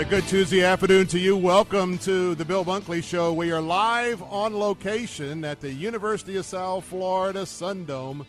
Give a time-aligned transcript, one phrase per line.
[0.00, 1.36] A good Tuesday afternoon to you.
[1.36, 3.34] Welcome to the Bill Bunkley Show.
[3.34, 8.24] We are live on location at the University of South Florida Sundome,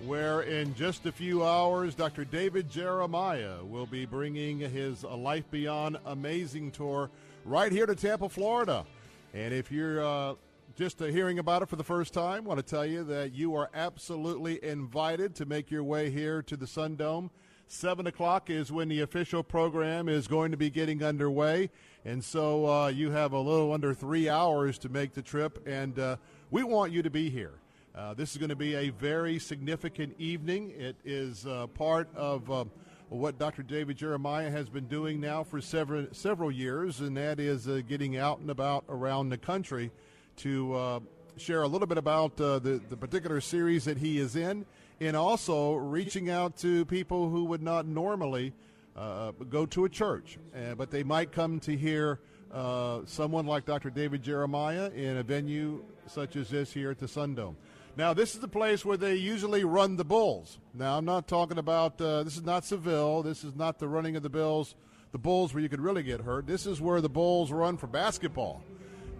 [0.00, 2.24] where in just a few hours, Dr.
[2.24, 7.08] David Jeremiah will be bringing his Life Beyond Amazing tour
[7.44, 8.84] right here to Tampa, Florida.
[9.32, 10.34] And if you're uh,
[10.74, 13.54] just uh, hearing about it for the first time, want to tell you that you
[13.54, 17.30] are absolutely invited to make your way here to the Sundome.
[17.72, 21.70] 7 o'clock is when the official program is going to be getting underway.
[22.04, 25.98] And so uh, you have a little under three hours to make the trip, and
[25.98, 26.16] uh,
[26.50, 27.54] we want you to be here.
[27.94, 30.74] Uh, this is going to be a very significant evening.
[30.76, 32.64] It is uh, part of uh,
[33.08, 33.62] what Dr.
[33.62, 38.18] David Jeremiah has been doing now for several, several years, and that is uh, getting
[38.18, 39.90] out and about around the country
[40.36, 41.02] to
[41.38, 44.66] share a little bit about the, the particular series that he is in
[45.02, 48.52] and also reaching out to people who would not normally
[48.96, 52.20] uh, go to a church, uh, but they might come to hear
[52.52, 53.90] uh, someone like Dr.
[53.90, 57.56] David Jeremiah in a venue such as this here at the Sundome.
[57.96, 60.58] Now, this is the place where they usually run the Bulls.
[60.72, 63.22] Now, I'm not talking about uh, this is not Seville.
[63.22, 64.76] This is not the running of the Bills,
[65.10, 66.46] the Bulls where you could really get hurt.
[66.46, 68.62] This is where the Bulls run for basketball.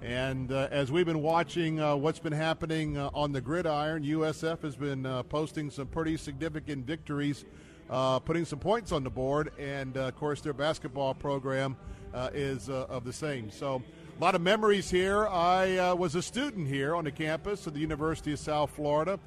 [0.03, 4.63] And uh, as we've been watching uh, what's been happening uh, on the gridiron, USF
[4.63, 7.45] has been uh, posting some pretty significant victories,
[7.89, 11.77] uh, putting some points on the board, and uh, of course their basketball program
[12.35, 13.49] is of the same.
[13.49, 13.81] So
[14.19, 15.29] a lot of memories here.
[15.29, 19.21] I was a student here on the campus of the University of South Florida.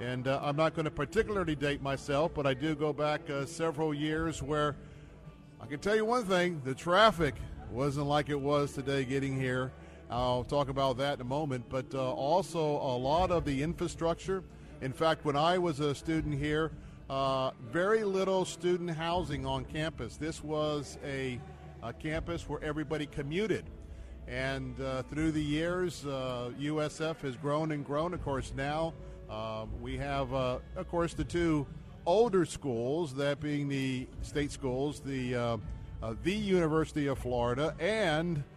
[0.00, 4.42] And I'm not going to particularly date myself, but I do go back several years
[4.42, 4.76] where
[5.60, 7.34] I can tell you one thing the traffic
[7.70, 9.72] wasn't like it was today getting here.
[10.12, 14.44] I'll talk about that in a moment, but uh, also a lot of the infrastructure.
[14.82, 16.70] In fact, when I was a student here,
[17.08, 20.18] uh, very little student housing on campus.
[20.18, 21.40] This was a,
[21.82, 23.64] a campus where everybody commuted.
[24.28, 28.12] And uh, through the years, USF uh, has grown and grown.
[28.12, 28.92] Of course, now
[29.30, 31.66] um, we have, uh, of course, the two
[32.04, 35.56] older schools, that being the state schools, the, uh,
[36.22, 38.51] the University of Florida and uh,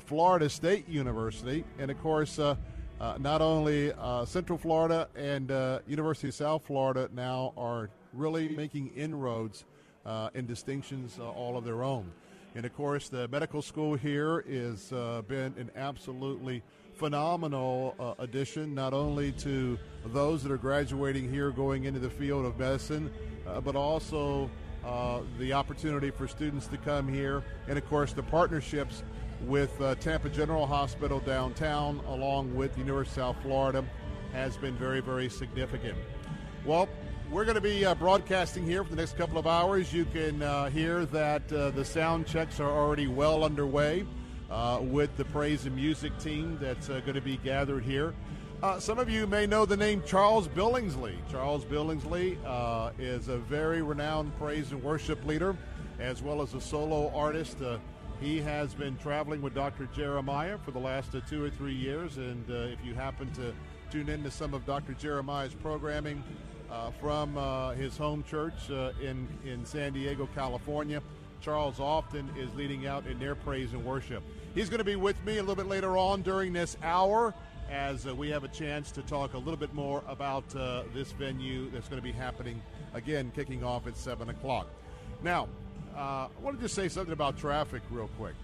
[0.00, 2.56] Florida State University, and of course, uh,
[3.00, 8.48] uh, not only uh, Central Florida and uh, University of South Florida now are really
[8.48, 9.64] making inroads
[10.04, 12.10] and distinctions all of their own.
[12.56, 14.90] And of course, the medical school here has
[15.28, 16.62] been an absolutely
[17.00, 22.44] phenomenal uh, addition, not only to those that are graduating here going into the field
[22.44, 23.10] of medicine,
[23.46, 24.50] uh, but also
[24.84, 29.02] uh, the opportunity for students to come here, and of course, the partnerships
[29.46, 33.84] with uh, Tampa General Hospital downtown, along with the University of South Florida,
[34.32, 35.96] has been very, very significant.
[36.64, 36.88] Well,
[37.30, 39.92] we're going to be uh, broadcasting here for the next couple of hours.
[39.92, 44.04] You can uh, hear that uh, the sound checks are already well underway
[44.50, 48.14] uh, with the praise and music team that's uh, going to be gathered here.
[48.78, 51.14] some of you may know the name Charles Billingsley.
[51.30, 52.36] Charles Billingsley
[52.98, 55.56] is a very renowned praise and worship leader,
[55.98, 57.58] as well as a solo artist.
[58.20, 59.88] He has been traveling with Dr.
[59.96, 63.54] Jeremiah for the last uh, two or three years, and uh, if you happen to
[63.90, 64.92] tune into some of Dr.
[64.92, 66.22] Jeremiah's programming
[66.70, 71.02] uh, from uh, his home church uh, in, in San Diego, California,
[71.40, 74.22] Charles often is leading out in their praise and worship.
[74.54, 77.32] He's going to be with me a little bit later on during this hour
[77.70, 80.46] as uh, we have a chance to talk a little bit more about
[80.92, 82.60] this venue that's going to be happening
[82.92, 84.66] again, kicking off at 7 o'clock.
[85.22, 85.48] Now,
[85.96, 88.34] uh, I want to just say something about traffic real quick.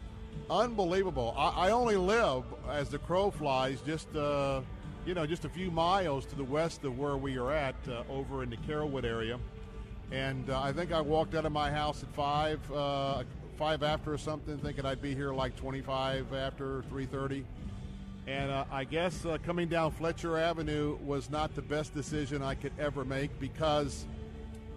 [0.50, 1.34] Unbelievable.
[1.36, 4.60] I, I only live, as the crow flies, just uh,
[5.04, 8.02] you know, just a few miles to the west of where we are at, uh,
[8.10, 9.38] over in the Carrollwood area.
[10.10, 13.22] And uh, I think I walked out of my house at five, uh,
[13.56, 17.44] five after or something, thinking I'd be here like 25 after 3:30.
[18.26, 22.72] And uh, I guess coming down Fletcher Avenue was not the best decision I could
[22.78, 24.04] ever make because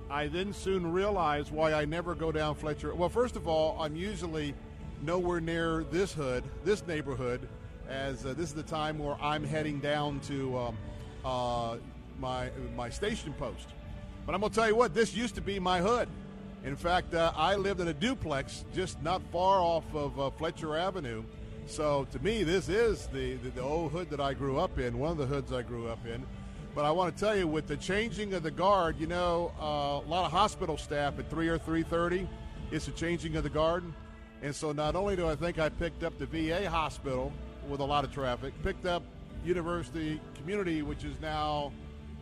[0.09, 2.95] I then soon realized why I never go down Fletcher.
[2.95, 4.55] Well, first of all, I'm usually
[5.03, 7.47] nowhere near this hood, this neighborhood,
[7.87, 10.77] as uh, this is the time where I'm heading down to um,
[11.23, 11.77] uh,
[12.19, 13.67] my my station post.
[14.25, 16.07] But I'm gonna tell you what, this used to be my hood.
[16.65, 20.75] In fact, uh, I lived in a duplex just not far off of uh, Fletcher
[20.75, 21.23] Avenue.
[21.67, 24.97] So to me, this is the, the, the old hood that I grew up in,
[24.97, 26.25] one of the hoods I grew up in.
[26.79, 29.99] But I want to tell you, with the changing of the guard, you know, uh,
[29.99, 32.25] a lot of hospital staff at three or three thirty,
[32.71, 33.83] it's a changing of the guard,
[34.41, 37.33] and so not only do I think I picked up the VA hospital
[37.67, 39.03] with a lot of traffic, picked up
[39.43, 41.73] University Community, which is now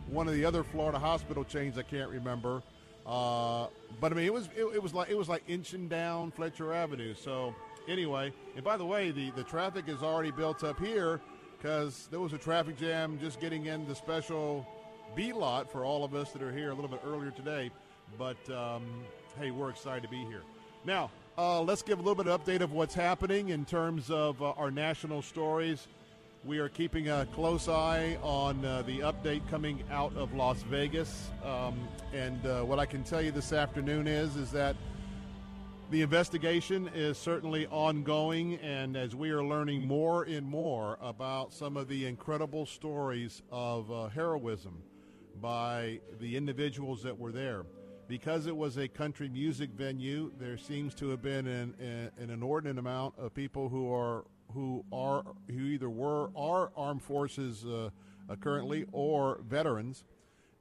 [0.08, 2.60] one of the other Florida hospital chains I can't remember.
[3.06, 3.68] Uh,
[4.00, 6.74] but I mean, it was it, it, was like it was like inching down Fletcher
[6.74, 7.14] Avenue.
[7.14, 7.54] So
[7.86, 11.20] anyway, and by the way, the the traffic is already built up here
[11.58, 14.66] because there was a traffic jam just getting in the special
[15.16, 17.70] B lot for all of us that are here a little bit earlier today.
[18.16, 18.84] But um,
[19.38, 20.42] hey, we're excited to be here.
[20.84, 24.40] Now, uh, let's give a little bit of update of what's happening in terms of
[24.42, 25.86] uh, our national stories.
[26.44, 31.30] We are keeping a close eye on uh, the update coming out of Las Vegas,
[31.44, 31.76] um,
[32.14, 34.76] and uh, what I can tell you this afternoon is is that
[35.90, 41.78] the investigation is certainly ongoing, and as we are learning more and more about some
[41.78, 44.82] of the incredible stories of uh, heroism
[45.40, 47.64] by the individuals that were there.
[48.06, 51.74] Because it was a country music venue, there seems to have been an,
[52.18, 54.24] an inordinate amount of people who are
[54.54, 57.90] who are who either were are armed forces uh,
[58.28, 60.04] uh, currently or veterans,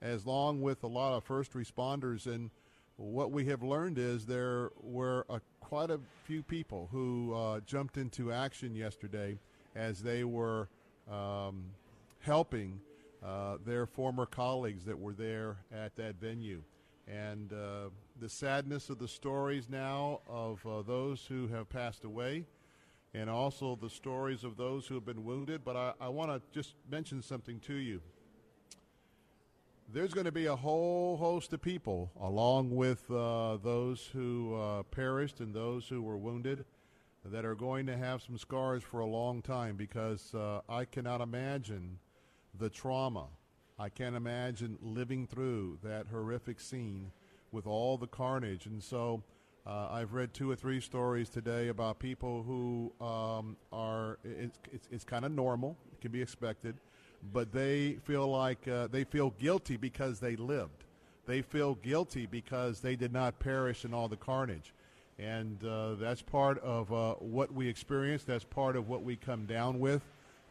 [0.01, 2.49] as long with a lot of first responders and
[2.97, 7.97] what we have learned is there were a, quite a few people who uh, jumped
[7.97, 9.37] into action yesterday
[9.75, 10.67] as they were
[11.09, 11.65] um,
[12.19, 12.79] helping
[13.23, 16.61] uh, their former colleagues that were there at that venue.
[17.07, 17.89] And uh,
[18.19, 22.45] the sadness of the stories now of uh, those who have passed away,
[23.13, 25.63] and also the stories of those who have been wounded.
[25.63, 28.01] But I, I want to just mention something to you
[29.89, 34.83] there's going to be a whole host of people, along with uh, those who uh,
[34.83, 36.65] perished and those who were wounded,
[37.23, 41.21] that are going to have some scars for a long time because uh, I cannot
[41.21, 41.99] imagine
[42.57, 43.27] the trauma.
[43.79, 47.11] I can't imagine living through that horrific scene
[47.51, 48.65] with all the carnage.
[48.65, 49.23] And so
[49.65, 54.87] uh, I've read two or three stories today about people who um, are, it's, it's,
[54.91, 56.75] it's kind of normal, it can be expected
[57.33, 60.83] but they feel like uh, they feel guilty because they lived.
[61.25, 64.73] They feel guilty because they did not perish in all the carnage.
[65.19, 68.23] And uh, that's part of uh, what we experience.
[68.23, 70.01] That's part of what we come down with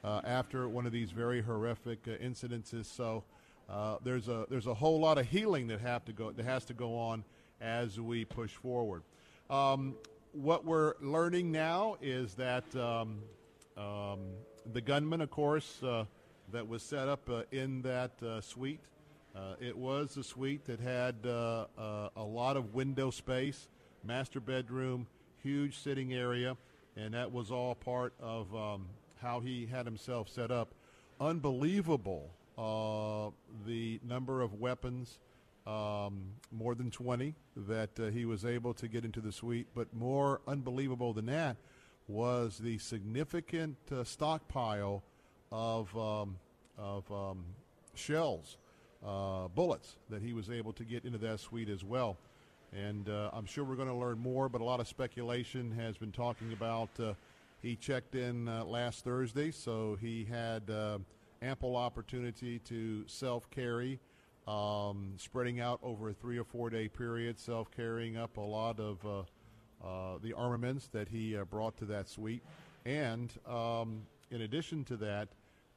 [0.04, 2.86] uh, after one of these very horrific uh, incidences.
[2.86, 3.24] So
[3.70, 6.64] uh, there's a there's a whole lot of healing that have to go that has
[6.66, 7.24] to go on
[7.60, 9.02] as we push forward.
[9.48, 9.94] Um,
[10.32, 13.18] what we're learning now is that um,
[13.76, 14.18] um,
[14.72, 15.80] the gunman, of course,
[16.52, 18.80] that was set up uh, in that uh, suite.
[19.34, 23.68] Uh, it was a suite that had uh, uh, a lot of window space,
[24.04, 25.06] master bedroom,
[25.42, 26.56] huge sitting area,
[26.96, 28.86] and that was all part of um,
[29.20, 30.74] how he had himself set up.
[31.20, 32.30] Unbelievable
[33.66, 35.18] the number of weapons,
[35.66, 39.66] um, more than 20, that he was able to get into the suite.
[39.74, 41.56] But more unbelievable than that
[42.08, 45.02] was the significant stockpile
[45.50, 46.36] of um,
[46.78, 47.44] of um,
[47.94, 48.58] shells,
[49.04, 52.16] uh, bullets that he was able to get into that suite as well.
[52.72, 55.96] And uh, I'm sure we're going to learn more, but a lot of speculation has
[55.96, 56.88] been talking about.
[56.98, 57.14] Uh,
[57.62, 60.98] he checked in uh, last Thursday, so he had uh,
[61.42, 63.98] ample opportunity to self carry.
[64.46, 68.78] Um, spreading out over a three or four day period, self carrying up a lot
[68.78, 69.04] of
[69.84, 72.42] uh, the armaments that he brought to that suite.
[72.84, 75.28] And um, in addition to that,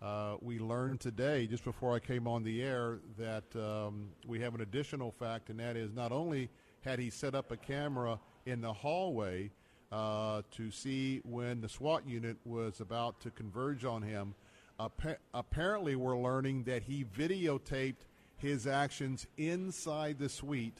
[0.02, 4.56] uh, we learned today, just before I came on the air, that um, we have
[4.56, 6.50] an additional fact, and that is not only
[6.82, 9.52] had he set up a camera in the hallway
[9.92, 14.36] uh, to see when the SWAT unit was about to converge on him,
[14.80, 20.78] appa- apparently we're learning that he videotaped his actions inside the suite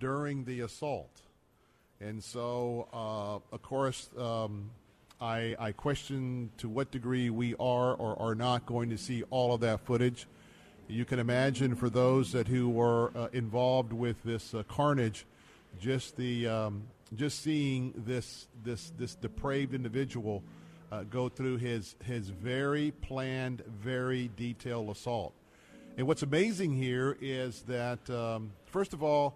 [0.00, 1.22] during the assault.
[2.00, 4.70] And so, uh, of course, um,
[5.20, 9.54] I, I question to what degree we are or are not going to see all
[9.54, 10.26] of that footage.
[10.88, 15.24] You can imagine for those that who were uh, involved with this uh, carnage,
[15.80, 16.82] just the um,
[17.14, 20.42] just seeing this this this depraved individual
[20.92, 25.32] uh, go through his his very planned, very detailed assault.
[25.96, 29.34] And what's amazing here is that um, first of all,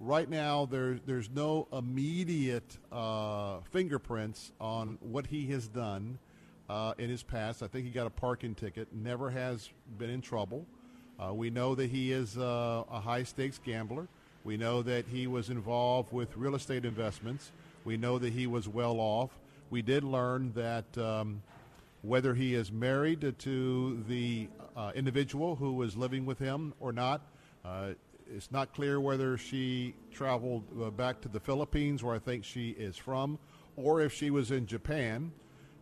[0.00, 6.18] right now there, there's no immediate uh, fingerprints on what he has done
[6.68, 7.62] uh, in his past.
[7.62, 10.66] I think he got a parking ticket, never has been in trouble.
[11.18, 14.08] Uh, we know that he is uh, a high stakes gambler.
[14.44, 17.50] We know that he was involved with real estate investments.
[17.84, 19.30] We know that he was well off.
[19.70, 21.42] We did learn that um,
[22.02, 27.22] whether he is married to the uh, individual who was living with him or not,
[27.64, 27.94] uh,
[28.34, 32.70] it's not clear whether she traveled uh, back to the Philippines, where I think she
[32.70, 33.38] is from,
[33.76, 35.32] or if she was in Japan.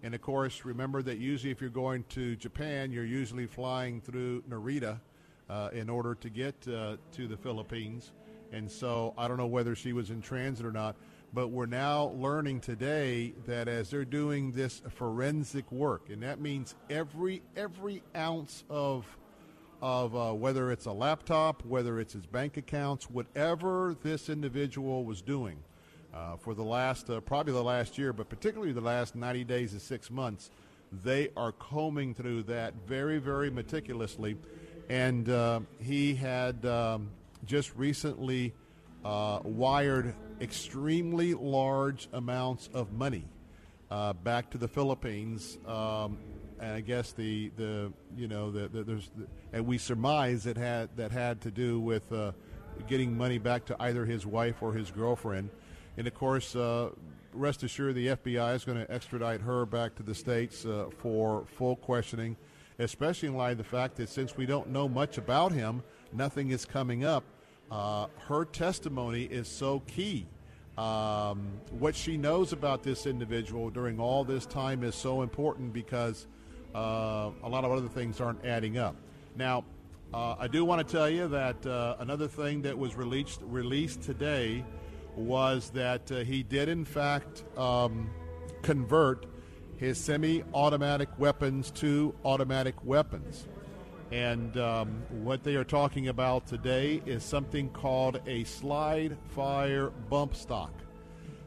[0.03, 4.43] And of course, remember that usually if you're going to Japan, you're usually flying through
[4.43, 5.01] Narita
[5.49, 8.13] uh, in order to get uh, to the Philippines.
[8.53, 10.97] And so I don't know whether she was in transit or not,
[11.33, 16.77] but we're now learning today that as they're doing this forensic work, and that means
[16.89, 19.05] every every ounce of
[19.83, 25.23] of uh, whether it's a laptop, whether it's his bank accounts, whatever this individual was
[25.23, 25.57] doing
[26.15, 29.73] uh, for the last, uh, probably the last year, but particularly the last 90 days
[29.73, 30.51] to six months,
[31.03, 34.37] they are combing through that very, very meticulously.
[34.89, 37.11] And uh, he had um,
[37.47, 38.53] just recently
[39.05, 43.25] uh, wired extremely large amounts of money
[43.91, 45.59] uh, back to the Philippines.
[45.67, 46.19] Um,
[46.65, 50.57] and I guess the the you know the, the there's the, and we surmise that
[50.57, 52.33] had that had to do with uh,
[52.89, 55.51] getting money back to either his wife or his girlfriend,
[55.97, 56.57] and of course.
[56.57, 56.91] Uh,
[57.37, 61.45] rest assured, the FBI is going to extradite her back to the states uh, for
[61.57, 62.37] full questioning,
[62.79, 66.51] especially in light of the fact that since we don't know much about him, nothing
[66.51, 67.25] is coming up.
[67.73, 70.29] Uh, her testimony is so key.
[70.79, 76.29] Um, what she knows about this individual during all this time is so important because
[76.75, 78.97] uh, a lot of other things aren't adding up.
[79.37, 79.65] Now,
[80.13, 84.03] uh, I do want to tell you that uh, another thing that was released released
[84.03, 84.65] today
[85.17, 88.11] was that uh, he did in fact um,
[88.63, 89.27] convert
[89.77, 93.49] his semi-automatic weapons to automatic weapons.
[94.13, 100.37] And um, what they are talking about today is something called a slide fire bump
[100.37, 100.73] stock.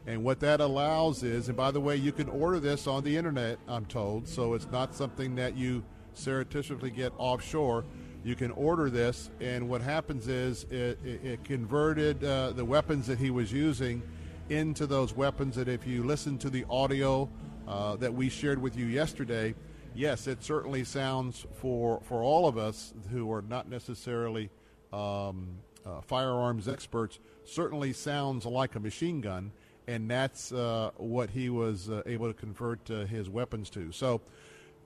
[0.08, 3.14] And what that allows is, and by the way, you can order this on the
[3.14, 5.84] internet, I'm told, so it's not something that you
[6.14, 7.84] surreptitiously get offshore.
[8.24, 13.06] You can order this, and what happens is it, it, it converted uh, the weapons
[13.06, 14.00] that he was using
[14.48, 17.28] into those weapons that if you listen to the audio
[17.66, 19.54] uh, that we shared with you yesterday,
[19.94, 24.48] yes, it certainly sounds for, for all of us who are not necessarily
[24.90, 25.48] um,
[25.84, 29.52] uh, firearms experts, certainly sounds like a machine gun
[29.88, 33.90] and that's uh, what he was uh, able to convert uh, his weapons to.
[33.90, 34.20] So,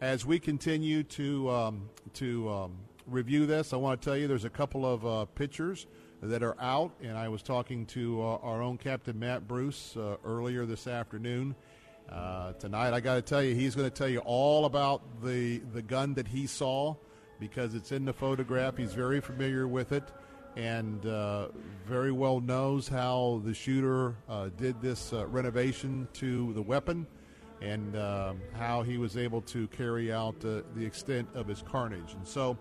[0.00, 4.44] as we continue to um, to um, review this, I want to tell you there's
[4.44, 5.86] a couple of uh, pictures
[6.22, 10.16] that are out, and I was talking to uh, our own Captain Matt Bruce uh,
[10.24, 11.56] earlier this afternoon.
[12.60, 15.82] tonight, I got to tell you, he's going to tell you all about the the
[15.82, 16.94] gun that he saw
[17.40, 18.76] because it's in the photograph.
[18.76, 20.04] He's very familiar with it
[20.56, 21.48] and uh,
[21.86, 27.06] very well knows how the shooter uh, did this uh, renovation to the weapon
[27.60, 32.14] and um, how he was able to carry out uh, the extent of his carnage.
[32.14, 32.58] And so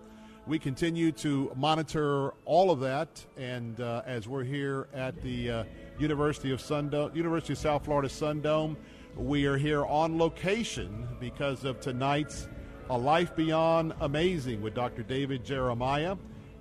[0.48, 3.26] we continue to monitor all of that.
[3.38, 5.64] And uh, as we're here at the uh,
[6.00, 8.76] University of Sundome, University of South Florida Sundome,
[9.16, 12.48] we are here on location because of tonight's
[12.90, 15.04] A Life Beyond Amazing with Dr.
[15.04, 16.16] David Jeremiah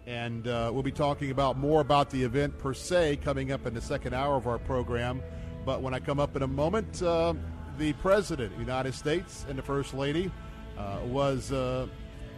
[0.07, 3.75] and uh, we'll be talking about more about the event per se coming up in
[3.75, 5.23] the second hour of our program.
[5.65, 7.35] But when I come up in a moment, uh,
[7.79, 10.31] the President of the United States and the First Lady
[10.79, 11.87] uh, was uh,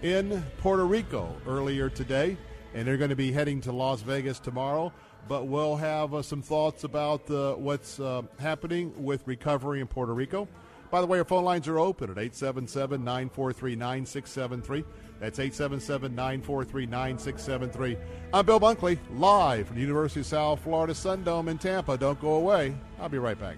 [0.02, 2.36] in Puerto Rico earlier today,
[2.74, 4.92] and they're going to be heading to Las Vegas tomorrow.
[5.28, 8.00] But we'll have uh, some thoughts about uh, what's
[8.40, 10.48] happening with recovery in Puerto Rico.
[10.92, 14.84] By the way, our phone lines are open at 877 943 9673.
[15.20, 17.96] That's 877 943 9673.
[18.34, 21.96] I'm Bill Bunkley, live from the University of South Florida Sundome in Tampa.
[21.96, 22.74] Don't go away.
[23.00, 23.56] I'll be right back.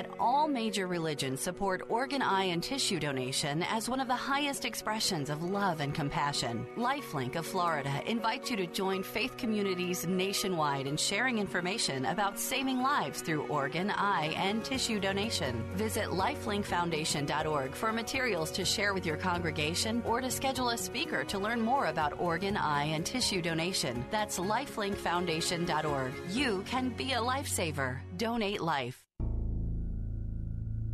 [0.00, 4.64] That all major religions support organ, eye, and tissue donation as one of the highest
[4.64, 6.66] expressions of love and compassion?
[6.78, 12.80] Lifelink of Florida invites you to join faith communities nationwide in sharing information about saving
[12.80, 15.62] lives through organ, eye, and tissue donation.
[15.74, 21.38] Visit lifelinkfoundation.org for materials to share with your congregation or to schedule a speaker to
[21.38, 24.02] learn more about organ, eye, and tissue donation.
[24.10, 26.12] That's lifelinkfoundation.org.
[26.30, 27.98] You can be a lifesaver.
[28.16, 28.99] Donate life.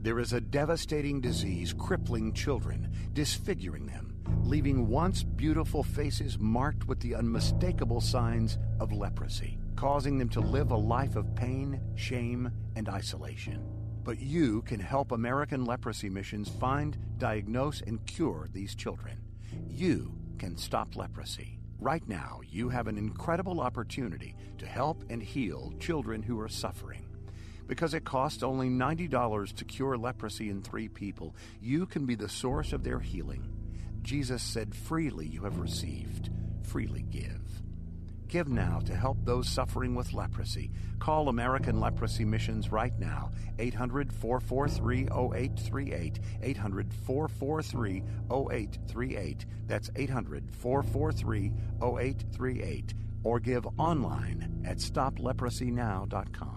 [0.07, 7.01] There is a devastating disease crippling children, disfiguring them, leaving once beautiful faces marked with
[7.01, 12.89] the unmistakable signs of leprosy, causing them to live a life of pain, shame, and
[12.89, 13.67] isolation.
[14.05, 19.19] But you can help American Leprosy Missions find, diagnose, and cure these children.
[19.69, 21.59] You can stop leprosy.
[21.81, 27.06] Right now, you have an incredible opportunity to help and heal children who are suffering.
[27.67, 32.29] Because it costs only $90 to cure leprosy in three people, you can be the
[32.29, 33.49] source of their healing.
[34.03, 36.31] Jesus said, Freely you have received,
[36.63, 37.47] freely give.
[38.29, 40.73] Give now to help those suffering with leprosy.
[40.99, 46.21] Call American Leprosy Missions right now, 800 443 0838.
[46.43, 49.47] 800 443 0838.
[49.67, 52.95] That's 800 443 0838.
[53.23, 56.56] Or give online at stopleprosynow.com.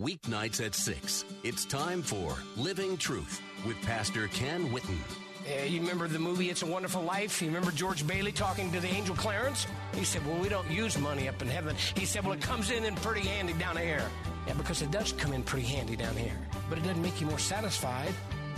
[0.00, 1.26] Weeknights at 6.
[1.44, 4.96] It's time for Living Truth with Pastor Ken Whitten.
[5.46, 7.42] Uh, you remember the movie It's a Wonderful Life?
[7.42, 9.66] You remember George Bailey talking to the angel Clarence?
[9.94, 11.76] He said, Well, we don't use money up in heaven.
[11.96, 14.02] He said, Well, it comes in in pretty handy down here.
[14.46, 16.38] Yeah, because it does come in pretty handy down here.
[16.70, 18.14] But it doesn't make you more satisfied.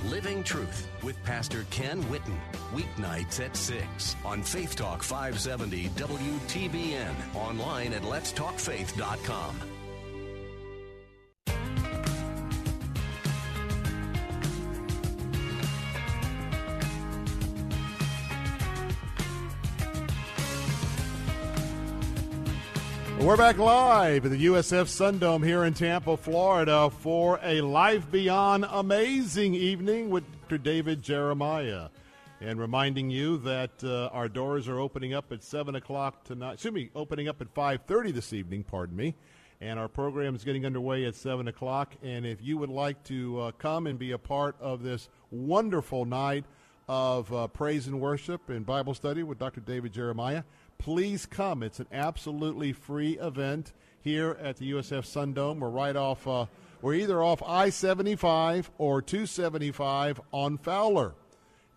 [0.06, 2.38] Living Truth with Pastor Ken Whitten.
[2.72, 7.34] Weeknights at 6 on Faith Talk 570 WTBN.
[7.34, 9.71] Online at letstalkfaith.com.
[23.22, 28.66] We're back live at the USF Sundome here in Tampa, Florida for a Life Beyond
[28.68, 30.58] amazing evening with Dr.
[30.58, 31.88] David Jeremiah.
[32.40, 36.54] And reminding you that uh, our doors are opening up at 7 o'clock tonight.
[36.54, 39.14] Excuse me, opening up at 5.30 this evening, pardon me.
[39.60, 41.94] And our program is getting underway at 7 o'clock.
[42.02, 46.04] And if you would like to uh, come and be a part of this wonderful
[46.04, 46.44] night
[46.88, 49.60] of uh, praise and worship and Bible study with Dr.
[49.60, 50.42] David Jeremiah,
[50.78, 51.62] please come.
[51.62, 55.58] It's an absolutely free event here at the USF Sundome.
[55.58, 56.46] We're right off, uh,
[56.80, 61.14] we're either off I 75 or 275 on Fowler.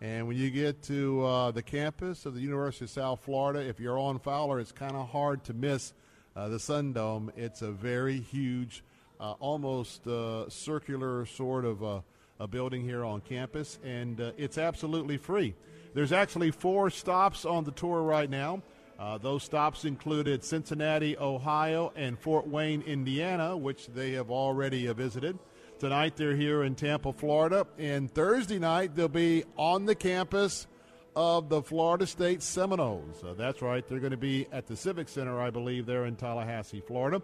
[0.00, 3.80] And when you get to uh, the campus of the University of South Florida, if
[3.80, 5.94] you're on Fowler, it's kind of hard to miss
[6.34, 7.30] uh, the Sundome.
[7.36, 8.84] It's a very huge,
[9.18, 12.00] uh, almost uh, circular sort of uh,
[12.38, 15.54] a building here on campus, and uh, it's absolutely free.
[15.94, 18.62] There's actually four stops on the tour right now.
[18.98, 25.38] Uh, those stops included Cincinnati, Ohio, and Fort Wayne, Indiana, which they have already visited.
[25.78, 30.66] Tonight they're here in Tampa, Florida, and Thursday night they'll be on the campus
[31.14, 33.22] of the Florida State Seminoles.
[33.22, 36.16] Uh, that's right, they're going to be at the Civic Center, I believe, there in
[36.16, 37.20] Tallahassee, Florida.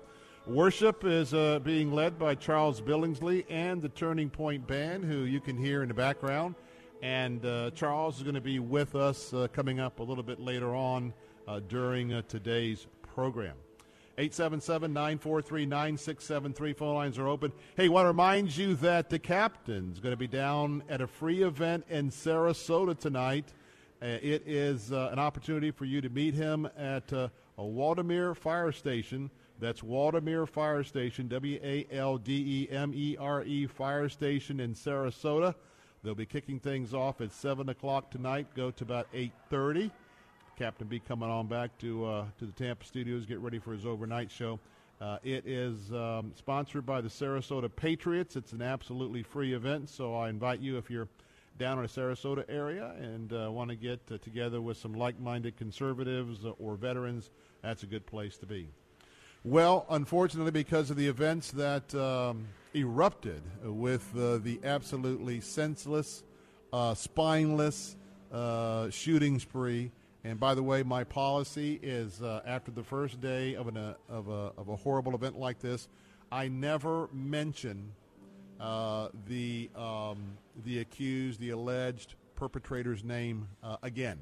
[0.47, 5.41] Worship is uh, being led by Charles Billingsley and the Turning Point Band, who you
[5.41, 6.55] can hear in the background.
[7.01, 10.41] And uh, Charles is going to be with us uh, coming up a little bit
[10.41, 11.13] later on
[11.47, 13.55] uh, during uh, today's program.
[14.19, 17.51] 877-943-9673 phone lines are open.
[17.77, 21.43] Hey, want to remind you that the captain's going to be down at a free
[21.43, 23.55] event in Sarasota tonight.
[24.03, 28.37] Uh, it is uh, an opportunity for you to meet him at uh, a Waldemere
[28.37, 29.31] Fire Station.
[29.61, 34.59] That's Waldemere Fire Station, W A L D E M E R E Fire Station
[34.59, 35.55] in Sarasota.
[36.03, 38.49] They'll be kicking things off at seven o'clock tonight.
[38.57, 39.93] Go to about eight thirty.
[40.57, 43.87] Captain B coming on back to uh, to the Tampa studios, get ready for his
[43.87, 44.59] overnight show.
[45.01, 48.37] Uh, it is um, sponsored by the Sarasota Patriots.
[48.37, 51.09] It's an absolutely free event, so I invite you if you're
[51.59, 55.57] down in the Sarasota area and uh, want to get uh, together with some like-minded
[55.57, 57.31] conservatives or veterans.
[57.63, 58.69] That's a good place to be.
[59.45, 66.23] Well, unfortunately, because of the events that um, erupted with uh, the absolutely senseless,
[66.73, 67.97] uh, spineless
[68.91, 69.91] shooting spree.
[70.25, 73.95] And by the way, my policy is uh, after the first day of, an, uh,
[74.09, 75.89] of, a, of a horrible event like this,
[76.31, 77.93] I never mention
[78.61, 83.49] uh, the, um, the accused, the alleged perpetrator's name
[83.83, 84.19] again.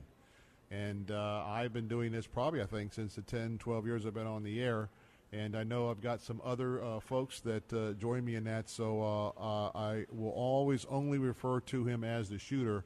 [0.70, 4.26] And I've been doing this probably, I think, since the 10, 12 years I've been
[4.26, 4.88] on the air
[5.32, 8.68] and I know I've got some other uh, folks that uh, join me in that.
[8.68, 12.84] So uh, uh I will always only refer to him as the shooter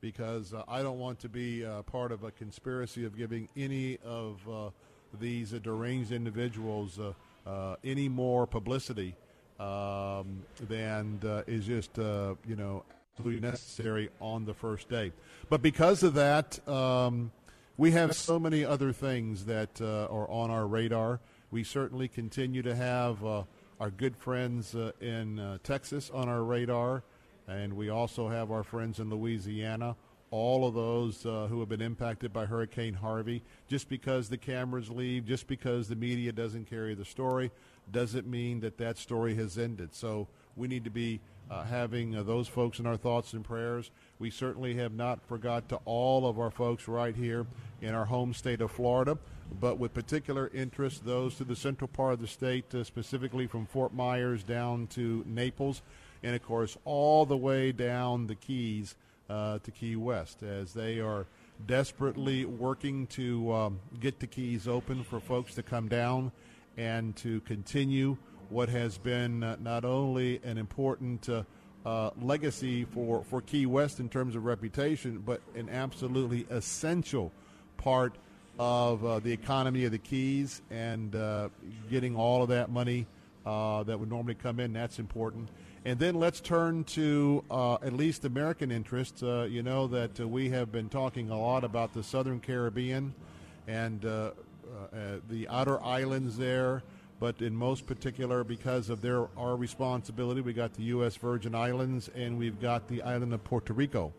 [0.00, 3.98] because uh, I don't want to be uh, part of a conspiracy of giving any
[4.04, 4.40] of
[5.20, 6.98] these deranged individuals
[7.84, 9.14] any more publicity
[9.58, 15.12] um, than is just you know absolutely necessary on the first day.
[15.48, 16.66] But because of that.
[16.68, 17.32] Um,
[17.78, 21.20] we have so many other things that are on our radar.
[21.50, 23.44] We certainly continue to have uh,
[23.78, 27.02] our good friends uh, in uh, Texas on our radar,
[27.48, 29.96] and we also have our friends in Louisiana.
[30.30, 33.42] All of those uh, who have been impacted by Hurricane Harvey.
[33.68, 37.52] Just because the cameras leave, just because the media doesn't carry the story,
[37.92, 39.94] doesn't mean that that story has ended.
[39.94, 43.92] So we need to be uh, having uh, those folks in our thoughts and prayers.
[44.18, 47.46] We certainly have not forgot to all of our folks right here
[47.80, 49.16] in our home state of Florida
[49.60, 53.66] but with particular interest those to the central part of the state, uh, specifically from
[53.66, 55.82] Fort Myers down to Naples,
[56.26, 58.96] and of course all the way down the Keys
[59.30, 61.24] uh, to Key West, as they are
[61.66, 66.32] desperately working to um, get the Keys open for folks to come down
[66.76, 68.16] and to continue
[68.50, 71.44] what has been uh, not only an important uh,
[71.84, 77.30] uh, legacy for, for Key West in terms of reputation, but an absolutely essential
[77.76, 78.16] part
[78.58, 81.14] of uh, the economy of the Keys and
[81.88, 83.06] getting all of that money
[83.44, 84.72] that would normally come in.
[84.72, 85.50] That's important.
[85.86, 89.22] And then let's turn to uh, at least American interests.
[89.22, 93.14] Uh, you know that uh, we have been talking a lot about the Southern Caribbean
[93.68, 96.82] and the outer islands there,
[97.20, 101.14] but in most particular because of their our responsibility, we got the U.S.
[101.14, 104.12] Virgin Islands and we've got the island of Puerto Rico.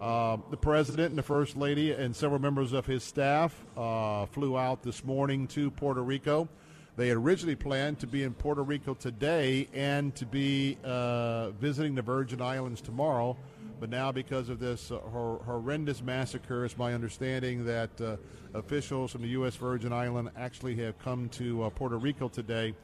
[0.00, 4.56] Uh, the president and the first lady and several members of his staff uh, flew
[4.56, 6.48] out this morning to Puerto Rico.
[6.96, 11.94] They had originally planned to be in Puerto Rico today and to be uh, visiting
[11.94, 13.36] the Virgin Islands tomorrow.
[13.80, 18.16] But now, because of this uh, hor- horrendous massacre, it's my understanding that uh,
[18.54, 19.56] officials from the U.S.
[19.56, 22.74] Virgin Island actually have come to Puerto Rico today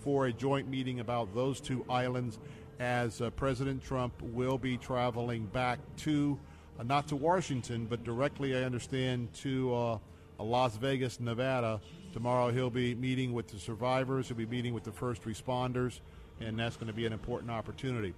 [0.00, 2.38] for a joint meeting about those two islands
[2.80, 6.38] as President Trump will be traveling back to
[6.78, 9.98] uh, not to Washington, but directly, I understand, to uh,
[10.38, 11.80] Las Vegas, Nevada.
[12.16, 16.00] Tomorrow he'll be meeting with the survivors, he'll be meeting with the first responders,
[16.40, 18.14] and that's going to be an important opportunity.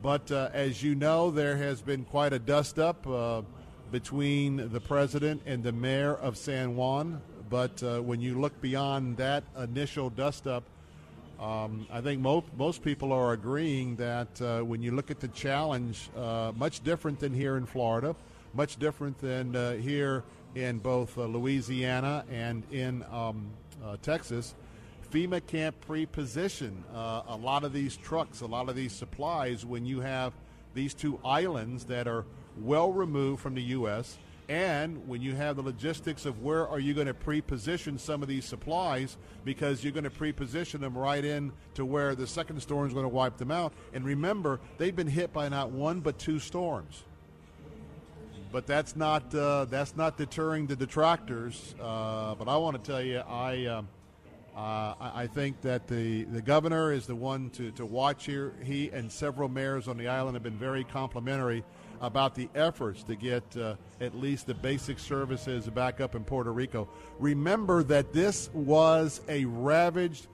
[0.00, 3.42] But uh, as you know, there has been quite a dust up uh,
[3.90, 7.20] between the president and the mayor of San Juan.
[7.48, 10.62] But uh, when you look beyond that initial dust up,
[11.40, 15.26] um, I think most most people are agreeing that uh, when you look at the
[15.26, 18.14] challenge, uh, much different than here in Florida,
[18.54, 20.22] much different than uh, here
[20.54, 23.50] in both uh, Louisiana and in um,
[23.84, 24.54] uh, Texas.
[25.10, 29.84] FEMA can't pre-position uh, a lot of these trucks, a lot of these supplies when
[29.84, 30.32] you have
[30.74, 32.24] these two islands that are
[32.60, 34.18] well removed from the U.S.
[34.48, 38.28] And when you have the logistics of where are you going to pre-position some of
[38.28, 42.86] these supplies, because you're going to pre-position them right in to where the second storm
[42.86, 43.72] is going to wipe them out.
[43.92, 47.04] And remember, they've been hit by not one but two storms.
[48.52, 51.74] But that's not uh, that's not deterring the detractors.
[51.80, 53.66] Uh, but I want to tell you, I.
[53.66, 53.82] Uh,
[54.56, 58.52] uh, I think that the, the governor is the one to, to watch here.
[58.62, 61.64] He and several mayors on the island have been very complimentary
[62.00, 66.52] about the efforts to get uh, at least the basic services back up in Puerto
[66.52, 66.88] Rico.
[67.20, 70.26] Remember that this was a ravaged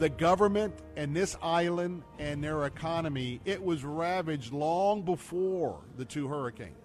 [0.00, 6.26] the government and this island and their economy, it was ravaged long before the two
[6.26, 6.79] hurricanes.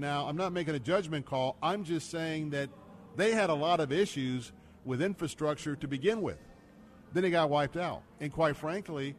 [0.00, 1.56] Now, I'm not making a judgment call.
[1.62, 2.70] I'm just saying that
[3.16, 4.52] they had a lot of issues
[4.84, 6.38] with infrastructure to begin with.
[7.12, 8.02] Then they got wiped out.
[8.20, 9.14] And quite frankly,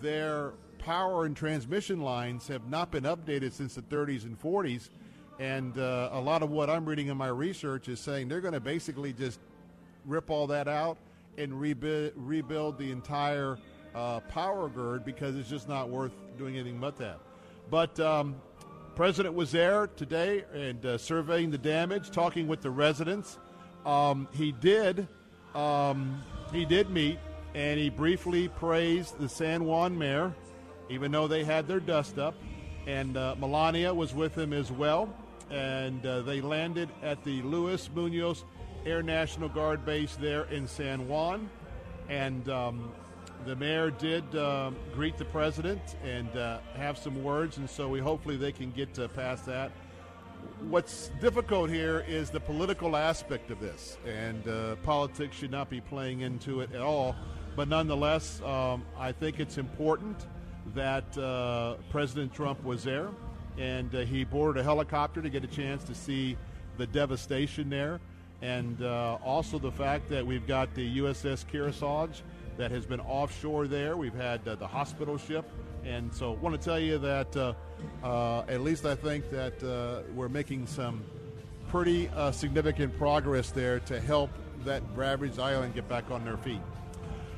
[0.00, 4.90] their power and transmission lines have not been updated since the 30s and 40s.
[5.38, 8.54] And uh, a lot of what I'm reading in my research is saying they're going
[8.54, 9.40] to basically just
[10.04, 10.98] rip all that out
[11.38, 13.58] and rebuild, rebuild the entire
[13.94, 17.18] uh, power grid because it's just not worth doing anything but that.
[17.70, 18.36] But um,
[18.96, 23.38] President was there today and uh, surveying the damage, talking with the residents.
[23.84, 25.06] Um, he did
[25.54, 27.18] um, he did meet
[27.54, 30.34] and he briefly praised the San Juan mayor
[30.88, 32.34] even though they had their dust up.
[32.86, 35.14] And uh, Melania was with him as well.
[35.50, 38.44] And uh, they landed at the Luis Munoz
[38.86, 41.50] Air National Guard base there in San Juan.
[42.08, 42.92] And um,
[43.46, 47.58] the mayor did uh, greet the president and uh, have some words.
[47.58, 49.70] And so we hopefully they can get past that.
[50.68, 55.80] what's difficult here is the political aspect of this, and uh, politics should not be
[55.80, 57.14] playing into it at all.
[57.54, 60.26] But nonetheless, um, I think it's important
[60.74, 63.10] that uh, President Trump was there,
[63.58, 66.36] and uh, he boarded a helicopter to get a chance to see
[66.78, 68.00] the devastation there,
[68.42, 72.22] and uh, also the fact that we've got the USS Kearsarge
[72.56, 73.96] that has been offshore there.
[73.96, 75.44] We've had uh, the hospital ship,
[75.84, 77.52] and so I want to tell you that uh,
[78.02, 81.04] uh, at least I think that uh, we're making some
[81.68, 84.30] pretty significant progress there to help
[84.64, 86.60] that Bradbridge Island get back on their feet.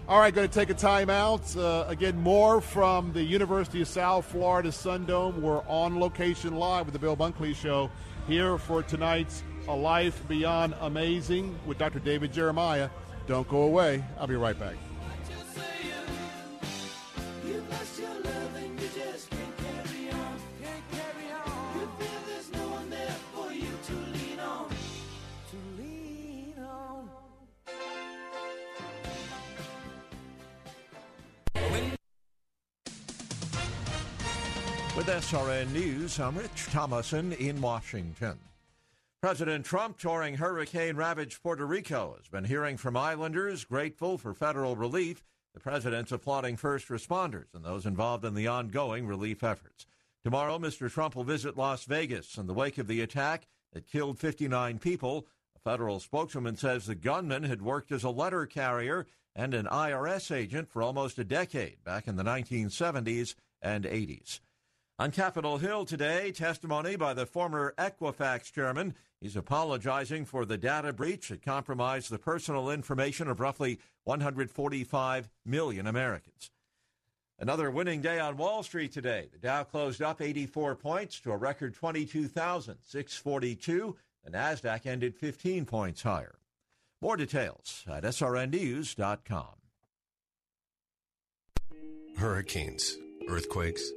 [0.08, 1.54] All right, going to take a time out.
[1.54, 5.38] Uh, again, more from the University of South Florida Sundome.
[5.42, 7.90] We're on location live with the Bill Bunkley Show
[8.26, 11.98] here for tonight's A Life Beyond Amazing with Dr.
[11.98, 12.88] David Jeremiah.
[13.26, 14.02] Don't go away.
[14.18, 14.76] I'll be right back.
[35.08, 38.38] With SRN News, I'm Rich Thomason in Washington.
[39.22, 44.76] President Trump, touring hurricane ravaged Puerto Rico, has been hearing from islanders grateful for federal
[44.76, 45.24] relief.
[45.54, 49.86] The president's applauding first responders and those involved in the ongoing relief efforts.
[50.24, 50.92] Tomorrow, Mr.
[50.92, 55.26] Trump will visit Las Vegas in the wake of the attack that killed 59 people.
[55.56, 60.30] A federal spokeswoman says the gunman had worked as a letter carrier and an IRS
[60.30, 64.40] agent for almost a decade back in the 1970s and 80s.
[65.00, 68.96] On Capitol Hill today, testimony by the former Equifax chairman.
[69.20, 75.86] He's apologizing for the data breach that compromised the personal information of roughly 145 million
[75.86, 76.50] Americans.
[77.38, 79.28] Another winning day on Wall Street today.
[79.30, 83.96] The Dow closed up 84 points to a record 22,642.
[84.24, 86.40] The Nasdaq ended 15 points higher.
[87.00, 89.54] More details at srnnews.com.
[92.16, 92.96] Hurricanes,
[93.28, 93.92] earthquakes,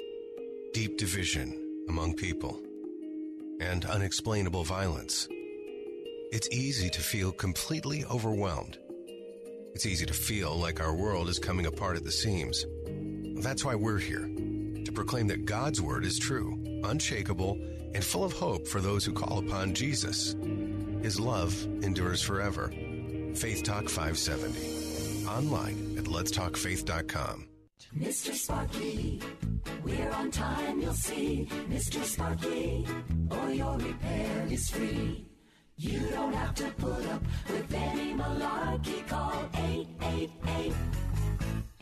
[0.74, 2.58] deep division among people,
[3.60, 5.28] and unexplainable violence.
[6.32, 8.78] It's easy to feel completely overwhelmed.
[9.74, 12.66] It's easy to feel like our world is coming apart at the seams.
[13.44, 14.30] That's why we're here
[14.86, 17.60] to proclaim that God's word is true, unshakable,
[17.94, 20.36] and full of hope for those who call upon Jesus.
[21.02, 22.72] His love endures forever.
[23.36, 25.26] Faith Talk 570.
[25.28, 27.51] Online at letstalkfaith.com.
[27.98, 28.34] Mr.
[28.34, 29.22] Sparky,
[29.84, 31.48] we're on time, you'll see.
[31.70, 32.04] Mr.
[32.04, 32.86] Sparky,
[33.30, 35.26] or your repair is free.
[35.78, 39.08] You don't have to put up with any malarkey.
[39.08, 40.74] Call 888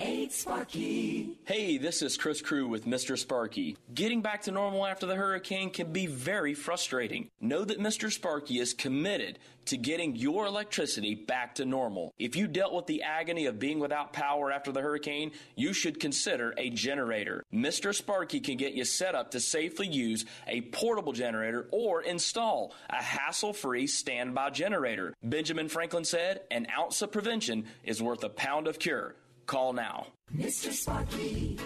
[0.01, 1.37] 8 Sparky.
[1.43, 3.17] Hey, this is Chris Crew with Mr.
[3.17, 3.75] Sparky.
[3.93, 7.29] Getting back to normal after the hurricane can be very frustrating.
[7.41, 8.09] Know that Mr.
[8.09, 12.13] Sparky is committed to getting your electricity back to normal.
[12.17, 15.99] If you dealt with the agony of being without power after the hurricane, you should
[15.99, 17.43] consider a generator.
[17.53, 17.93] Mr.
[17.93, 23.03] Sparky can get you set up to safely use a portable generator or install a
[23.03, 25.13] hassle free standby generator.
[25.21, 29.15] Benjamin Franklin said, An ounce of prevention is worth a pound of cure.
[29.49, 30.05] Call now.
[30.31, 30.71] Mr.
[30.71, 31.57] Sparky,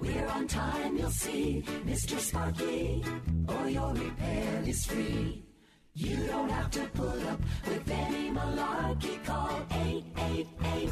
[0.00, 1.62] we're on time, you'll see.
[1.84, 2.18] Mr.
[2.18, 3.04] Sparky,
[3.46, 5.44] or your repair is free.
[5.92, 9.22] You don't have to put up with any malarkey.
[9.26, 10.90] Call 888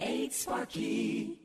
[0.00, 1.38] 8 Sparky.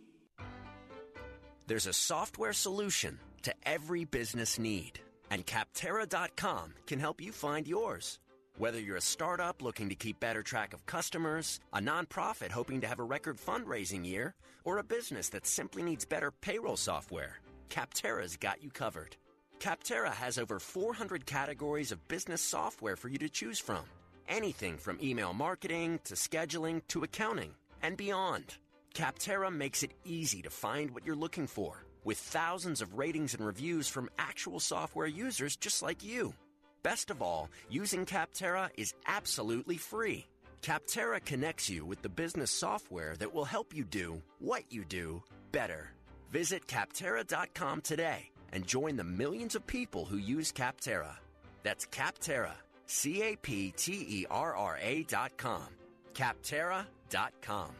[1.67, 8.17] There's a software solution to every business need, and Capterra.com can help you find yours.
[8.57, 12.87] Whether you're a startup looking to keep better track of customers, a nonprofit hoping to
[12.87, 18.37] have a record fundraising year, or a business that simply needs better payroll software, Capterra's
[18.37, 19.17] got you covered.
[19.59, 23.83] Capterra has over 400 categories of business software for you to choose from.
[24.29, 28.55] Anything from email marketing to scheduling to accounting and beyond.
[28.93, 33.45] Capterra makes it easy to find what you're looking for with thousands of ratings and
[33.45, 36.33] reviews from actual software users just like you.
[36.85, 40.27] Best of all, using Capterra is absolutely free.
[40.61, 45.23] Capterra connects you with the business software that will help you do what you do
[45.51, 45.89] better.
[46.31, 51.15] Visit Capterra.com today and join the millions of people who use Capterra.
[51.63, 52.53] That's Capterra,
[52.85, 55.65] C A P T E R R A dot com.
[56.13, 57.71] Capterra.com.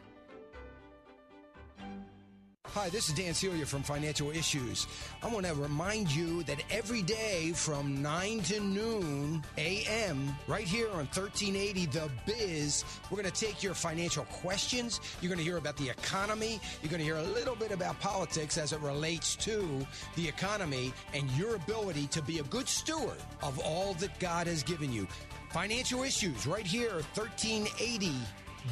[2.76, 4.86] Hi, this is Dan Celia from Financial Issues.
[5.22, 10.88] I want to remind you that every day from 9 to noon a.m., right here
[10.88, 15.00] on 1380 The Biz, we're going to take your financial questions.
[15.22, 16.60] You're going to hear about the economy.
[16.82, 20.92] You're going to hear a little bit about politics as it relates to the economy
[21.14, 25.08] and your ability to be a good steward of all that God has given you.
[25.50, 28.12] Financial Issues right here, 1380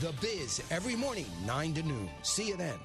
[0.03, 2.11] The Biz, every morning, 9 to noon.
[2.23, 2.79] See you then.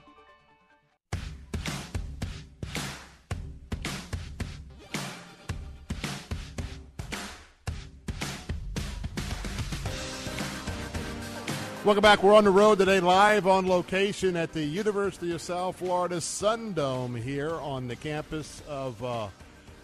[11.85, 12.23] Welcome back.
[12.23, 17.17] We're on the road today, live on location at the University of South Florida Sundome
[17.17, 19.29] here on the campus of uh,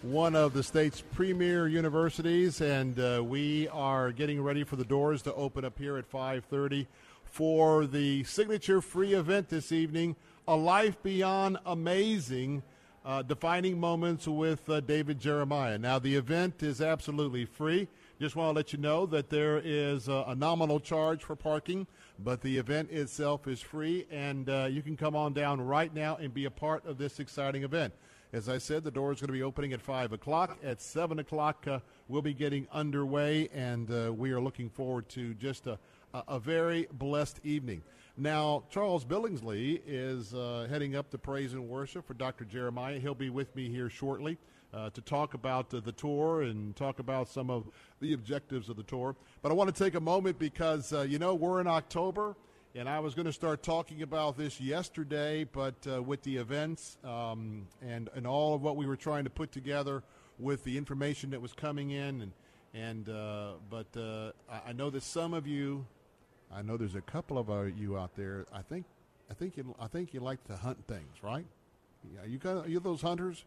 [0.02, 5.22] one of the state's premier universities, and uh, we are getting ready for the doors
[5.22, 6.86] to open up here at 5:30
[7.24, 12.62] for the signature free event this evening, "A Life Beyond Amazing."
[13.06, 15.78] Uh, defining moments with uh, David Jeremiah.
[15.78, 17.86] Now, the event is absolutely free.
[18.18, 21.86] Just want to let you know that there is a, a nominal charge for parking,
[22.18, 26.16] but the event itself is free, and uh, you can come on down right now
[26.16, 27.92] and be a part of this exciting event.
[28.32, 30.56] As I said, the door is going to be opening at 5 o'clock.
[30.64, 35.34] At 7 o'clock, uh, we'll be getting underway, and uh, we are looking forward to
[35.34, 35.78] just a,
[36.14, 37.82] a, very blessed evening.
[38.16, 42.46] Now, Charles Billingsley is uh, heading up the praise and worship for Dr.
[42.46, 42.98] Jeremiah.
[42.98, 44.38] He'll be with me here shortly
[44.74, 47.64] uh, to talk about uh, the tour and talk about some of
[48.00, 49.16] the objectives of the tour.
[49.42, 52.36] But I want to take a moment because, uh, you know, we're in October,
[52.74, 56.98] and I was going to start talking about this yesterday, but uh, with the events
[57.04, 60.02] um, and, and all of what we were trying to put together
[60.38, 62.32] with the information that was coming in, and,
[62.74, 64.32] and uh, but uh,
[64.66, 65.86] I know that some of you
[66.52, 68.46] I know there's a couple of uh, you out there.
[68.52, 68.86] I think,
[69.30, 71.46] I think you, I think you like to hunt things, right?
[72.14, 73.44] Yeah, you of, you those hunters.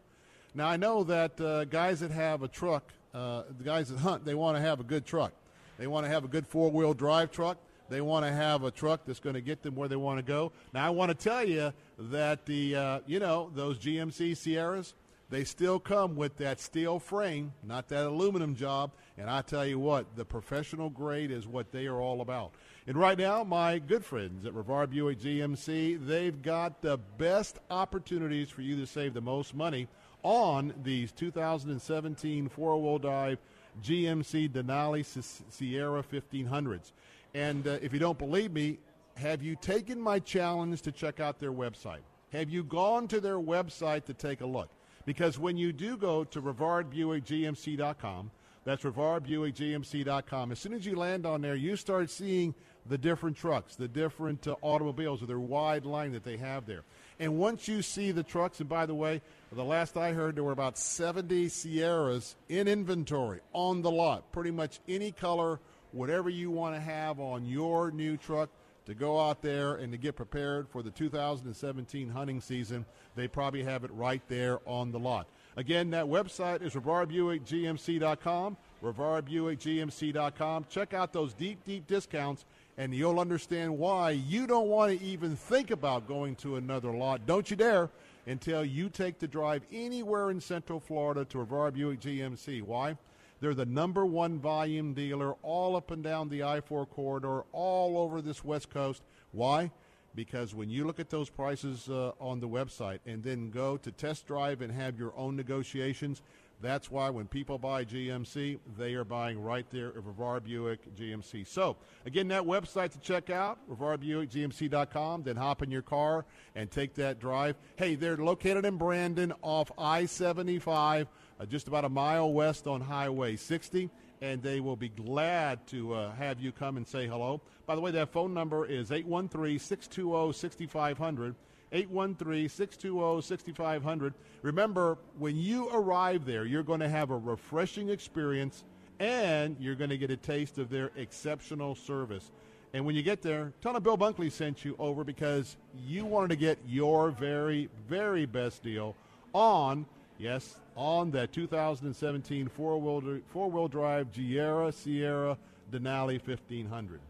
[0.54, 2.84] Now I know that uh, guys that have a truck,
[3.14, 5.32] uh, the guys that hunt, they want to have a good truck.
[5.78, 7.58] They want to have a good four wheel drive truck.
[7.88, 10.22] They want to have a truck that's going to get them where they want to
[10.22, 10.52] go.
[10.72, 14.94] Now I want to tell you that the, uh, you know, those GMC Sierras,
[15.28, 18.92] they still come with that steel frame, not that aluminum job.
[19.16, 22.52] And I tell you what, the professional grade is what they are all about.
[22.86, 28.50] And right now, my good friends at Rivard Buick GMC, they've got the best opportunities
[28.50, 29.88] for you to save the most money
[30.22, 33.38] on these 2017 four-wheel drive
[33.82, 35.04] GMC Denali
[35.50, 36.92] Sierra 1500s.
[37.34, 38.78] And uh, if you don't believe me,
[39.16, 42.00] have you taken my challenge to check out their website?
[42.32, 44.70] Have you gone to their website to take a look?
[45.04, 48.30] Because when you do go to RivardBuickGMC.com,
[48.64, 52.54] that's RivardBuickGMC.com, as soon as you land on there, you start seeing
[52.86, 56.82] the different trucks, the different uh, automobiles, or their wide line that they have there.
[57.18, 59.20] And once you see the trucks, and by the way,
[59.52, 64.32] the last I heard, there were about 70 Sierras in inventory on the lot.
[64.32, 65.60] Pretty much any color,
[65.92, 68.48] whatever you want to have on your new truck
[68.86, 72.84] to go out there and to get prepared for the 2017 hunting season.
[73.14, 75.26] They probably have it right there on the lot.
[75.56, 80.66] Again, that website is RivardBuickGMC.com, RivardBuickGMC.com.
[80.70, 82.44] Check out those deep, deep discounts
[82.80, 87.26] and you'll understand why you don't want to even think about going to another lot.
[87.26, 87.90] Don't you dare
[88.26, 92.62] until you take the drive anywhere in Central Florida to Rivard Buick GMC.
[92.62, 92.96] Why?
[93.38, 97.98] They're the number one volume dealer all up and down the I 4 corridor, all
[97.98, 99.02] over this West Coast.
[99.32, 99.70] Why?
[100.14, 103.92] Because when you look at those prices uh, on the website and then go to
[103.92, 106.22] test drive and have your own negotiations,
[106.62, 111.46] that's why when people buy GMC, they are buying right there at Rivard Buick GMC.
[111.46, 115.22] So, again, that website to check out, RivardBuickGMC.com.
[115.22, 117.56] Then hop in your car and take that drive.
[117.76, 122.82] Hey, they're located in Brandon off I 75, uh, just about a mile west on
[122.82, 123.88] Highway 60.
[124.22, 127.40] And they will be glad to uh, have you come and say hello.
[127.64, 131.34] By the way, that phone number is 813 620 6500.
[131.72, 134.14] 813 620 6500.
[134.42, 138.64] Remember, when you arrive there, you're going to have a refreshing experience
[138.98, 142.30] and you're going to get a taste of their exceptional service.
[142.72, 145.56] And when you get there, tell them Bill Bunkley sent you over because
[145.86, 148.94] you wanted to get your very, very best deal
[149.32, 149.86] on,
[150.18, 155.36] yes, on that 2017 four-wheel, four-wheel drive Giera Sierra
[155.72, 157.00] Denali 1500.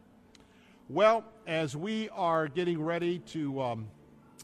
[0.88, 3.88] Well, as we are getting ready to um,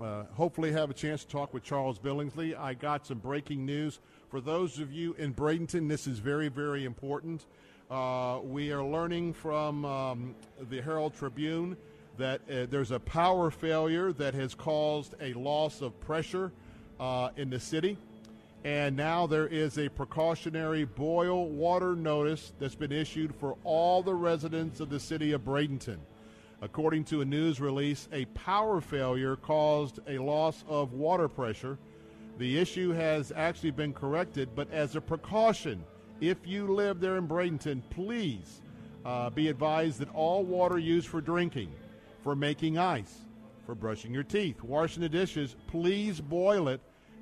[0.01, 2.59] uh, hopefully have a chance to talk with Charles Billingsley.
[2.59, 4.01] I got some breaking news.
[4.31, 7.47] For those of you in Bradenton, this is very, very important.
[7.91, 10.35] Uh, we are learning from um,
[10.71, 11.77] the Herald Tribune
[12.19, 16.53] that uh, there's a power failure that has caused a loss of pressure
[16.99, 17.97] uh, in the city.
[18.65, 24.15] And now there is a precautionary boil water notice that's been issued for all the
[24.15, 25.99] residents of the city of Bradenton.
[26.63, 31.79] According to a news release, a power failure caused a loss of water pressure.
[32.39, 35.85] The issue has actually been corrected, but as a precaution,
[36.21, 38.63] if you live there in Bradenton, please
[39.05, 41.71] uh, be advised that all water used for drinking,
[42.23, 43.21] for making ice,
[43.67, 46.81] for brushing your teeth, washing the dishes, please boil it,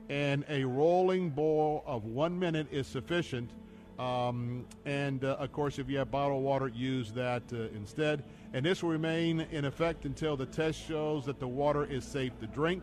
[0.09, 3.51] and a rolling boil of one minute is sufficient.
[3.99, 8.25] Um, and uh, of course, if you have bottled water, use that uh, instead.
[8.53, 12.39] And this will remain in effect until the test shows that the water is safe
[12.41, 12.83] to drink.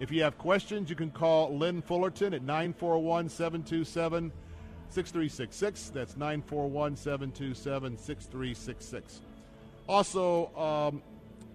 [0.00, 4.32] If you have questions, you can call Lynn Fullerton at 941 727
[4.88, 5.90] 6366.
[5.90, 9.20] That's 941 727 6366.
[9.88, 11.02] Also, um,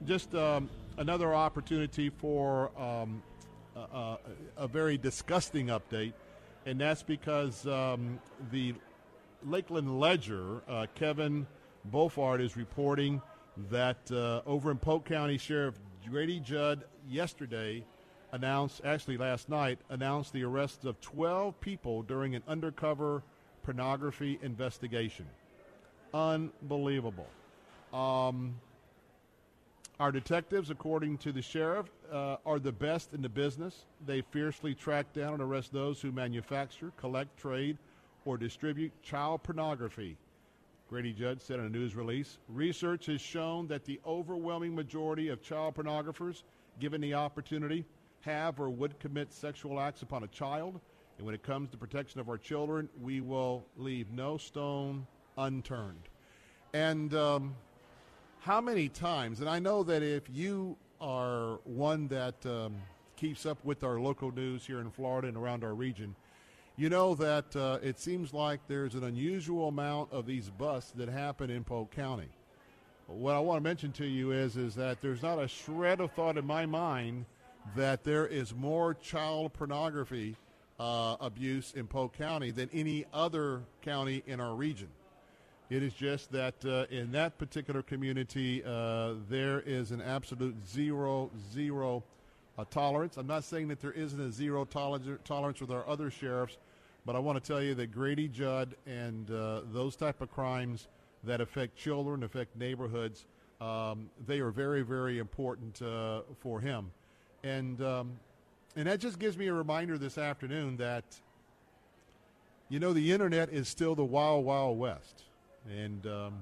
[0.06, 3.22] just um, another opportunity for um,
[3.76, 4.18] a,
[4.58, 6.14] a, very disgusting update,
[6.66, 8.20] and that's because um,
[8.52, 8.74] the
[9.46, 11.46] Lakeland Ledger, uh, Kevin
[11.86, 13.22] Beaufort, is reporting
[13.70, 15.76] that uh, over in Polk County, Sheriff
[16.10, 17.86] Grady Judd yesterday
[18.32, 23.24] announced, actually last night, announced the arrest of 12 people during an undercover
[23.64, 25.26] pornography investigation.
[26.14, 27.28] Unbelievable.
[27.94, 28.56] Um,
[30.00, 33.86] our detectives, according to the sheriff, uh, are the best in the business.
[34.06, 37.78] They fiercely track down and arrest those who manufacture, collect, trade,
[38.26, 40.18] or distribute child pornography.
[40.90, 45.42] Grady Judd said in a news release Research has shown that the overwhelming majority of
[45.42, 46.44] child pornographers,
[46.80, 47.86] given the opportunity,
[48.22, 50.80] have or would commit sexual acts upon a child.
[51.18, 55.08] And when it comes to protection of our children, we will leave no stone
[55.38, 56.10] unturned.
[56.74, 57.56] And um,
[58.42, 62.76] how many times, and I know that if you are one that um,
[63.16, 66.16] keeps up with our local news here in Florida and around our region,
[66.78, 71.08] you know that uh, it seems like there's an unusual amount of these busts that
[71.08, 72.30] happen in Polk County.
[73.08, 76.12] What I want to mention to you is is that there's not a shred of
[76.12, 77.26] thought in my mind
[77.76, 80.36] that there is more child pornography
[80.80, 84.90] uh, abuse in Polk County than any other county in our region.
[85.70, 91.32] It is just that uh, in that particular community, uh, there is an absolute zero,
[91.52, 92.04] zero
[92.58, 93.18] uh, tolerance.
[93.18, 96.58] I'm not saying that there isn't a zero tolerance with our other sheriffs,
[97.06, 100.88] but I want to tell you that Grady Judd and uh, those type of crimes
[101.24, 103.26] that affect children, affect neighborhoods,
[103.62, 106.92] um, they are very, very important uh, for him.
[107.44, 108.20] And um,
[108.76, 111.04] and that just gives me a reminder this afternoon that
[112.70, 115.24] you know the internet is still the wild, wild west,
[115.70, 116.34] and um,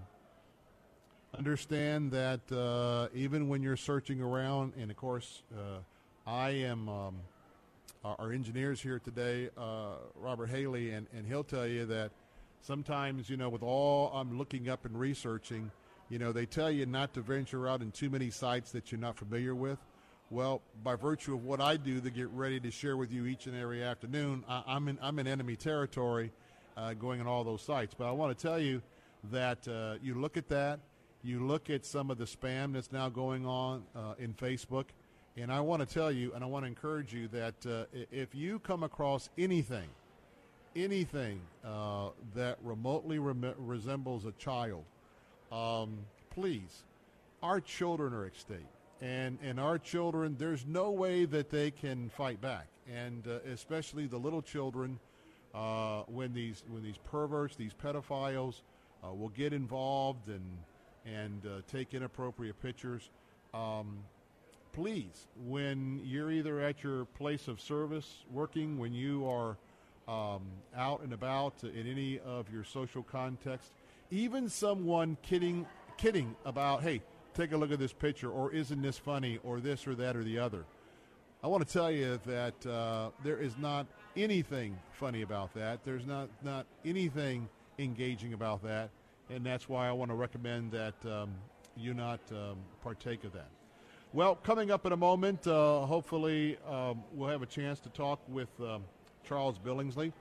[1.38, 5.80] understand that uh, even when you're searching around, and of course, uh,
[6.30, 6.89] I am.
[8.05, 12.11] Um, our engineers here today, uh, Robert Haley, and, and he'll tell you that
[12.61, 15.71] sometimes, you know, with all I'm looking up and researching,
[16.09, 18.99] you know, they tell you not to venture out in too many sites that you're
[18.99, 19.79] not familiar with.
[20.29, 23.47] Well, by virtue of what I do to get ready to share with you each
[23.47, 26.31] and every afternoon, I, am in I'm in enemy territory,
[26.75, 27.95] uh, going on all those sites.
[27.97, 28.81] But I want to tell you
[29.31, 30.79] that uh, you look at that,
[31.23, 34.87] you look at some of the spam that's now going on uh, in Facebook,
[35.38, 38.36] and I want to tell you, and I want to encourage you that uh, if
[38.36, 39.89] you come across anything,
[40.75, 44.84] anything uh, that remotely rem- resembles a child,
[45.51, 45.97] um,
[46.29, 46.84] please,
[47.41, 48.59] our children are at stake.
[49.01, 52.67] And, and our children, there's no way that they can fight back.
[52.93, 54.99] And uh, especially the little children,
[55.53, 58.61] uh, when, these, when these perverts, these pedophiles,
[59.03, 60.45] uh, will get involved and,
[61.05, 63.09] and uh, take inappropriate pictures.
[63.53, 63.97] Um,
[64.74, 69.55] please, when you're either at your place of service working, when you are
[70.07, 70.41] um,
[70.76, 73.71] out and about in any of your social context,
[74.11, 75.65] even someone kidding,
[75.97, 77.01] kidding about, hey,
[77.34, 80.24] take a look at this picture, or isn't this funny, or this or that or
[80.24, 80.65] the other.
[81.43, 85.84] I want to tell you that uh, there is not anything funny about that.
[85.84, 87.47] There's not, not anything
[87.78, 88.89] engaging about that,
[89.30, 91.32] and that's why I want to recommend that um,
[91.78, 93.49] you not um, partake of that.
[94.16, 98.20] Well, coming up in a moment, uh, hopefully um, we'll have a chance to talk
[98.28, 98.84] with um,
[99.28, 100.14] Charles Billingsley.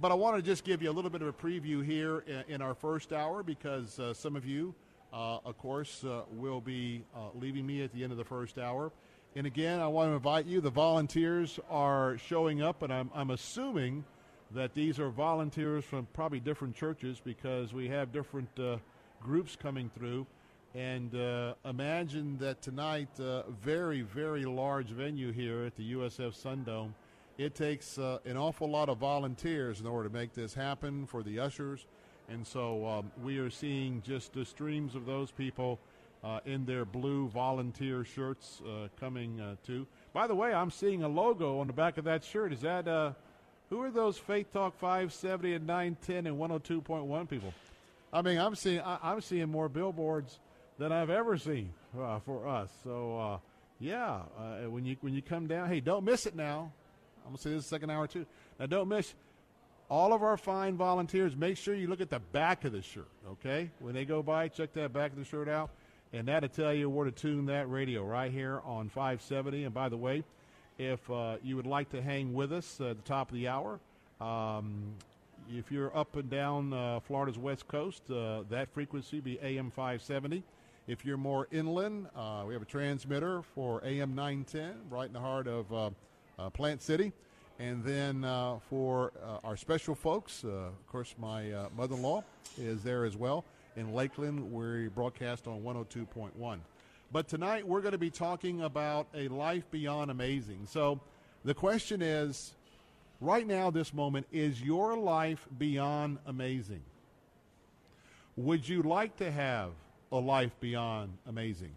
[0.00, 2.44] But I want to just give you a little bit of a preview here in,
[2.54, 4.72] in our first hour because uh, some of you,
[5.12, 8.56] uh, of course, uh, will be uh, leaving me at the end of the first
[8.56, 8.92] hour.
[9.34, 10.60] And again, I want to invite you.
[10.60, 14.04] The volunteers are showing up, and I'm, I'm assuming
[14.52, 18.76] that these are volunteers from probably different churches because we have different uh,
[19.20, 20.24] groups coming through.
[20.74, 26.92] And uh, imagine that tonight, uh, very, very large venue here at the USF Sundome.
[27.38, 31.24] It takes uh, an awful lot of volunteers in order to make this happen for
[31.24, 31.86] the ushers.
[32.28, 35.80] And so um, we are seeing just the streams of those people
[36.22, 39.86] uh, in their blue volunteer shirts uh, coming uh, to.
[40.12, 42.52] By the way, I'm seeing a logo on the back of that shirt.
[42.52, 43.12] Is that uh,
[43.70, 47.52] who are those Faith Talk 570 and 910 and 102.1 people?
[48.12, 50.38] I mean, I'm seeing I, am seeing more billboards
[50.80, 52.70] than I've ever seen uh, for us.
[52.82, 53.38] So uh,
[53.78, 54.22] yeah,
[54.66, 56.72] when you when you come down, hey, don't miss it now.
[57.24, 58.26] I'm gonna say this second hour too.
[58.58, 59.14] Now, don't miss
[59.88, 61.36] all of our fine volunteers.
[61.36, 63.08] Make sure you look at the back of the shirt.
[63.28, 65.70] Okay, when they go by, check that back of the shirt out
[66.12, 69.64] and that'll tell you where to tune that radio right here on 570.
[69.64, 70.24] And by the way,
[70.78, 73.78] if uh, you would like to hang with us at the top of the hour,
[74.20, 74.94] um,
[75.52, 80.42] if you're up and down uh, Florida's west coast, uh, that frequency be AM 570.
[80.90, 85.20] If you're more inland, uh, we have a transmitter for AM 910 right in the
[85.20, 85.90] heart of uh,
[86.36, 87.12] uh, Plant City.
[87.60, 88.22] And then
[88.68, 89.12] for
[89.44, 92.24] our special folks, of course, my mother-in-law
[92.58, 93.44] is there as well
[93.76, 94.52] in Lakeland.
[94.52, 96.58] We broadcast on 102.1.
[97.12, 100.66] But tonight we're going to be talking about a life beyond amazing.
[100.66, 100.98] So
[101.44, 102.54] the question is
[103.20, 106.82] right now, this moment, is your life beyond amazing?
[108.34, 109.70] Would you like to have
[110.12, 111.72] a life beyond amazing?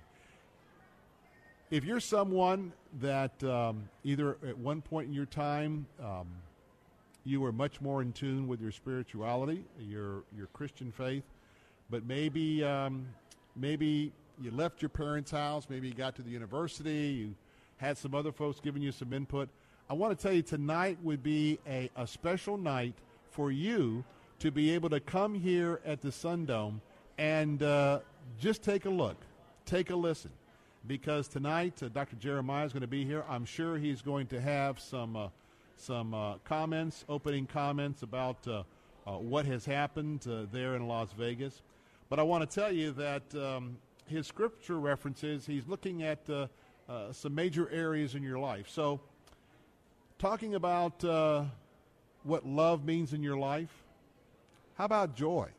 [1.72, 2.72] If you're someone
[3.02, 6.28] that um, either at one point in your time um,
[7.26, 11.24] you were much more in tune with your spirituality, your your Christian faith,
[11.90, 13.08] but maybe um,
[13.56, 14.12] maybe
[14.42, 17.36] you left your parents' house, maybe you got to the university, you
[17.78, 19.50] had some other folks giving you some input.
[19.90, 22.94] I want to tell you tonight would be a, a special night
[23.32, 24.04] for you
[24.40, 26.80] to be able to come here at the Sundome
[27.18, 28.00] and uh,
[28.40, 29.18] just take a look,
[29.66, 30.32] take a listen.
[30.86, 32.18] Because tonight, uh, Dr.
[32.18, 33.24] Jeremiah is going to be here.
[33.30, 35.28] I'm sure he's going to have some uh,
[35.78, 38.64] some uh, comments, opening comments about uh,
[39.08, 40.22] uh, what has happened
[40.52, 41.62] there in Las Vegas.
[42.10, 46.48] But I want to tell you that um, his scripture references, he's looking at uh,
[46.88, 48.70] uh, some major areas in your life.
[48.70, 49.00] So,
[50.20, 51.46] talking about uh,
[52.24, 53.74] what love means in your life,
[54.76, 55.50] how about joy?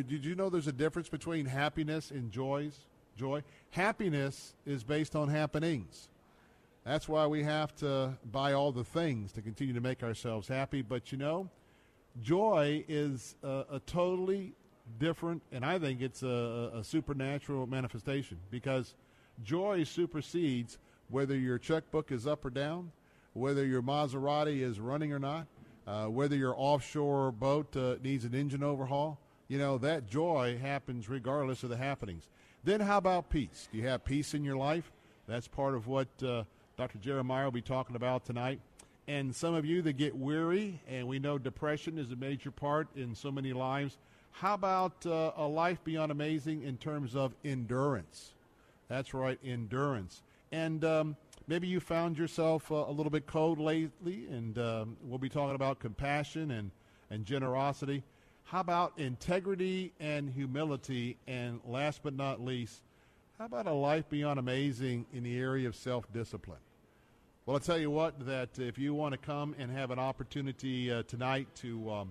[0.00, 2.86] Did you know there's a difference between happiness and joys?
[3.14, 3.42] Joy.
[3.70, 6.08] Happiness is based on happenings.
[6.84, 10.80] That's why we have to buy all the things to continue to make ourselves happy.
[10.80, 11.50] But you know,
[12.22, 14.54] joy is a, a totally
[14.98, 18.94] different, and I think it's a, a supernatural manifestation because
[19.44, 20.78] joy supersedes
[21.10, 22.90] whether your checkbook is up or down,
[23.34, 25.46] whether your Maserati is running or not,
[25.86, 29.18] uh, whether your offshore boat uh, needs an engine overhaul.
[29.52, 32.26] You know, that joy happens regardless of the happenings.
[32.64, 33.68] Then, how about peace?
[33.70, 34.90] Do you have peace in your life?
[35.28, 36.44] That's part of what uh,
[36.78, 36.96] Dr.
[36.96, 38.60] Jeremiah will be talking about tonight.
[39.08, 42.88] And some of you that get weary, and we know depression is a major part
[42.96, 43.98] in so many lives.
[44.30, 48.32] How about uh, a life beyond amazing in terms of endurance?
[48.88, 50.22] That's right, endurance.
[50.50, 51.14] And um,
[51.46, 55.56] maybe you found yourself uh, a little bit cold lately, and um, we'll be talking
[55.56, 56.70] about compassion and,
[57.10, 58.02] and generosity.
[58.44, 61.16] How about integrity and humility?
[61.26, 62.82] And last but not least,
[63.38, 66.58] how about a life beyond amazing in the area of self discipline?
[67.46, 70.92] Well, I'll tell you what, that if you want to come and have an opportunity
[70.92, 72.10] uh, tonight to um,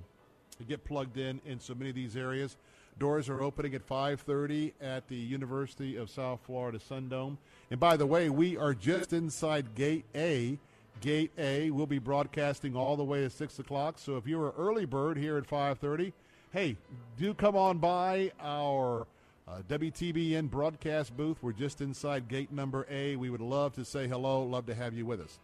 [0.62, 2.58] to get plugged in in so many of these areas.
[3.00, 7.38] Doors are opening at 5:30 at the University of South Florida Sundome.
[7.70, 10.60] And by the way, we are just inside Gate A.
[11.02, 11.72] Gate A.
[11.72, 13.98] We'll be broadcasting all the way at six o'clock.
[13.98, 16.14] So if you're an early bird here at 5:30,
[16.52, 16.78] hey,
[17.18, 19.08] do come on by our
[19.48, 21.38] uh, WTBN broadcast booth.
[21.42, 23.16] We're just inside gate number A.
[23.16, 24.44] We would love to say hello.
[24.44, 25.40] Love to have you with us.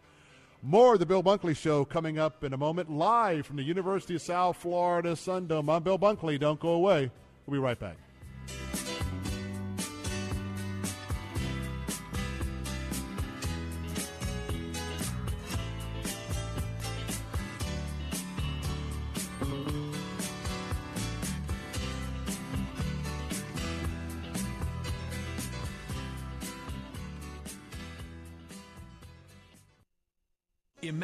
[0.62, 4.16] More of the Bill Bunkley Show coming up in a moment, live from the University
[4.16, 5.72] of South Florida Sundome.
[5.72, 6.38] I'm Bill Bunkley.
[6.38, 7.10] Don't go away.
[7.46, 7.96] We'll be right back.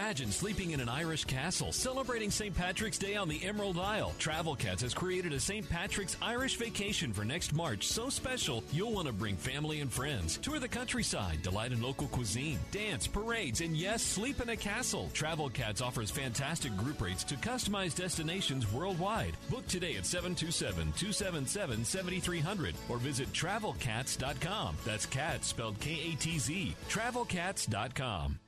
[0.04, 2.54] Imagine sleeping in an Irish castle, celebrating St.
[2.54, 4.12] Patrick's Day on the Emerald Isle.
[4.18, 5.66] Travel Katz has created a St.
[5.66, 10.36] Patrick's Irish vacation for next March so special you'll want to bring family and friends.
[10.36, 15.08] Tour the countryside, delight in local cuisine, dance, parades, and yes, sleep in a castle.
[15.14, 19.38] Travel Katz offers fantastic group rates to customized destinations worldwide.
[19.48, 24.76] Book today at 727 277 7300 or visit travelkatz.com.
[24.84, 26.76] That's cats spelled K A T Z.
[26.90, 28.38] Travelkatz.com.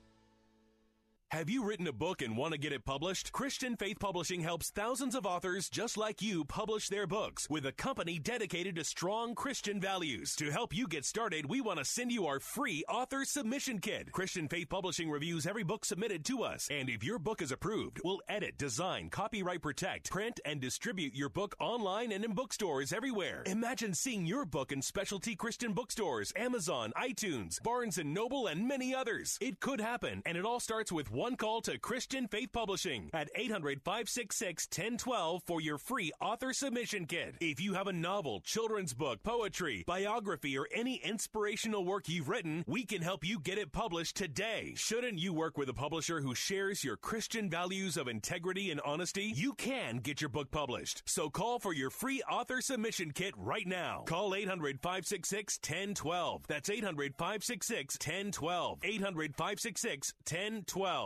[1.32, 3.32] Have you written a book and want to get it published?
[3.32, 7.72] Christian Faith Publishing helps thousands of authors just like you publish their books with a
[7.72, 10.36] company dedicated to strong Christian values.
[10.36, 14.12] To help you get started, we want to send you our free author submission kit.
[14.12, 18.00] Christian Faith Publishing reviews every book submitted to us, and if your book is approved,
[18.04, 23.42] we'll edit, design, copyright protect, print, and distribute your book online and in bookstores everywhere.
[23.46, 29.38] Imagine seeing your book in specialty Christian bookstores, Amazon, iTunes, Barnes Noble, and many others.
[29.40, 33.30] It could happen, and it all starts with one call to Christian Faith Publishing at
[33.34, 37.36] 800 566 1012 for your free author submission kit.
[37.40, 42.64] If you have a novel, children's book, poetry, biography, or any inspirational work you've written,
[42.66, 44.74] we can help you get it published today.
[44.76, 49.32] Shouldn't you work with a publisher who shares your Christian values of integrity and honesty?
[49.34, 51.02] You can get your book published.
[51.06, 54.02] So call for your free author submission kit right now.
[54.04, 56.42] Call 800 566 1012.
[56.46, 58.80] That's 800 566 1012.
[58.82, 61.05] 800 566 1012.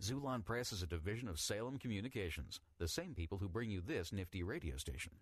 [0.00, 4.12] Xulon Press is a division of Salem Communications, the same people who bring you this
[4.12, 5.12] nifty radio station.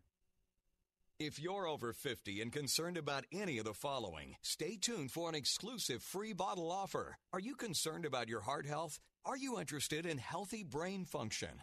[1.19, 5.35] If you're over 50 and concerned about any of the following, stay tuned for an
[5.35, 7.17] exclusive free bottle offer.
[7.33, 8.99] Are you concerned about your heart health?
[9.25, 11.63] Are you interested in healthy brain function?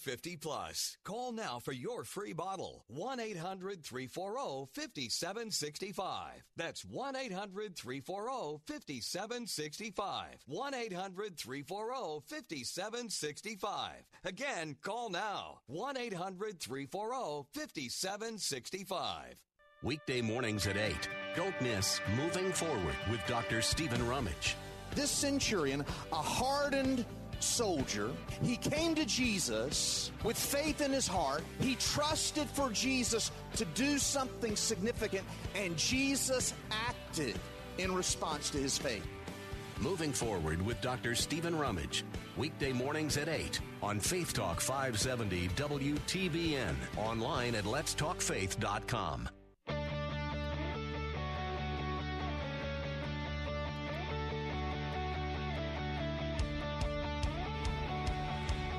[0.00, 0.96] 50 Plus.
[1.04, 2.84] Call now for your free bottle.
[2.88, 6.44] 1 800 340 5765.
[6.56, 10.44] That's 1 800 340 5765.
[10.46, 13.90] 1 800 340 5765.
[14.24, 15.60] Again, call now.
[15.66, 19.42] 1 800 340 5765.
[19.82, 21.08] Weekday mornings at 8.
[21.34, 23.62] Don't miss Moving Forward with Dr.
[23.62, 24.56] Stephen Rummage.
[24.94, 27.06] This centurion, a hardened
[27.42, 28.10] soldier,
[28.42, 31.42] he came to Jesus with faith in his heart.
[31.60, 35.24] He trusted for Jesus to do something significant,
[35.54, 37.38] and Jesus acted
[37.78, 39.06] in response to his faith.
[39.80, 41.14] Moving Forward with Dr.
[41.14, 42.04] Stephen Rummage.
[42.36, 46.74] Weekday mornings at 8 on Faith Talk 570 WTBN.
[46.96, 49.28] Online at letstalkfaith.com.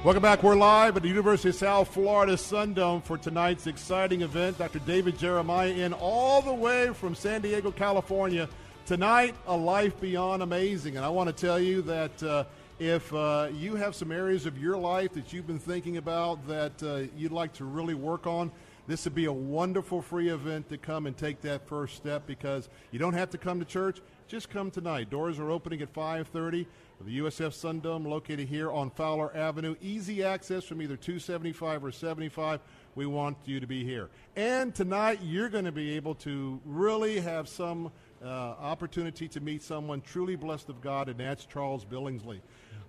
[0.04, 0.42] Welcome back.
[0.42, 4.58] We're live at the University of South Florida Sundome for tonight's exciting event.
[4.58, 4.80] Dr.
[4.80, 8.50] David Jeremiah in all the way from San Diego, California.
[8.88, 10.98] Tonight, a life beyond amazing.
[10.98, 12.46] And I want to tell you that uh,
[12.80, 16.82] if uh, you have some areas of your life that you've been thinking about that
[16.82, 18.52] uh, you'd like to really work on,
[18.88, 22.70] this would be a wonderful free event to come and take that first step because
[22.90, 24.02] you don't have to come to church.
[24.28, 25.12] Just come tonight.
[25.12, 26.66] Doors are opening at 5:30
[27.06, 29.76] the USF Sundome located here on Fowler Avenue.
[29.82, 32.60] Easy access from either 275 or 75.
[32.96, 34.10] We want you to be here.
[34.36, 37.92] And tonight, you're going to be able to really have some
[38.24, 42.40] uh, opportunity to meet someone truly blessed of God, and that's Charles Billingsley.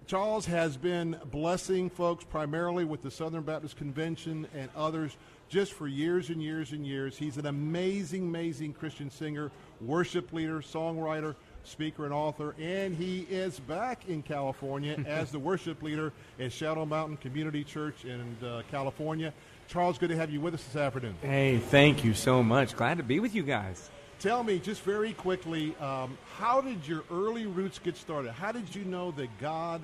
[0.07, 5.17] Charles has been blessing folks primarily with the Southern Baptist Convention and others
[5.49, 7.17] just for years and years and years.
[7.17, 12.55] He's an amazing, amazing Christian singer, worship leader, songwriter, speaker, and author.
[12.61, 18.05] And he is back in California as the worship leader at Shadow Mountain Community Church
[18.05, 19.33] in uh, California.
[19.69, 21.15] Charles, good to have you with us this afternoon.
[21.23, 22.77] Hey, thank you so much.
[22.77, 23.91] Glad to be with you guys.
[24.19, 28.33] Tell me just very quickly, um, how did your early roots get started?
[28.33, 29.81] How did you know that God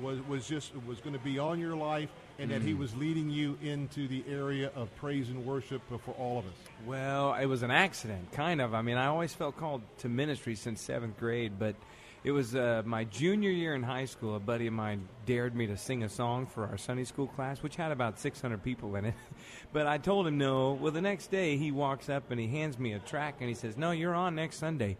[0.00, 2.08] was, was just was going to be on your life
[2.40, 2.78] and that He Mm.
[2.78, 6.52] was leading you into the area of praise and worship for all of us?
[6.86, 8.74] Well, it was an accident, kind of.
[8.74, 11.74] I mean, I always felt called to ministry since seventh grade, but
[12.24, 14.36] it was uh, my junior year in high school.
[14.36, 17.62] A buddy of mine dared me to sing a song for our Sunday school class,
[17.62, 19.14] which had about 600 people in it.
[19.72, 20.72] but I told him no.
[20.72, 23.54] Well, the next day he walks up and he hands me a track and he
[23.54, 24.96] says, "No, you're on next Sunday."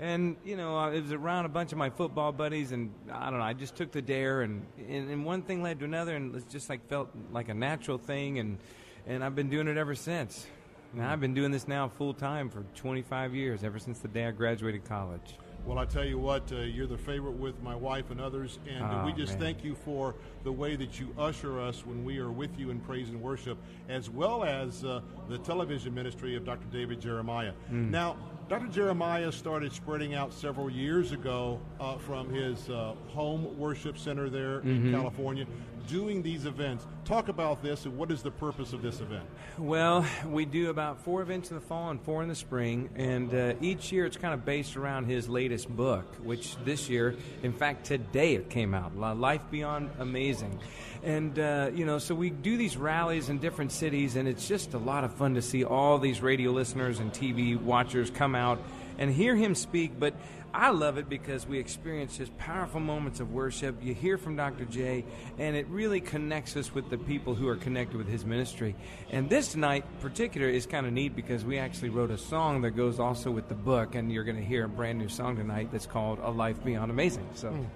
[0.00, 3.40] And you know, it was around a bunch of my football buddies, and I don't
[3.40, 3.44] know.
[3.44, 6.48] I just took the dare, and, and and one thing led to another, and it
[6.48, 8.58] just like felt like a natural thing, and
[9.06, 10.46] and I've been doing it ever since.
[10.94, 14.24] And I've been doing this now full time for 25 years, ever since the day
[14.26, 15.34] I graduated college.
[15.66, 18.82] Well, I tell you what, uh, you're the favorite with my wife and others, and
[18.82, 19.40] uh, we Oh, just man.
[19.40, 22.80] thank you for the way that you usher us when we are with you in
[22.80, 23.58] praise and worship,
[23.90, 26.64] as well as uh, the television ministry of Dr.
[26.72, 27.52] David Jeremiah.
[27.70, 27.90] Mm.
[27.90, 28.16] Now,
[28.48, 28.68] Dr.
[28.68, 34.60] Jeremiah started spreading out several years ago uh, from his uh, home worship center there
[34.60, 34.90] in Mhm.
[34.92, 35.46] California,
[35.88, 36.86] doing these events.
[37.04, 39.24] Talk about this and what is the purpose of this event?
[39.56, 43.34] Well, we do about four events in the fall and four in the spring, and
[43.34, 47.52] uh, each year it's kind of based around his latest book, which this year, in
[47.52, 50.60] fact, today it came out, Life Beyond Amazing.
[51.02, 54.74] And, uh, you know, so we do these rallies in different cities, and it's just
[54.74, 58.60] a lot of fun to see all these radio listeners and TV watchers come out
[58.98, 59.98] and hear him speak.
[59.98, 60.14] But
[60.54, 63.76] I love it because we experience just powerful moments of worship.
[63.82, 64.64] You hear from Dr.
[64.64, 65.04] J,
[65.38, 68.74] and it really connects us with the people who are connected with his ministry.
[69.10, 72.70] And this night, particular, is kind of neat because we actually wrote a song that
[72.72, 75.68] goes also with the book, and you're going to hear a brand new song tonight
[75.70, 77.50] that's called "A Life Beyond Amazing." So.
[77.50, 77.66] Mm.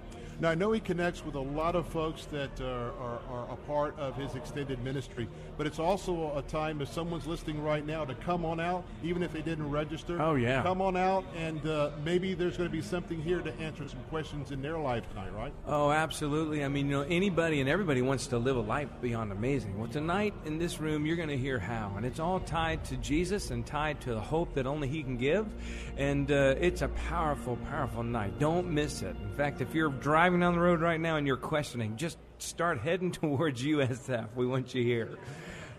[0.43, 3.55] Now, I know he connects with a lot of folks that are, are, are a
[3.65, 8.03] part of his extended ministry, but it's also a time if someone's listening right now
[8.03, 10.21] to come on out, even if they didn't register.
[10.21, 10.61] Oh, yeah.
[10.61, 14.03] Come on out, and uh, maybe there's going to be something here to answer some
[14.09, 15.53] questions in their life tonight, right?
[15.65, 16.65] Oh, absolutely.
[16.65, 19.79] I mean, you know, anybody and everybody wants to live a life beyond amazing.
[19.79, 21.93] Well, tonight in this room, you're going to hear how.
[21.95, 25.15] And it's all tied to Jesus and tied to the hope that only He can
[25.15, 25.47] give.
[25.97, 28.39] And uh, it's a powerful, powerful night.
[28.39, 29.15] Don't miss it.
[29.21, 32.79] In fact, if you're driving down the road right now and you're questioning, just start
[32.79, 34.27] heading towards USF.
[34.35, 35.09] We want you here.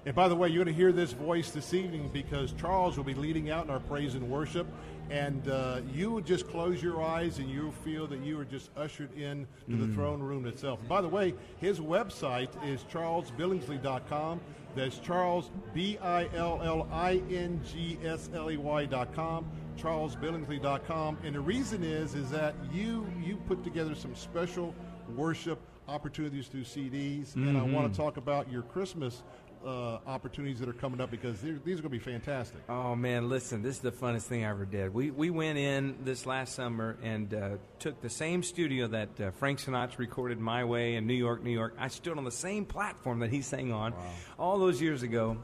[0.06, 3.04] And by the way, you're going to hear this voice this evening because Charles will
[3.04, 4.66] be leading out in our praise and worship.
[5.10, 8.70] And uh, you would just close your eyes and you'll feel that you are just
[8.76, 9.94] ushered in to the Mm.
[9.94, 10.78] throne room itself.
[10.80, 14.40] And by the way, his website is charlesbillingsley.com.
[14.76, 19.44] That's Charles, B I L L I N G S L E Y.com,
[19.76, 21.18] charlesbillingsley.com.
[21.24, 24.74] And the reason is, is that you, you put together some special
[25.16, 25.58] worship
[25.88, 27.34] opportunities through CDs.
[27.34, 29.22] And I want to talk about your Christmas
[29.64, 32.60] uh, opportunities that are coming up because these are going to be fantastic.
[32.68, 34.92] Oh man, listen, this is the funnest thing I ever did.
[34.92, 39.30] We we went in this last summer and uh, took the same studio that uh,
[39.30, 41.74] Frank Sinatra recorded "My Way" in New York, New York.
[41.78, 43.94] I stood on the same platform that he sang on
[44.38, 45.38] all those years ago.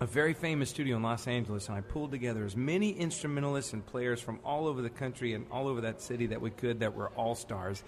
[0.00, 3.84] A very famous studio in Los Angeles, and I pulled together as many instrumentalists and
[3.84, 6.94] players from all over the country and all over that city that we could that
[6.94, 7.82] were all stars.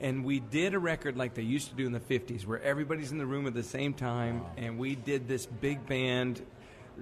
[0.00, 3.10] And we did a record like they used to do in the 50s, where everybody's
[3.10, 6.40] in the room at the same time, and we did this big band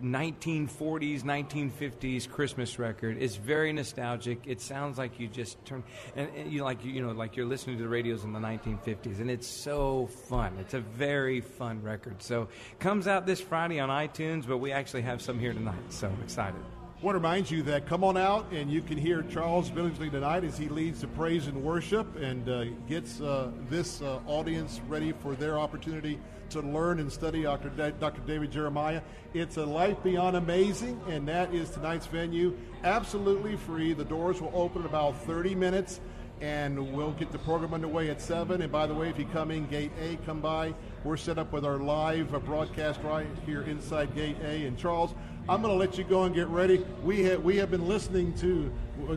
[0.03, 3.16] 1940s, 1950s Christmas record.
[3.20, 4.40] It's very nostalgic.
[4.47, 5.82] It sounds like you just turn
[6.16, 9.20] and, and you like you know like you're listening to the radios in the 1950s,
[9.20, 10.57] and it's so fun.
[10.61, 12.22] It's a very fun record.
[12.22, 15.92] So comes out this Friday on iTunes, but we actually have some here tonight.
[15.92, 16.61] So I'm excited.
[16.61, 20.11] I want to remind you that come on out and you can hear Charles Billingsley
[20.11, 24.80] tonight as he leads the praise and worship and uh, gets uh, this uh, audience
[24.88, 26.18] ready for their opportunity
[26.51, 27.70] to learn and study Dr.
[27.99, 28.20] Dr.
[28.26, 29.03] David Jeremiah.
[29.32, 32.57] It's a life beyond amazing, and that is tonight's venue.
[32.82, 33.92] Absolutely free.
[33.92, 36.01] The doors will open in about 30 minutes,
[36.41, 38.61] and we'll get the program underway at 7.
[38.61, 40.74] And by the way, if you come in Gate A, come by.
[41.05, 44.66] We're set up with our live broadcast right here inside Gate A.
[44.66, 45.14] And Charles,
[45.49, 46.85] I'm going to let you go and get ready.
[47.03, 48.72] We have, we have been listening to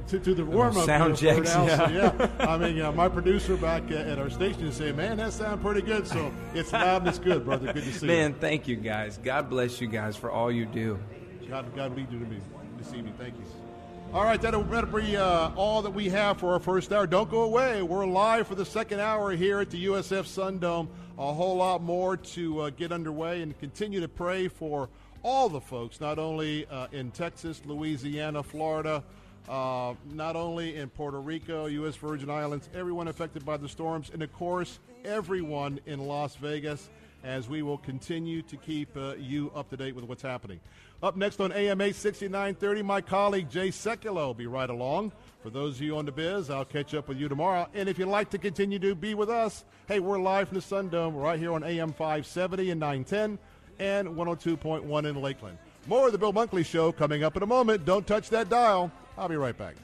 [0.07, 1.89] to, to the warm up sound checks, yeah.
[1.89, 2.31] yeah.
[2.39, 5.61] I mean, uh, my producer back at, at our station is saying, "Man, that sounds
[5.61, 7.71] pretty good." So it's loud and it's good, brother.
[7.71, 8.37] Good to see Man, you.
[8.39, 9.19] thank you guys.
[9.19, 10.99] God bless you guys for all you do.
[11.47, 12.39] God, God lead you to me
[12.77, 13.13] this evening.
[13.17, 13.66] Thank you.
[14.13, 17.05] All right, that'll better be uh, all that we have for our first hour.
[17.05, 17.81] Don't go away.
[17.81, 20.87] We're live for the second hour here at the USF Sundome.
[21.19, 24.87] A whole lot more to uh, get underway and continue to pray for
[25.23, 29.03] all the folks, not only uh, in Texas, Louisiana, Florida,
[29.49, 31.97] uh, not only in Puerto Rico, U.S.
[31.97, 36.89] Virgin Islands, everyone affected by the storms, and of course, everyone in Las Vegas,
[37.25, 40.61] as we will continue to keep uh, you up to date with what's happening.
[41.03, 45.11] Up next on AMA 6930, my colleague Jay Sekulow will be right along.
[45.43, 47.67] For those of you on the biz, I'll catch up with you tomorrow.
[47.75, 50.61] And if you'd like to continue to be with us, hey, we're live from the
[50.61, 53.37] Sun Dome right here on AM 570 and 910
[53.77, 55.59] and 102.1 in Lakeland.
[55.85, 57.85] More of the Bill Bunkley Show coming up in a moment.
[57.85, 58.91] Don't touch that dial.
[59.19, 59.75] I'll be right back.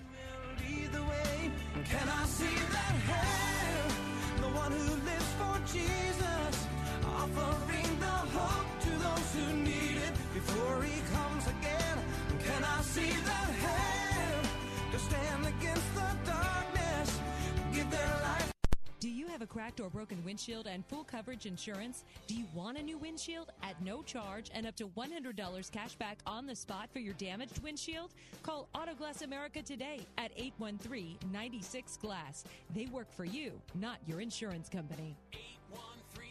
[19.34, 22.04] Have a cracked or broken windshield and full coverage insurance?
[22.28, 26.20] Do you want a new windshield at no charge and up to $100 cash back
[26.28, 28.12] on the spot for your damaged windshield?
[28.44, 32.44] Call Autoglass America today at 813 96 Glass.
[32.76, 35.18] They work for you, not your insurance company.
[35.34, 36.30] 813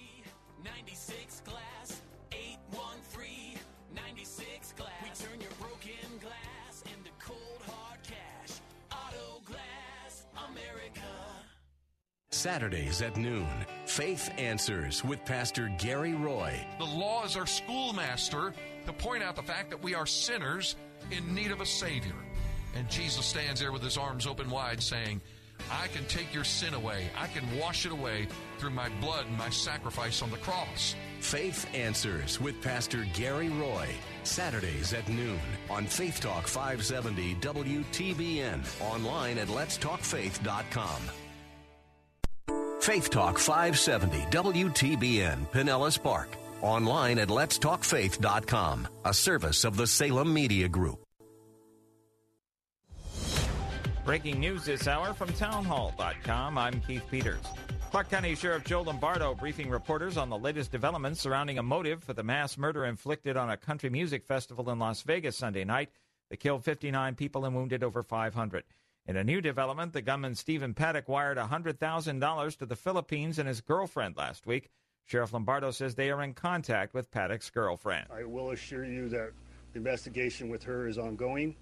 [0.64, 2.02] 96 Glass.
[2.30, 3.58] 813
[3.96, 4.90] 96 Glass.
[5.02, 8.60] We turn your broken glass into cold hard cash.
[8.92, 11.51] Autoglass America.
[12.32, 13.46] Saturdays at noon.
[13.86, 16.58] Faith Answers with Pastor Gary Roy.
[16.78, 18.54] The law is our schoolmaster
[18.86, 20.76] to point out the fact that we are sinners
[21.10, 22.14] in need of a Savior.
[22.74, 25.20] And Jesus stands there with his arms open wide saying,
[25.70, 27.08] I can take your sin away.
[27.16, 28.26] I can wash it away
[28.58, 30.96] through my blood and my sacrifice on the cross.
[31.20, 33.88] Faith Answers with Pastor Gary Roy.
[34.24, 35.38] Saturdays at noon
[35.70, 38.64] on Faith Talk 570 WTBN.
[38.80, 41.02] Online at letstalkfaith.com.
[42.82, 46.36] Faith Talk 570 WTBN Pinellas Park.
[46.62, 51.04] Online at letstalkfaith.com, a service of the Salem Media Group.
[54.04, 56.58] Breaking news this hour from townhall.com.
[56.58, 57.44] I'm Keith Peters.
[57.92, 62.14] Clark County Sheriff Joe Lombardo briefing reporters on the latest developments surrounding a motive for
[62.14, 65.90] the mass murder inflicted on a country music festival in Las Vegas Sunday night
[66.30, 68.64] that killed 59 people and wounded over 500.
[69.06, 73.60] In a new development, the gunman Stephen Paddock wired $100,000 to the Philippines and his
[73.60, 74.70] girlfriend last week.
[75.06, 78.06] Sheriff Lombardo says they are in contact with Paddock's girlfriend.
[78.16, 79.32] I will assure you that
[79.72, 81.56] the investigation with her is ongoing,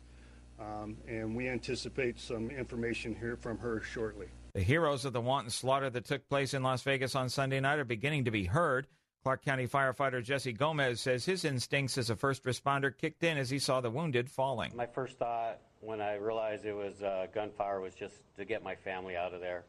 [0.61, 4.27] um, and we anticipate some information here from her shortly.
[4.53, 7.79] The heroes of the wanton slaughter that took place in Las Vegas on Sunday night
[7.79, 8.87] are beginning to be heard.
[9.23, 13.49] Clark County firefighter Jesse Gomez says his instincts as a first responder kicked in as
[13.49, 14.75] he saw the wounded falling.
[14.75, 18.75] My first thought when I realized it was uh, gunfire was just to get my
[18.75, 19.65] family out of there,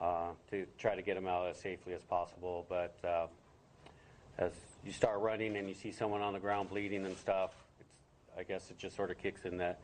[0.00, 2.66] uh, to try to get them out as safely as possible.
[2.68, 3.26] But uh,
[4.38, 4.52] as
[4.84, 7.94] you start running and you see someone on the ground bleeding and stuff, it's,
[8.38, 9.80] I guess it just sort of kicks in that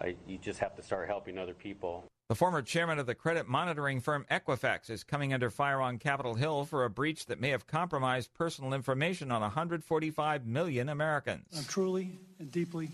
[0.00, 2.04] I, you just have to start helping other people.
[2.28, 6.34] The former chairman of the credit monitoring firm Equifax is coming under fire on Capitol
[6.34, 11.46] Hill for a breach that may have compromised personal information on 145 million Americans.
[11.54, 12.90] I'm truly and deeply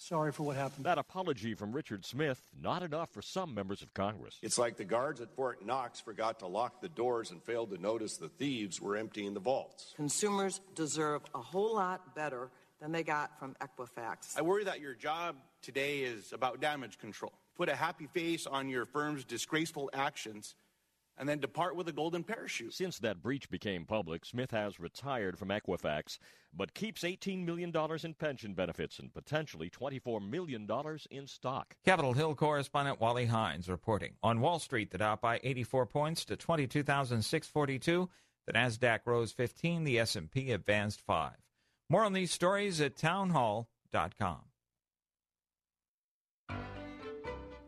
[0.00, 0.86] sorry for what happened.
[0.86, 4.38] That apology from Richard Smith, not enough for some members of Congress.
[4.42, 7.78] It's like the guards at Fort Knox forgot to lock the doors and failed to
[7.78, 9.92] notice the thieves were emptying the vaults.
[9.96, 14.36] Consumers deserve a whole lot better than they got from Equifax.
[14.38, 17.32] I worry that your job today is about damage control.
[17.56, 20.54] Put a happy face on your firm's disgraceful actions
[21.20, 22.72] and then depart with a golden parachute.
[22.72, 26.18] Since that breach became public, Smith has retired from Equifax,
[26.52, 30.66] but keeps $18 million in pension benefits and potentially $24 million
[31.10, 31.76] in stock.
[31.84, 34.14] Capitol Hill correspondent Wally Hindes reporting.
[34.22, 38.08] On Wall Street, the Dow by 84 points to 22,642.
[38.46, 39.84] The Nasdaq rose 15.
[39.84, 41.32] The S&P advanced 5.
[41.90, 44.40] More on these stories at townhall.com.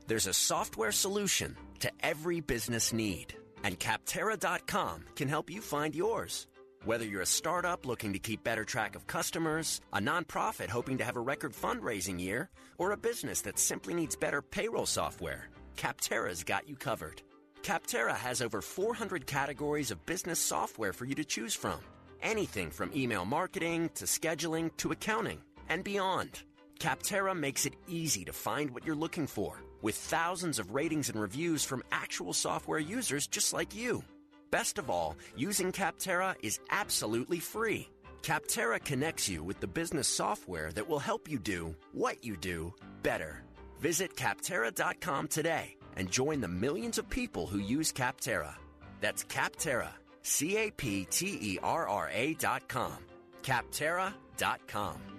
[0.06, 3.34] There's a software solution to every business need,
[3.64, 6.46] and Capterra.com can help you find yours.
[6.84, 11.04] Whether you're a startup looking to keep better track of customers, a nonprofit hoping to
[11.04, 16.42] have a record fundraising year, or a business that simply needs better payroll software, Capterra's
[16.42, 17.22] got you covered.
[17.62, 21.78] Capterra has over 400 categories of business software for you to choose from.
[22.20, 26.42] Anything from email marketing to scheduling to accounting and beyond.
[26.80, 31.20] Capterra makes it easy to find what you're looking for with thousands of ratings and
[31.20, 34.02] reviews from actual software users just like you.
[34.50, 37.88] Best of all, using Capterra is absolutely free.
[38.22, 42.72] Capterra connects you with the business software that will help you do what you do
[43.02, 43.42] better.
[43.80, 48.54] Visit Capterra.com today and join the millions of people who use Capterra.
[49.00, 49.90] That's Capterra,
[50.22, 52.96] C A P T E R R A.com.
[53.42, 55.11] Capterra.com.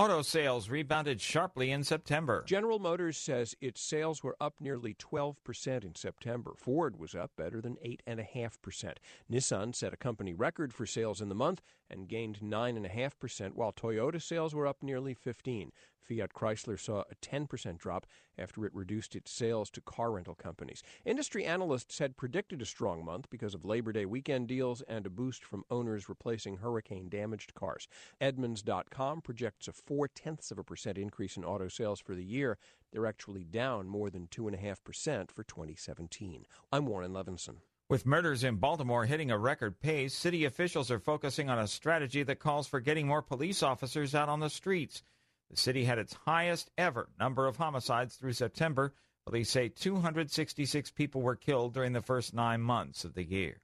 [0.00, 2.42] Auto sales rebounded sharply in September.
[2.46, 6.52] General Motors says its sales were up nearly 12% in September.
[6.56, 8.94] Ford was up better than 8.5%.
[9.30, 14.22] Nissan set a company record for sales in the month and gained 9.5%, while Toyota
[14.22, 15.70] sales were up nearly 15.
[16.10, 18.04] Fiat Chrysler saw a 10% drop
[18.36, 20.82] after it reduced its sales to car rental companies.
[21.04, 25.10] Industry analysts had predicted a strong month because of Labor Day weekend deals and a
[25.10, 27.86] boost from owners replacing hurricane damaged cars.
[28.20, 32.58] Edmunds.com projects a four tenths of a percent increase in auto sales for the year.
[32.90, 36.44] They're actually down more than 2.5% for 2017.
[36.72, 37.58] I'm Warren Levinson.
[37.88, 42.24] With murders in Baltimore hitting a record pace, city officials are focusing on a strategy
[42.24, 45.04] that calls for getting more police officers out on the streets.
[45.50, 48.94] The city had its highest ever number of homicides through September.
[49.26, 53.60] Police say 266 people were killed during the first nine months of the year.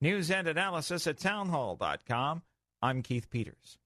[0.00, 2.42] News and analysis at townhall.com.
[2.82, 3.78] I'm Keith Peters.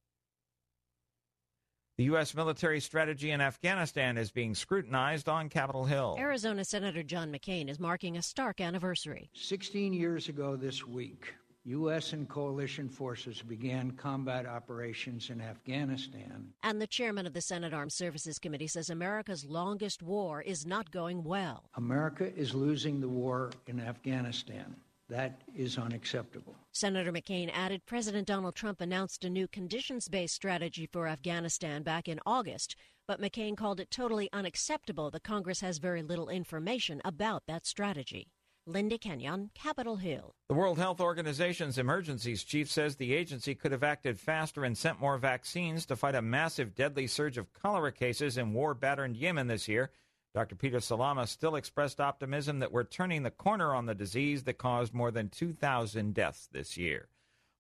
[1.99, 2.35] The U.S.
[2.35, 6.17] military strategy in Afghanistan is being scrutinized on Capitol Hill.
[6.19, 9.31] Arizona Senator John McCain is marking a stark anniversary.
[9.35, 11.35] 16 years ago this week,
[11.67, 12.13] U.S.
[12.13, 16.47] and coalition forces began combat operations in Afghanistan.
[16.63, 20.93] And the chairman of the Senate Armed Services Committee says America's longest war is not
[20.93, 21.65] going well.
[21.77, 24.77] America is losing the war in Afghanistan.
[25.09, 26.55] That is unacceptable.
[26.71, 32.07] Senator McCain added President Donald Trump announced a new conditions based strategy for Afghanistan back
[32.07, 32.77] in August,
[33.09, 38.29] but McCain called it totally unacceptable that Congress has very little information about that strategy.
[38.67, 40.35] Linda Kenyon, Capitol Hill.
[40.49, 45.01] The World Health Organization's emergencies chief says the agency could have acted faster and sent
[45.01, 49.47] more vaccines to fight a massive deadly surge of cholera cases in war battered Yemen
[49.47, 49.93] this year.
[50.35, 50.57] Dr.
[50.57, 54.93] Peter Salama still expressed optimism that we're turning the corner on the disease that caused
[54.93, 57.09] more than 2,000 deaths this year.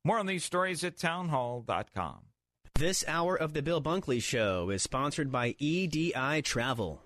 [0.05, 2.19] More on these stories at townhall.com.
[2.75, 7.06] This hour of the Bill Bunkley Show is sponsored by EDI Travel.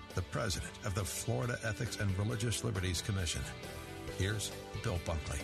[0.15, 3.41] the president of the Florida Ethics and Religious Liberties Commission.
[4.17, 4.51] Here's
[4.83, 5.39] Bill Bunkley.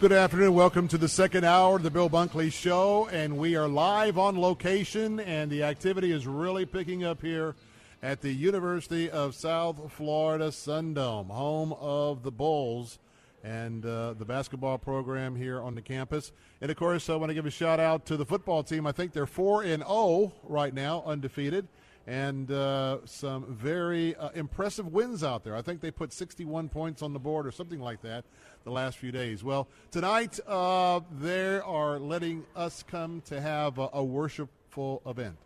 [0.00, 0.54] Good afternoon.
[0.54, 3.08] Welcome to the second hour of the Bill Bunkley Show.
[3.12, 7.54] And we are live on location, and the activity is really picking up here
[8.02, 12.98] at the University of South Florida Sundome, home of the Bulls
[13.44, 16.32] and uh, the basketball program here on the campus.
[16.60, 18.86] And of course, I want to give a shout out to the football team.
[18.86, 21.68] I think they're 4 and 0 right now, undefeated
[22.06, 25.54] and uh, some very uh, impressive wins out there.
[25.54, 28.24] I think they put 61 points on the board or something like that
[28.64, 29.44] the last few days.
[29.44, 35.36] Well, tonight uh, they are letting us come to have a, a worshipful event.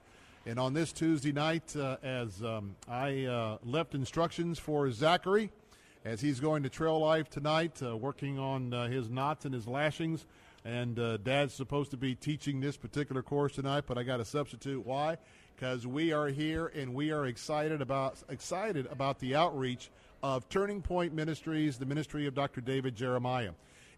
[0.46, 5.50] And on this Tuesday night, uh, as um, I uh, left instructions for Zachary,
[6.04, 10.24] as he's going to Trail Life tonight, uh, working on his knots and his lashings.
[10.64, 14.84] And Dad's supposed to be teaching this particular course tonight, but I got a substitute.
[14.84, 15.16] Why?
[15.56, 19.90] Because we are here and we are excited about excited about the outreach
[20.22, 22.60] of Turning Point Ministries, the ministry of Dr.
[22.60, 23.52] David Jeremiah.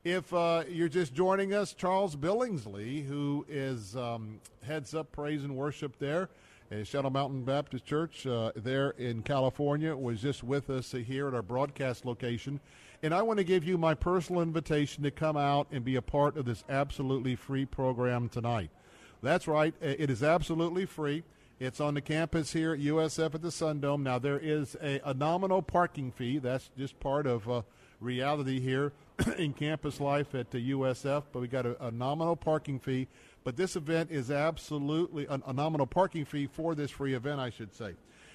[0.04, 5.56] If uh, you're just joining us, Charles Billingsley, who is um, heads up praise and
[5.56, 6.28] worship there
[6.70, 11.34] at Shadow Mountain Baptist Church uh, there in California, was just with us here at
[11.34, 12.61] our broadcast location.
[13.02, 16.02] And I want to give you my personal invitation to come out and be a
[16.02, 18.70] part of this absolutely free program tonight.
[19.22, 21.24] That's right, it is absolutely free.
[21.61, 24.02] It's on the campus here at USF at the Sundome.
[24.02, 26.38] Now, there is a, a nominal parking fee.
[26.38, 27.62] That's just part of uh,
[28.00, 28.92] reality here
[29.38, 33.09] in campus life at the USF, but we got a, a, nominal parking fee.
[33.42, 37.50] But this event is absolutely a, a nominal parking fee for this free event, I
[37.50, 37.94] should say.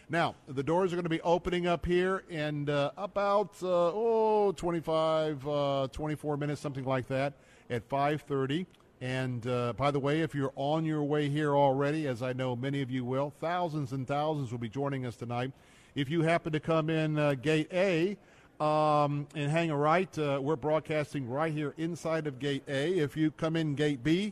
[0.09, 4.51] Now, the doors are going to be opening up here in uh, about, uh, oh,
[4.51, 7.35] 25, uh, 24 minutes, something like that,
[7.69, 8.67] at 530
[9.03, 12.55] And uh, by the way, if you're on your way here already, as I know
[12.55, 15.51] many of you will, thousands and thousands will be joining us tonight.
[15.93, 18.15] If you happen to come in uh, Gate A
[18.63, 22.97] um, and hang a right, uh, we're broadcasting right here inside of Gate A.
[22.97, 24.31] If you come in Gate B,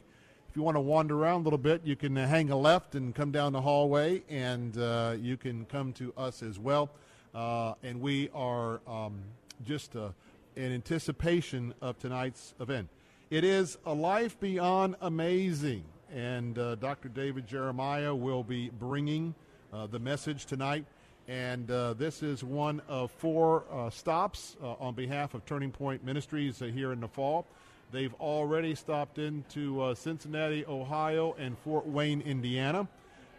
[0.50, 2.96] if you want to wander around a little bit, you can uh, hang a left
[2.96, 6.90] and come down the hallway, and uh, you can come to us as well.
[7.36, 9.20] Uh, and we are um,
[9.66, 12.88] just in anticipation of tonight's event.
[13.32, 17.08] It is a life beyond amazing, and uh, Dr.
[17.08, 19.34] David Jeremiah will be bringing
[19.72, 20.84] uh, the message tonight.
[21.30, 21.66] And
[21.98, 27.08] this is one of four stops on behalf of Turning Point Ministries here in the
[27.08, 27.46] fall.
[27.92, 32.86] They've already stopped into uh, Cincinnati, Ohio, and Fort Wayne, Indiana.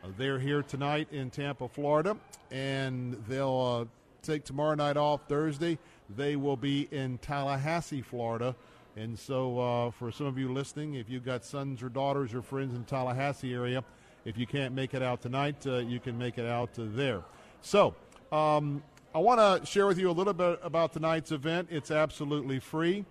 [0.02, 2.16] Uh, they're here tonight in Tampa, Florida,
[2.50, 3.84] and they'll uh,
[4.22, 5.78] take tomorrow night off Thursday.
[6.16, 8.54] They will be in Tallahassee, Florida.
[8.96, 12.42] And so, uh, for some of you listening, if you've got sons or daughters or
[12.42, 13.82] friends in Tallahassee area,
[14.26, 17.22] if you can't make it out tonight, uh, you can make it out there.
[17.62, 17.94] So,
[18.30, 18.82] um,
[19.14, 21.68] I want to share with you a little bit about tonight's event.
[21.70, 23.06] It's absolutely free,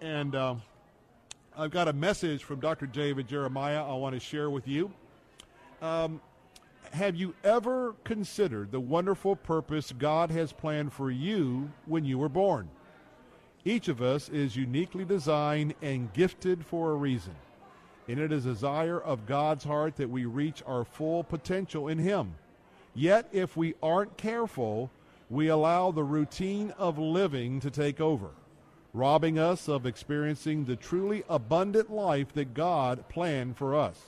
[0.00, 0.62] and um,
[1.56, 2.86] I've got a message from Dr.
[2.86, 4.92] David Jeremiah I want to share with you.
[5.82, 6.20] Um,
[6.92, 12.28] have you ever considered the wonderful purpose God has planned for you when you were
[12.28, 12.68] born?
[13.66, 17.34] Each of us is uniquely designed and gifted for a reason.
[18.06, 21.98] And it is a desire of God's heart that we reach our full potential in
[21.98, 22.36] Him.
[22.94, 24.92] Yet, if we aren't careful,
[25.28, 28.30] we allow the routine of living to take over
[28.96, 34.00] robbing us of experiencing the truly abundant life that God planned for us.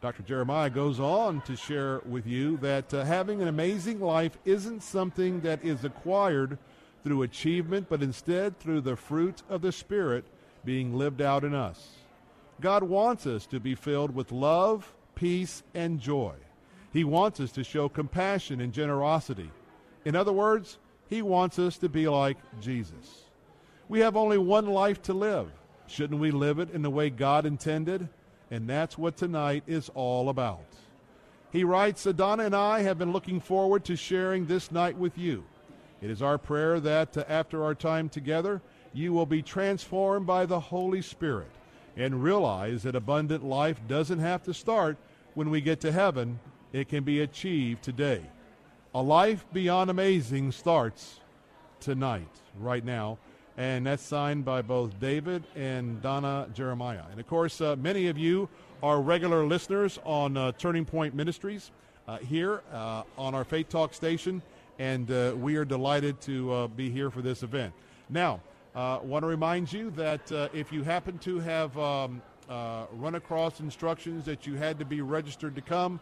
[0.00, 0.22] Dr.
[0.22, 5.40] Jeremiah goes on to share with you that uh, having an amazing life isn't something
[5.42, 6.56] that is acquired
[7.04, 10.24] through achievement, but instead through the fruit of the Spirit
[10.64, 11.90] being lived out in us.
[12.60, 16.34] God wants us to be filled with love, peace, and joy.
[16.92, 19.50] He wants us to show compassion and generosity.
[20.04, 20.78] In other words,
[21.08, 23.24] He wants us to be like Jesus.
[23.88, 25.50] We have only one life to live.
[25.86, 28.08] Shouldn't we live it in the way God intended?
[28.50, 30.64] And that's what tonight is all about.
[31.50, 35.44] He writes, Donna and I have been looking forward to sharing this night with you.
[36.02, 38.60] It is our prayer that uh, after our time together,
[38.92, 41.50] you will be transformed by the Holy Spirit
[41.96, 44.96] and realize that abundant life doesn't have to start
[45.34, 46.38] when we get to heaven,
[46.72, 48.22] it can be achieved today.
[48.94, 51.20] A life beyond amazing starts
[51.80, 52.28] tonight,
[52.58, 53.18] right now
[53.56, 57.04] and that's signed by both David and Donna Jeremiah.
[57.10, 58.48] And of course, uh, many of you
[58.82, 61.70] are regular listeners on uh, Turning Point Ministries
[62.08, 64.42] uh, here uh, on our Faith Talk station,
[64.78, 67.72] and uh, we are delighted to uh, be here for this event.
[68.08, 68.40] Now,
[68.74, 74.24] I want to remind you that if you happen to have um, run across instructions
[74.24, 76.00] that you had to be registered to come,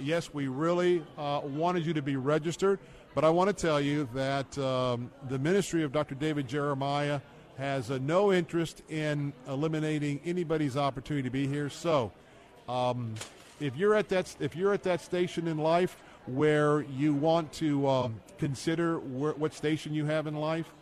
[0.00, 2.78] yes, we really wanted you to be registered.
[3.14, 6.14] But I want to tell you that um, the ministry of Dr.
[6.14, 7.20] David Jeremiah
[7.56, 11.68] has uh, no interest in eliminating anybody's opportunity to be here.
[11.68, 12.12] So,
[12.68, 13.14] um,
[13.60, 15.96] if you're at that if you're at that station in life
[16.28, 20.72] where you want to um, consider what station you have in life,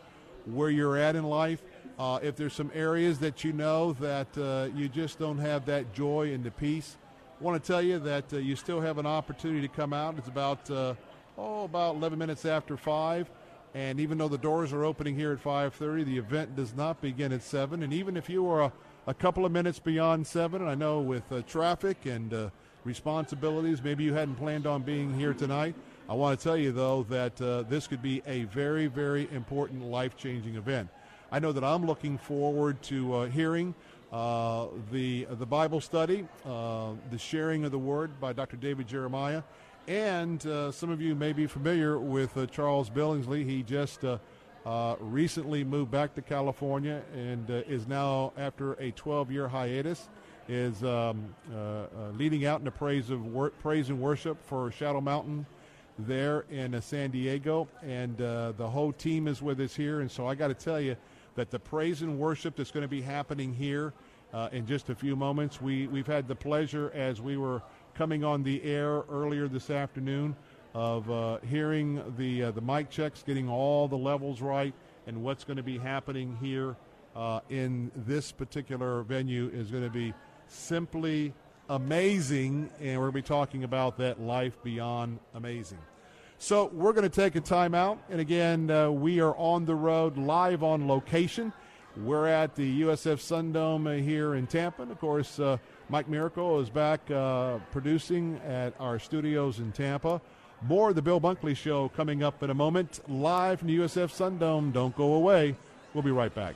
[0.45, 1.61] where you're at in life,
[1.99, 5.93] uh, if there's some areas that you know that uh, you just don't have that
[5.93, 6.95] joy and the peace,
[7.39, 10.15] I want to tell you that uh, you still have an opportunity to come out.
[10.17, 10.93] It's about uh,
[11.37, 13.29] oh, about 11 minutes after 5.
[13.73, 17.31] And even though the doors are opening here at 5:30, the event does not begin
[17.31, 17.83] at 7.
[17.83, 18.71] And even if you are a,
[19.05, 22.49] a couple of minutes beyond 7, and I know with uh, traffic and uh,
[22.87, 25.75] responsibilities, maybe you hadn't planned on being here tonight.
[26.09, 29.83] I want to tell you though that uh, this could be a very, very important,
[29.83, 30.89] life-changing event.
[31.29, 33.75] I know that I'm looking forward to uh, hearing
[34.13, 38.55] uh, the the Bible study, uh, the sharing of the Word by Dr.
[38.55, 39.43] David Jeremiah
[39.89, 43.45] and uh, some of you may be familiar with uh, Charles Billingsley.
[43.45, 44.03] He just
[44.99, 50.09] recently moved back to California and is now, after a 12-year hiatus,
[50.47, 51.85] is um, uh,
[52.17, 55.45] leading out in the praise of wor- praise and worship for Shadow Mountain
[55.99, 60.01] there in San Diego, and the whole team is with us here.
[60.01, 60.95] And so I got to tell you
[61.35, 63.93] that the praise and worship that's going to be happening here
[64.51, 67.61] in just a few moments, we we've had the pleasure as we were
[67.95, 70.35] coming on the air earlier this afternoon
[70.75, 74.75] of uh, hearing the uh, the mic checks, getting all the levels right,
[75.07, 76.75] and what's going to be happening here
[77.15, 80.13] uh, in this particular venue is going to be
[80.47, 81.33] simply
[81.69, 85.79] amazing, and we're going to be talking about that life beyond amazing.
[86.39, 89.75] So we're going to take a time out, and again, uh, we are on the
[89.75, 91.51] road, live on location.
[92.03, 94.83] We're at the USF Sundome here in Tampa.
[94.83, 95.57] And of course, uh,
[95.89, 100.21] Mike Miracle is back uh, producing at our studios in Tampa.
[100.61, 104.11] More of the Bill Bunkley Show coming up in a moment, live from the USF
[104.15, 104.71] Sundome.
[104.71, 105.55] Don't go away.
[105.93, 106.55] We'll be right back.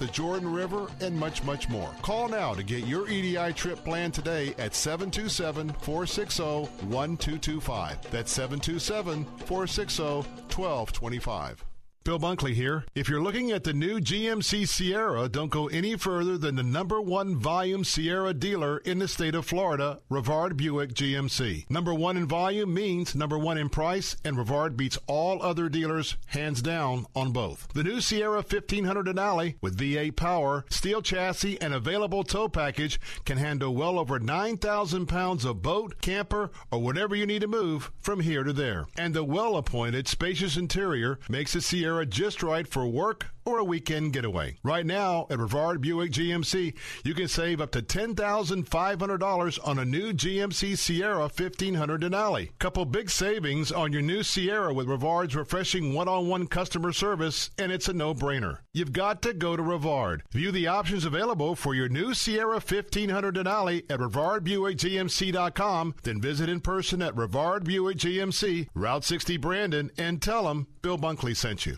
[0.01, 1.89] the Jordan River, and much, much more.
[2.01, 8.09] Call now to get your EDI trip planned today at 727 460 1225.
[8.09, 11.70] That's 727 460 1225.
[12.03, 12.83] Bill Bunkley here.
[12.95, 16.99] If you're looking at the new GMC Sierra, don't go any further than the number
[16.99, 21.69] one volume Sierra dealer in the state of Florida, Rivard Buick GMC.
[21.69, 26.17] Number one in volume means number one in price, and Rivard beats all other dealers
[26.25, 27.67] hands down on both.
[27.75, 33.37] The new Sierra 1500 Denali with V8 power, steel chassis, and available tow package can
[33.37, 38.21] handle well over 9,000 pounds of boat, camper, or whatever you need to move from
[38.21, 38.87] here to there.
[38.97, 43.63] And the well appointed, spacious interior makes the Sierra just right for work or a
[43.63, 44.57] weekend getaway.
[44.63, 46.73] Right now at Rivard Buick GMC,
[47.03, 52.49] you can save up to $10,500 on a new GMC Sierra 1500 Denali.
[52.59, 57.87] Couple big savings on your new Sierra with Rivard's refreshing one-on-one customer service, and it's
[57.87, 58.59] a no-brainer.
[58.73, 60.21] You've got to go to Rivard.
[60.31, 66.61] View the options available for your new Sierra 1500 Denali at RivardBuickGMC.com, then visit in
[66.61, 71.77] person at Rivard Buick GMC, Route 60 Brandon, and tell them Bill Bunkley sent you.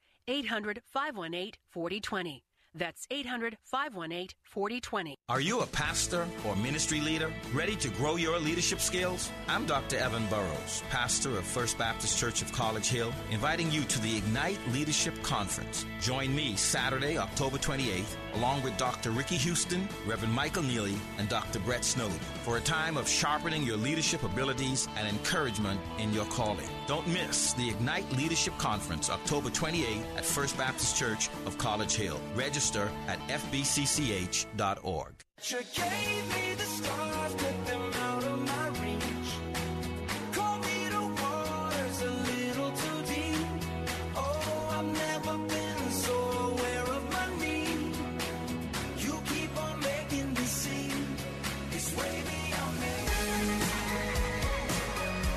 [0.31, 2.43] 800 518 4020.
[2.73, 5.15] That's 800 518 4020.
[5.27, 9.29] Are you a pastor or ministry leader ready to grow your leadership skills?
[9.49, 9.97] I'm Dr.
[9.97, 14.59] Evan Burrows, pastor of First Baptist Church of College Hill, inviting you to the Ignite
[14.71, 15.85] Leadership Conference.
[15.99, 19.11] Join me Saturday, October 28th, along with Dr.
[19.11, 21.59] Ricky Houston, Reverend Michael Neely, and Dr.
[21.59, 26.67] Brett Snowden for a time of sharpening your leadership abilities and encouragement in your calling.
[26.87, 32.19] Don't miss the Ignite Leadership Conference, October 28th at First Baptist Church of College Hill.
[32.35, 35.13] Register at fbcch.org.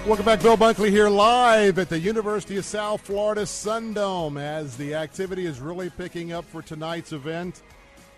[0.06, 4.94] Welcome back, Bill Bunkley here live at the University of South Florida Sundome as the
[4.94, 7.62] activity is really picking up for tonight's event.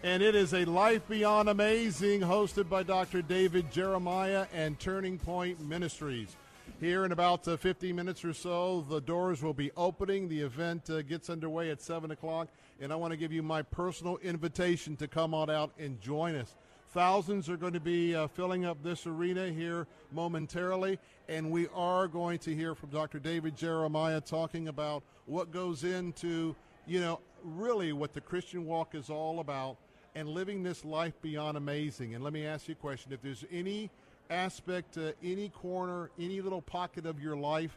[0.02, 3.22] And it is a Life Beyond Amazing hosted by Dr.
[3.22, 6.34] David Jeremiah and Turning Point Ministries.
[6.80, 10.28] Here in about uh, 15 minutes or so, the doors will be opening.
[10.28, 12.48] The event uh, gets underway at 7 o'clock.
[12.80, 16.34] And I want to give you my personal invitation to come on out and join
[16.34, 16.52] us.
[16.92, 20.98] Thousands are going to be uh, filling up this arena here momentarily,
[21.28, 23.18] and we are going to hear from Dr.
[23.18, 26.54] David Jeremiah talking about what goes into,
[26.86, 29.76] you know, really what the Christian walk is all about
[30.14, 32.14] and living this life beyond amazing.
[32.14, 33.90] And let me ask you a question if there's any
[34.30, 37.76] aspect, uh, any corner, any little pocket of your life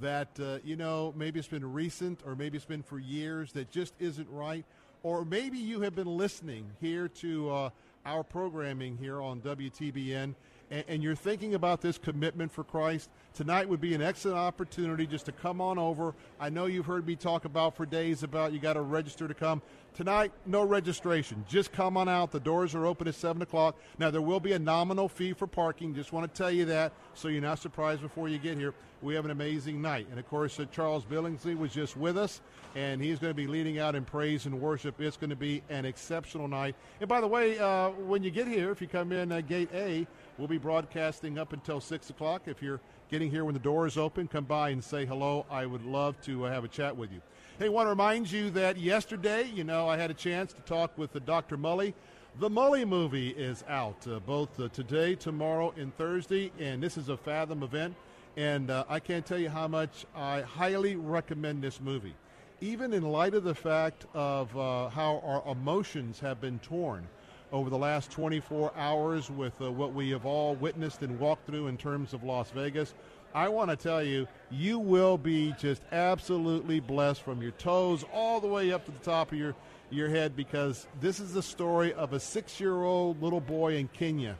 [0.00, 3.70] that, uh, you know, maybe it's been recent or maybe it's been for years that
[3.70, 4.64] just isn't right,
[5.02, 7.70] or maybe you have been listening here to uh,
[8.04, 10.34] our programming here on WTBN
[10.72, 15.06] and, and you're thinking about this commitment for Christ, tonight would be an excellent opportunity
[15.06, 16.14] just to come on over.
[16.40, 19.34] I know you've heard me talk about for days about you got to register to
[19.34, 19.60] come.
[19.94, 21.44] Tonight, no registration.
[21.46, 22.30] Just come on out.
[22.30, 23.76] The doors are open at 7 o'clock.
[23.98, 25.94] Now, there will be a nominal fee for parking.
[25.94, 28.72] Just want to tell you that so you're not surprised before you get here.
[29.02, 30.06] We have an amazing night.
[30.10, 32.40] And of course, uh, Charles Billingsley was just with us,
[32.74, 34.98] and he's going to be leading out in praise and worship.
[34.98, 36.74] It's going to be an exceptional night.
[37.00, 39.68] And by the way, uh, when you get here, if you come in uh, gate
[39.74, 40.06] A,
[40.38, 42.42] we'll be broadcasting up until 6 o'clock.
[42.46, 42.80] If you're
[43.12, 45.44] getting here when the door is open, come by and say hello.
[45.50, 47.20] I would love to uh, have a chat with you.
[47.58, 50.96] Hey, want to remind you that yesterday, you know, I had a chance to talk
[50.96, 51.58] with the Dr.
[51.58, 51.92] Mully.
[52.40, 57.10] The Mully movie is out uh, both uh, today, tomorrow, and Thursday, and this is
[57.10, 57.94] a Fathom event.
[58.38, 62.14] And uh, I can't tell you how much I highly recommend this movie.
[62.62, 67.06] Even in light of the fact of uh, how our emotions have been torn
[67.52, 71.68] over the last 24 hours with uh, what we have all witnessed and walked through
[71.68, 72.94] in terms of Las Vegas,
[73.34, 78.40] I want to tell you, you will be just absolutely blessed from your toes all
[78.40, 79.54] the way up to the top of your,
[79.90, 83.88] your head because this is the story of a six year old little boy in
[83.88, 84.36] Kenya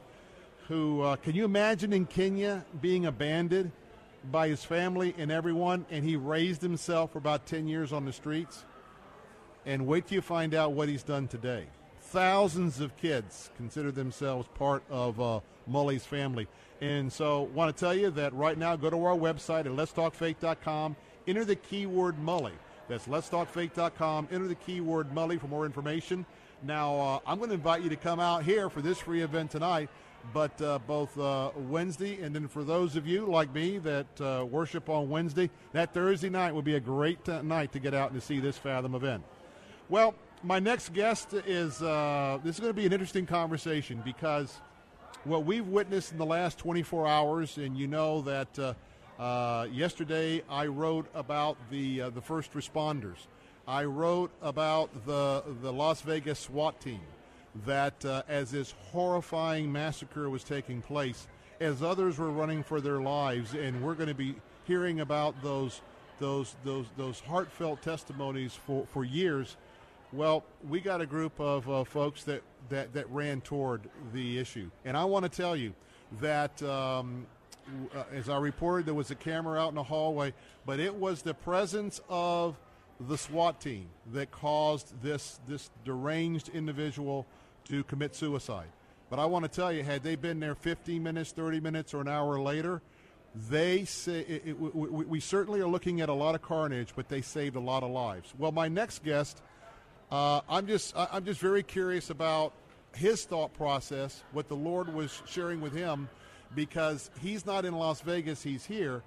[0.69, 3.73] who, uh, can you imagine in Kenya being abandoned
[4.31, 8.13] by his family and everyone, and he raised himself for about 10 years on the
[8.13, 8.65] streets?
[9.67, 11.67] And wait till you find out what he's done today.
[12.13, 16.47] Thousands of kids consider themselves part of uh, Mully's family.
[16.83, 20.95] And so, want to tell you that right now, go to our website at letstalkfaith.com,
[21.27, 22.53] enter the keyword Mully.
[22.87, 26.27] That's letstalkfaith.com, enter the keyword Mully for more information.
[26.63, 29.51] Now, uh, I'm going to invite you to come out here for this free event
[29.51, 29.89] tonight,
[30.35, 34.45] but uh, both uh, Wednesday and then for those of you like me that uh,
[34.45, 38.11] worship on Wednesday, that Thursday night will be a great uh, night to get out
[38.13, 39.25] and to see this Fathom event.
[39.89, 44.61] Well, my next guest is uh, this is going to be an interesting conversation because
[45.25, 48.75] what we've witnessed in the last 24 hours, and you know that uh,
[49.23, 53.27] uh, yesterday I wrote about the uh, the first responders.
[53.69, 57.01] I wrote about the the Las Vegas SWAT team
[57.65, 61.29] that uh, as this horrifying massacre was taking place,
[61.61, 65.83] as others were running for their lives, and we're going to be hearing about those
[66.19, 69.57] those those those heartfelt testimonies for, for years.
[70.13, 73.81] Well, we got a group of uh, folks that, that, that ran toward
[74.13, 74.71] the issue.
[74.85, 75.73] And I want to tell you
[76.21, 77.27] that, um,
[77.97, 80.35] uh, as I reported, there was a camera out in the hallway,
[80.67, 82.59] but it was the presence of
[83.01, 87.25] the SWAT team that caused this, this deranged individual
[87.65, 88.69] to commit suicide.
[89.09, 92.03] But I want to tell you, had they been there 15 minutes, 30 minutes, or
[92.03, 92.83] an hour later,
[93.49, 97.09] they say it, it, we, we certainly are looking at a lot of carnage, but
[97.09, 98.35] they saved a lot of lives.
[98.37, 99.41] Well, my next guest
[100.13, 102.53] uh, I'm just I'm just very curious about
[102.95, 106.07] his thought process, what the Lord was sharing with him,
[106.55, 109.03] because he's not in Las Vegas, he's here,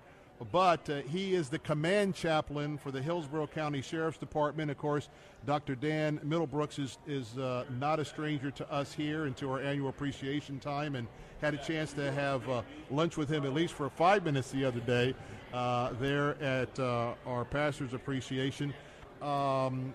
[0.51, 4.71] but uh, he is the command chaplain for the Hillsborough County Sheriff's Department.
[4.71, 5.09] Of course,
[5.45, 5.75] Dr.
[5.75, 9.89] Dan Middlebrooks is is uh, not a stranger to us here and to our annual
[9.89, 11.07] appreciation time, and
[11.39, 14.65] had a chance to have uh, lunch with him at least for five minutes the
[14.65, 15.13] other day
[15.53, 18.73] uh, there at uh, our pastor's appreciation.
[19.21, 19.93] Um,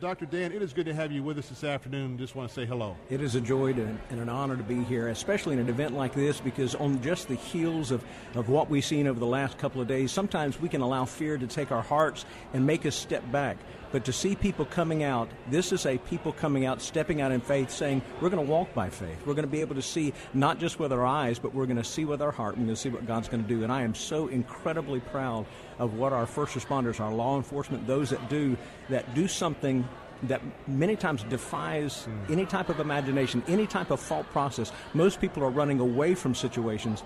[0.00, 0.26] Dr.
[0.26, 2.18] Dan, it is good to have you with us this afternoon.
[2.18, 2.96] Just want to say hello.
[3.10, 5.92] It is a joy to, and an honor to be here, especially in an event
[5.92, 8.04] like this, because on just the heels of,
[8.34, 11.36] of what we've seen over the last couple of days, sometimes we can allow fear
[11.36, 13.56] to take our hearts and make us step back.
[13.90, 17.40] But to see people coming out, this is a people coming out, stepping out in
[17.40, 19.18] faith, saying, We're going to walk by faith.
[19.26, 21.78] We're going to be able to see not just with our eyes, but we're going
[21.78, 22.56] to see with our heart.
[22.56, 23.62] We're going to see what God's going to do.
[23.62, 25.46] And I am so incredibly proud
[25.78, 28.56] of what our first responders, our law enforcement, those that do
[28.88, 29.88] that do something
[30.24, 32.32] that many times defies mm.
[32.32, 34.72] any type of imagination, any type of thought process.
[34.94, 37.02] Most people are running away from situations.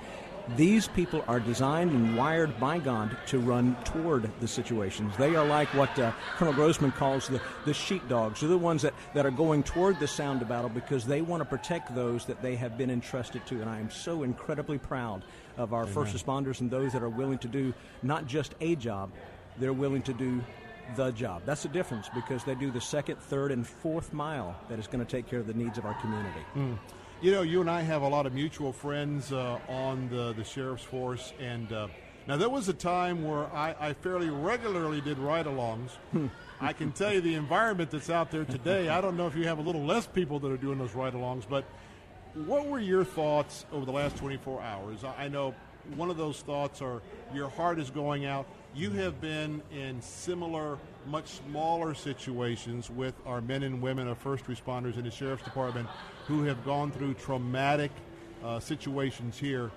[0.57, 5.17] These people are designed and wired by God to run toward the situations.
[5.17, 8.41] They are like what uh, Colonel Grossman calls the, the sheepdogs.
[8.41, 11.43] They're the ones that, that are going toward the sound of battle because they want
[11.43, 13.61] to protect those that they have been entrusted to.
[13.61, 15.23] And I am so incredibly proud
[15.57, 15.95] of our Amen.
[15.95, 19.11] first responders and those that are willing to do not just a job,
[19.59, 20.43] they're willing to do
[20.97, 21.43] the job.
[21.47, 25.05] That's the difference because they do the second, third, and fourth mile that is going
[25.05, 26.41] to take care of the needs of our community.
[26.57, 26.79] Mm.
[27.23, 30.43] You know, you and I have a lot of mutual friends uh, on the, the
[30.43, 31.87] sheriff's force, and uh,
[32.27, 35.91] now there was a time where I, I fairly regularly did ride-alongs.
[36.11, 36.27] Hmm.
[36.61, 38.89] I can tell you the environment that's out there today.
[38.89, 41.45] I don't know if you have a little less people that are doing those ride-alongs,
[41.49, 41.65] but
[42.35, 45.05] what were your thoughts over the last 24 hours?
[45.05, 45.55] I know
[45.95, 48.47] one of those thoughts are your heart is going out.
[48.75, 50.77] You have been in similar,
[51.07, 55.89] much smaller situations with our men and women of first responders in the sheriff's department
[56.27, 57.91] who have gone through traumatic
[58.45, 59.71] uh, situations here.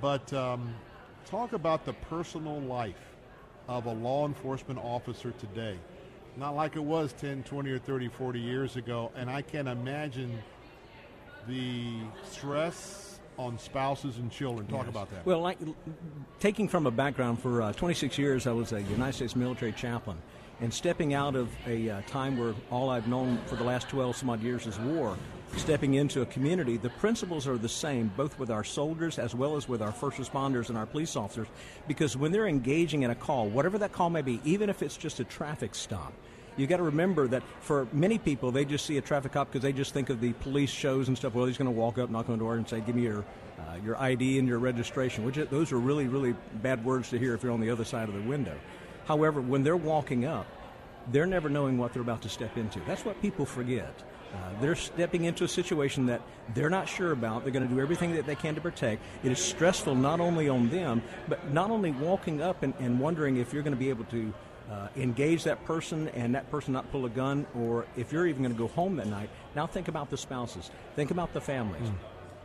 [0.00, 0.74] But um,
[1.26, 2.96] talk about the personal life
[3.68, 5.76] of a law enforcement officer today.
[6.36, 9.10] Not like it was 10, 20, or 30, 40 years ago.
[9.16, 10.38] And I can't imagine
[11.48, 11.94] the
[12.24, 14.66] stress on spouses and children.
[14.66, 14.88] Talk Yes.
[14.90, 15.24] about that.
[15.26, 15.58] Well, like
[16.40, 20.18] taking from a background for uh, 26 years, I was a United States military chaplain,
[20.60, 24.16] and stepping out of a uh, time where all I've known for the last 12
[24.16, 25.16] some odd years is war,
[25.56, 29.56] stepping into a community, the principles are the same, both with our soldiers as well
[29.56, 31.48] as with our first responders and our police officers,
[31.88, 34.96] because when they're engaging in a call, whatever that call may be, even if it's
[34.96, 36.12] just a traffic stop.
[36.56, 39.62] You got to remember that for many people, they just see a traffic cop because
[39.62, 41.32] they just think of the police shows and stuff.
[41.32, 43.24] Well, he's going to walk up, knock on the door, and say, "Give me your
[43.58, 47.34] uh, your ID and your registration." Which those are really, really bad words to hear
[47.34, 48.56] if you're on the other side of the window.
[49.06, 50.46] However, when they're walking up,
[51.12, 52.80] they're never knowing what they're about to step into.
[52.80, 54.02] That's what people forget.
[54.32, 56.20] Uh, they're stepping into a situation that
[56.54, 57.42] they're not sure about.
[57.42, 59.02] They're going to do everything that they can to protect.
[59.24, 63.38] It is stressful not only on them, but not only walking up and, and wondering
[63.38, 64.32] if you're going to be able to
[64.70, 68.42] uh, engage that person and that person not pull a gun, or if you're even
[68.42, 69.30] going to go home that night.
[69.56, 70.70] Now think about the spouses.
[70.94, 71.88] Think about the families.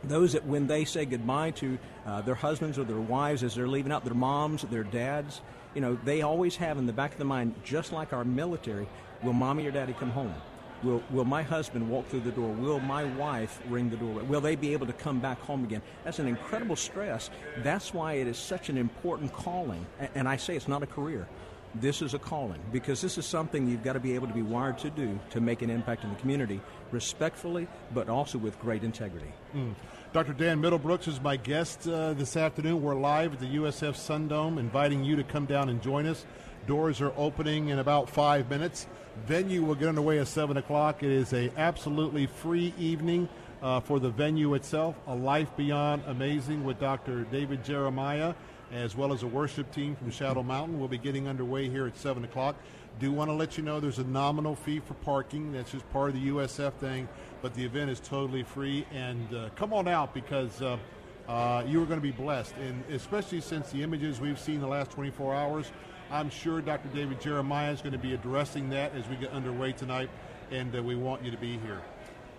[0.02, 3.68] Those that when they say goodbye to uh, their husbands or their wives as they're
[3.68, 5.40] leaving out, their moms, their dads,
[5.74, 8.88] you know, they always have in the back of the mind, just like our military,
[9.22, 10.34] will mommy or daddy come home?
[10.82, 12.52] Will, will my husband walk through the door?
[12.52, 14.22] Will my wife ring the door?
[14.24, 15.82] Will they be able to come back home again?
[16.04, 17.30] That's an incredible stress.
[17.58, 19.86] That's why it is such an important calling.
[20.14, 21.26] And I say it's not a career.
[21.74, 24.42] This is a calling because this is something you've got to be able to be
[24.42, 28.82] wired to do to make an impact in the community respectfully, but also with great
[28.82, 29.32] integrity.
[29.54, 29.74] Mm.
[30.12, 30.32] Dr.
[30.32, 32.80] Dan Middlebrooks is my guest uh, this afternoon.
[32.80, 36.24] We're live at the USF Sundome, inviting you to come down and join us.
[36.66, 38.86] Doors are opening in about five minutes.
[39.24, 41.02] Venue will get underway at seven o'clock.
[41.02, 43.28] It is a absolutely free evening
[43.62, 44.94] uh, for the venue itself.
[45.06, 47.24] A life beyond amazing with Dr.
[47.24, 48.34] David Jeremiah,
[48.72, 50.78] as well as a worship team from Shadow Mountain.
[50.78, 52.56] We'll be getting underway here at seven o'clock.
[53.00, 55.52] Do want to let you know there's a nominal fee for parking.
[55.52, 57.08] That's just part of the USF thing,
[57.42, 58.86] but the event is totally free.
[58.92, 60.78] And uh, come on out because uh,
[61.28, 62.54] uh, you are going to be blessed.
[62.56, 65.72] And especially since the images we've seen the last 24 hours,
[66.10, 66.88] I'm sure Dr.
[66.88, 70.08] David Jeremiah is going to be addressing that as we get underway tonight,
[70.50, 71.80] and uh, we want you to be here.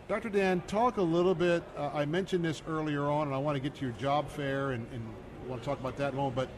[0.07, 0.30] Dr.
[0.30, 1.64] Dan, talk a little bit.
[1.76, 4.72] Uh, I mentioned this earlier on, and I want to get to your job fair
[4.72, 5.03] and, and
[5.47, 6.35] want to talk about that in a moment.
[6.35, 6.49] But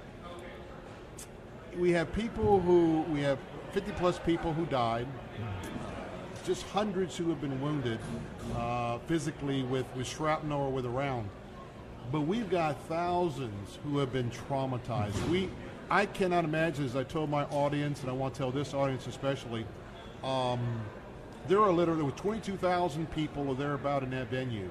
[1.79, 3.39] we have people who we have
[3.71, 5.07] 50 plus people who died,
[6.45, 7.99] just hundreds who have been wounded
[8.55, 11.27] uh, physically with, with shrapnel or with a round.
[12.11, 15.29] But we've got thousands who have been traumatized.
[15.29, 15.49] We,
[15.91, 19.05] I cannot imagine, as I told my audience, and I want to tell this audience
[19.05, 19.65] especially,
[20.23, 20.59] um,
[21.47, 24.69] there are literally with 22,000 people or thereabout in that venue.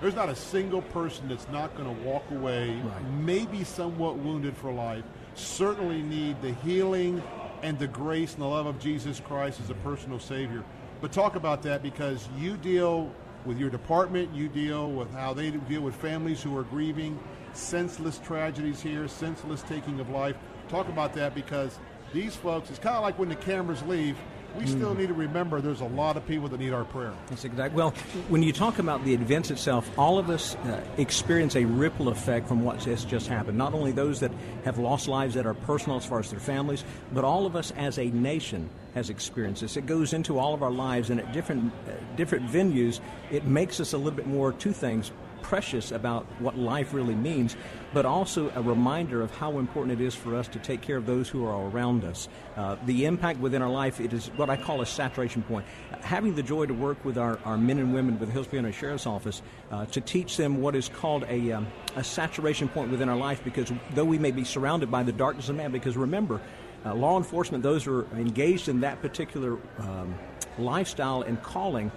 [0.00, 2.80] There's not a single person that's not going to walk away,
[3.18, 5.04] maybe somewhat wounded for life,
[5.34, 7.22] certainly need the healing
[7.62, 10.64] and the grace and the love of Jesus Christ as a personal Savior.
[11.02, 13.12] But talk about that because you deal
[13.44, 17.18] with your department, you deal with how they deal with families who are grieving,
[17.52, 20.36] senseless tragedies here, senseless taking of life.
[20.68, 21.78] Talk about that because
[22.12, 24.16] these folks, it's kind of like when the cameras leave,
[24.58, 27.12] we still need to remember there's a lot of people that need our prayer.
[27.28, 27.76] That's exactly.
[27.76, 27.90] Well,
[28.28, 32.48] when you talk about the events itself, all of us uh, experience a ripple effect
[32.48, 33.56] from what has just happened.
[33.56, 34.32] Not only those that
[34.64, 37.72] have lost lives that are personal as far as their families, but all of us
[37.76, 39.76] as a nation has experienced this.
[39.76, 43.00] It goes into all of our lives, and at different uh, different venues,
[43.30, 47.56] it makes us a little bit more two things precious about what life really means,
[47.92, 51.06] but also a reminder of how important it is for us to take care of
[51.06, 52.28] those who are around us.
[52.56, 55.66] Uh, the impact within our life, it is what I call a saturation point.
[56.02, 58.72] Having the joy to work with our, our men and women with the Hillsborough County
[58.72, 63.08] Sheriff's Office uh, to teach them what is called a, um, a saturation point within
[63.08, 66.40] our life, because though we may be surrounded by the darkness of man, because remember,
[66.84, 70.14] uh, law enforcement, those who are engaged in that particular um,
[70.58, 71.90] lifestyle and calling,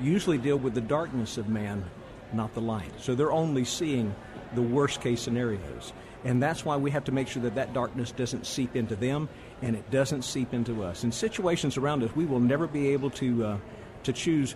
[0.00, 1.84] usually deal with the darkness of man,
[2.32, 2.92] not the light.
[3.00, 4.14] So they're only seeing
[4.54, 5.92] the worst case scenarios.
[6.24, 9.28] And that's why we have to make sure that that darkness doesn't seep into them
[9.62, 11.02] and it doesn't seep into us.
[11.02, 13.58] In situations around us, we will never be able to, uh,
[14.02, 14.54] to choose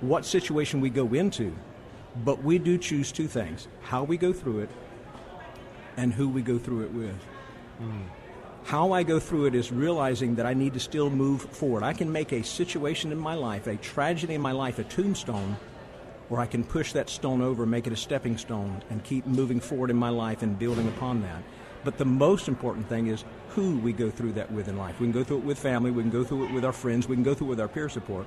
[0.00, 1.56] what situation we go into.
[2.24, 4.70] But we do choose two things how we go through it
[5.96, 7.14] and who we go through it with.
[7.80, 8.04] Mm.
[8.64, 11.82] How I go through it is realizing that I need to still move forward.
[11.82, 15.56] I can make a situation in my life, a tragedy in my life, a tombstone,
[16.30, 19.60] or I can push that stone over, make it a stepping stone, and keep moving
[19.60, 21.42] forward in my life and building upon that.
[21.84, 25.00] But the most important thing is who we go through that with in life.
[25.00, 27.08] We can go through it with family, we can go through it with our friends,
[27.08, 28.26] we can go through it with our peer support.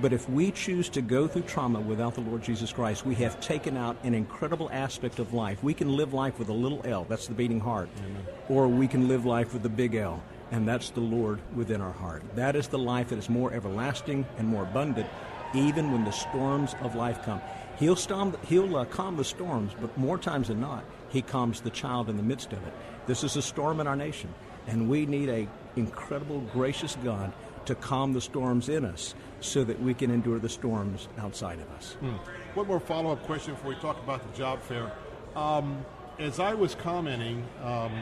[0.00, 3.38] But if we choose to go through trauma without the Lord Jesus Christ, we have
[3.40, 5.62] taken out an incredible aspect of life.
[5.62, 8.24] We can live life with a little L, that's the beating heart, Amen.
[8.48, 10.22] or we can live life with the big L,
[10.52, 12.22] and that's the Lord within our heart.
[12.34, 15.08] That is the life that is more everlasting and more abundant,
[15.54, 17.40] even when the storms of life come.
[17.78, 21.70] He'll, storm, he'll uh, calm the storms, but more times than not, he calms the
[21.70, 22.72] child in the midst of it.
[23.06, 24.32] This is a storm in our nation,
[24.66, 27.32] and we need a incredible, gracious God
[27.66, 31.70] to calm the storms in us so that we can endure the storms outside of
[31.70, 31.92] us.
[32.00, 32.16] Hmm.
[32.54, 34.92] One more follow up question before we talk about the job fair.
[35.36, 35.84] Um,
[36.18, 37.92] as I was commenting, um,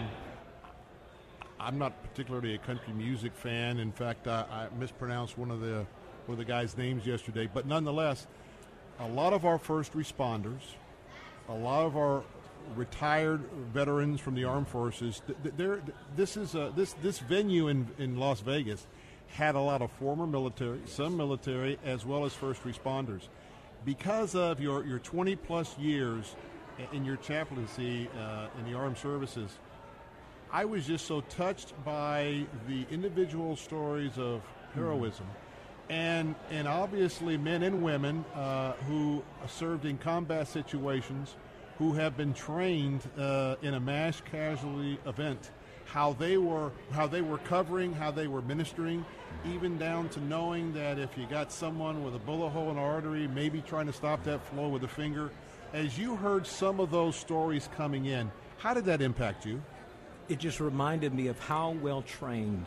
[1.61, 3.79] I'm not particularly a country music fan.
[3.79, 5.87] In fact, I, I mispronounced one of the
[6.33, 7.49] of the guys' names yesterday.
[7.53, 8.27] But nonetheless,
[8.99, 10.61] a lot of our first responders,
[11.49, 12.23] a lot of our
[12.77, 13.41] retired
[13.73, 15.23] veterans from the armed forces.
[15.57, 15.81] Th-
[16.17, 18.87] this is a, this this venue in in Las Vegas
[19.29, 23.29] had a lot of former military, some military, as well as first responders.
[23.85, 26.35] Because of your, your 20 plus years
[26.93, 29.59] in your chaplaincy uh, in the armed services,
[30.51, 34.43] I was just so touched by the individual stories of
[34.75, 35.27] heroism.
[35.27, 35.48] Mm-hmm.
[35.91, 41.35] And, and obviously, men and women uh, who served in combat situations,
[41.79, 45.51] who have been trained uh, in a mass casualty event,
[45.87, 49.05] how they were how they were covering, how they were ministering,
[49.47, 52.79] even down to knowing that if you got someone with a bullet hole in an
[52.79, 55.31] artery, maybe trying to stop that flow with a finger.
[55.73, 59.63] As you heard some of those stories coming in, how did that impact you?
[60.29, 62.67] It just reminded me of how well trained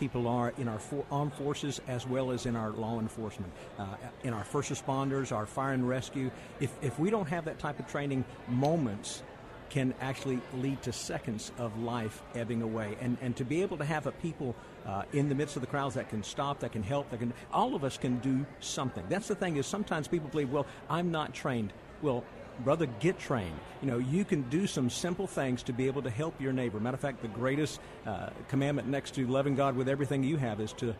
[0.00, 3.84] people are in our for- armed forces as well as in our law enforcement, uh,
[4.24, 6.30] in our first responders, our fire and rescue.
[6.58, 9.22] If, if we don't have that type of training, moments
[9.68, 12.96] can actually lead to seconds of life ebbing away.
[13.00, 15.68] And, and to be able to have a people uh, in the midst of the
[15.68, 19.04] crowds that can stop, that can help, that can, all of us can do something.
[19.08, 21.72] That's the thing is sometimes people believe, well, I'm not trained.
[22.02, 22.24] Well,
[22.60, 23.58] brother, get trained.
[23.82, 26.78] You know, you can do some simple things to be able to help your neighbor.
[26.78, 30.60] Matter of fact, the greatest uh, commandment next to loving God with everything you have
[30.60, 30.94] is to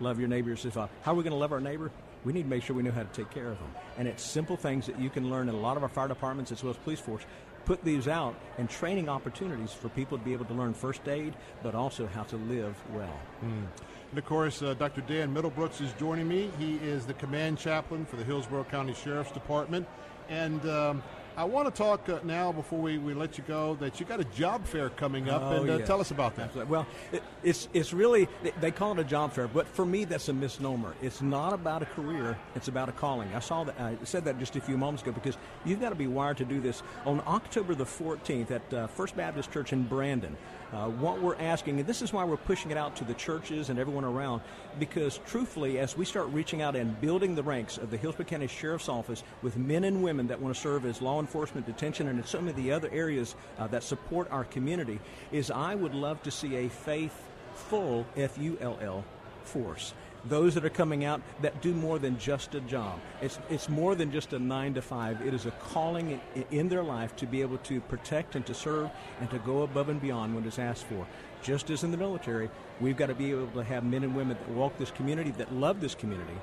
[0.00, 0.90] love your neighbor as yourself.
[1.02, 1.90] How are we going to love our neighbor?
[2.24, 3.70] We need to make sure we know how to take care of them.
[3.98, 6.52] And it's simple things that you can learn in a lot of our fire departments
[6.52, 7.22] as well as police force
[7.64, 11.34] put these out and training opportunities for people to be able to learn first aid,
[11.62, 13.18] but also how to live well.
[13.42, 13.66] Mm.
[14.10, 15.00] And of course, uh, Dr.
[15.00, 16.50] Dan Middlebrooks is joining me.
[16.58, 19.86] He is the command chaplain for the Hillsborough County Sheriff's Department.
[20.28, 21.02] And um,
[21.36, 24.20] I want to talk uh, now before we, we let you go that you got
[24.20, 25.86] a job fair coming up, oh, and uh, yes.
[25.86, 26.46] tell us about that.
[26.46, 26.70] Absolutely.
[26.70, 28.28] Well, it, it's it's really
[28.60, 30.94] they call it a job fair, but for me that's a misnomer.
[31.02, 33.34] It's not about a career; it's about a calling.
[33.34, 35.96] I saw that I said that just a few moments ago because you've got to
[35.96, 36.84] be wired to do this.
[37.04, 40.36] On October the 14th at uh, First Baptist Church in Brandon,
[40.74, 43.70] uh, what we're asking, and this is why we're pushing it out to the churches
[43.70, 44.42] and everyone around,
[44.78, 48.48] because truthfully, as we start reaching out and building the ranks of the Hillsborough County
[48.48, 52.18] Sheriff's Office with men and women that want to serve as law enforcement, detention, and
[52.18, 54.98] in so many of the other areas uh, that support our community,
[55.30, 59.04] is I would love to see a faithful, F U L L,
[59.44, 59.94] force
[60.28, 62.98] those that are coming out that do more than just a job.
[63.20, 65.24] It's, it's more than just a nine to five.
[65.26, 66.20] It is a calling
[66.50, 68.90] in, their life to be able to protect and to serve
[69.20, 71.06] and to go above and beyond what is asked for.
[71.42, 74.38] Just as in the military, we've got to be able to have men and women
[74.38, 76.36] that walk this community, that love this community,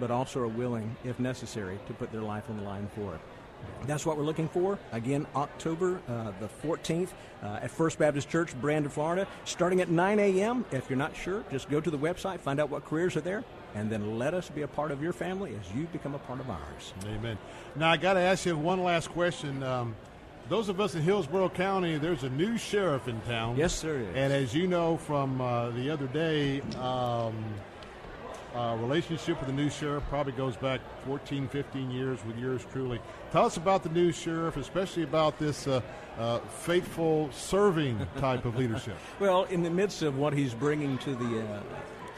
[0.00, 3.20] but also are willing, if necessary, to put their life on the line for it.
[3.86, 4.78] That's what we're looking for.
[4.92, 7.10] Again, October uh, the 14th
[7.42, 10.64] uh, at First Baptist Church, Brandon, Florida, starting at 9 a.m.
[10.72, 13.44] If you're not sure, just go to the website, find out what careers are there,
[13.74, 16.40] and then let us be a part of your family as you become a part
[16.40, 16.92] of ours.
[17.06, 17.38] Amen.
[17.76, 19.62] Now, I got to ask you one last question.
[19.62, 19.94] Um,
[20.48, 23.56] those of us in Hillsborough County, there's a new sheriff in town.
[23.56, 24.06] Yes, sir.
[24.14, 27.34] And as you know from uh, the other day, um,
[28.54, 33.00] uh, relationship with the new sheriff probably goes back 14, 15 years with yours truly.
[33.30, 35.80] Tell us about the new sheriff, especially about this uh,
[36.18, 38.96] uh, faithful serving type of leadership.
[39.20, 41.62] Well, in the midst of what he's bringing to the uh,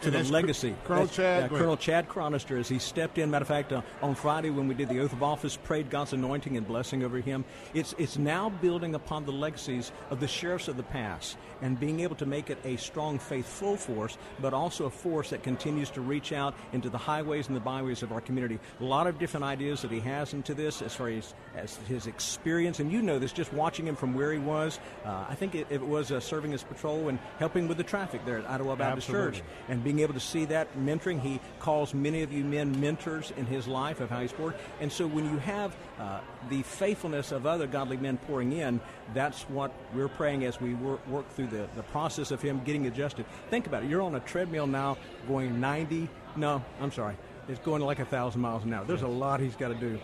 [0.02, 0.74] to the legacy.
[0.85, 1.44] Colonel That's, Chad.
[1.44, 3.31] uh, Colonel Chad Chronister, as he stepped in.
[3.31, 6.12] Matter of fact, uh, on Friday when we did the oath of office, prayed God's
[6.12, 7.44] anointing and blessing over him.
[7.74, 12.01] It's it's now building upon the legacies of the sheriffs of the past and being
[12.01, 16.01] able to make it a strong, faithful force, but also a force that continues to
[16.01, 18.59] reach out into the highways and the byways of our community.
[18.81, 22.06] A lot of different ideas that he has into this as far as, as his
[22.06, 24.78] experience, and you know this just watching him from where he was.
[25.05, 28.24] Uh, I think it, it was uh, serving as patrol and helping with the traffic
[28.24, 29.40] there at Ottawa Baptist Absolutely.
[29.40, 31.21] Church, and being able to see that mentoring.
[31.21, 34.55] He calls many of you men mentors in his life of how he's poured.
[34.81, 38.81] And so when you have uh, the faithfulness of other godly men pouring in,
[39.12, 42.87] that's what we're praying as we work, work through the, the process of him getting
[42.87, 43.27] adjusted.
[43.51, 43.91] Think about it.
[43.91, 44.97] You're on a treadmill now
[45.27, 46.09] going 90.
[46.37, 47.17] No, I'm sorry.
[47.49, 48.85] It's going like a thousand miles an hour.
[48.85, 49.99] There's a lot he's got to do.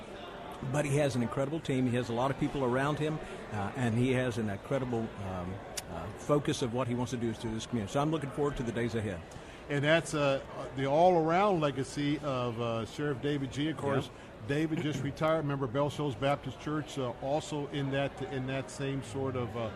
[0.72, 1.88] But he has an incredible team.
[1.88, 3.18] He has a lot of people around him,
[3.52, 5.54] uh, and he has an incredible um,
[5.92, 7.92] uh, focus of what he wants to do to this community.
[7.92, 9.20] So I'm looking forward to the days ahead.
[9.68, 10.40] And that's uh,
[10.76, 14.10] the all-around legacy of uh, Sheriff David Gee Of course,
[14.46, 15.38] David just retired.
[15.38, 19.68] Remember, Bell Shoals Baptist Church uh, also in that in that same sort of uh,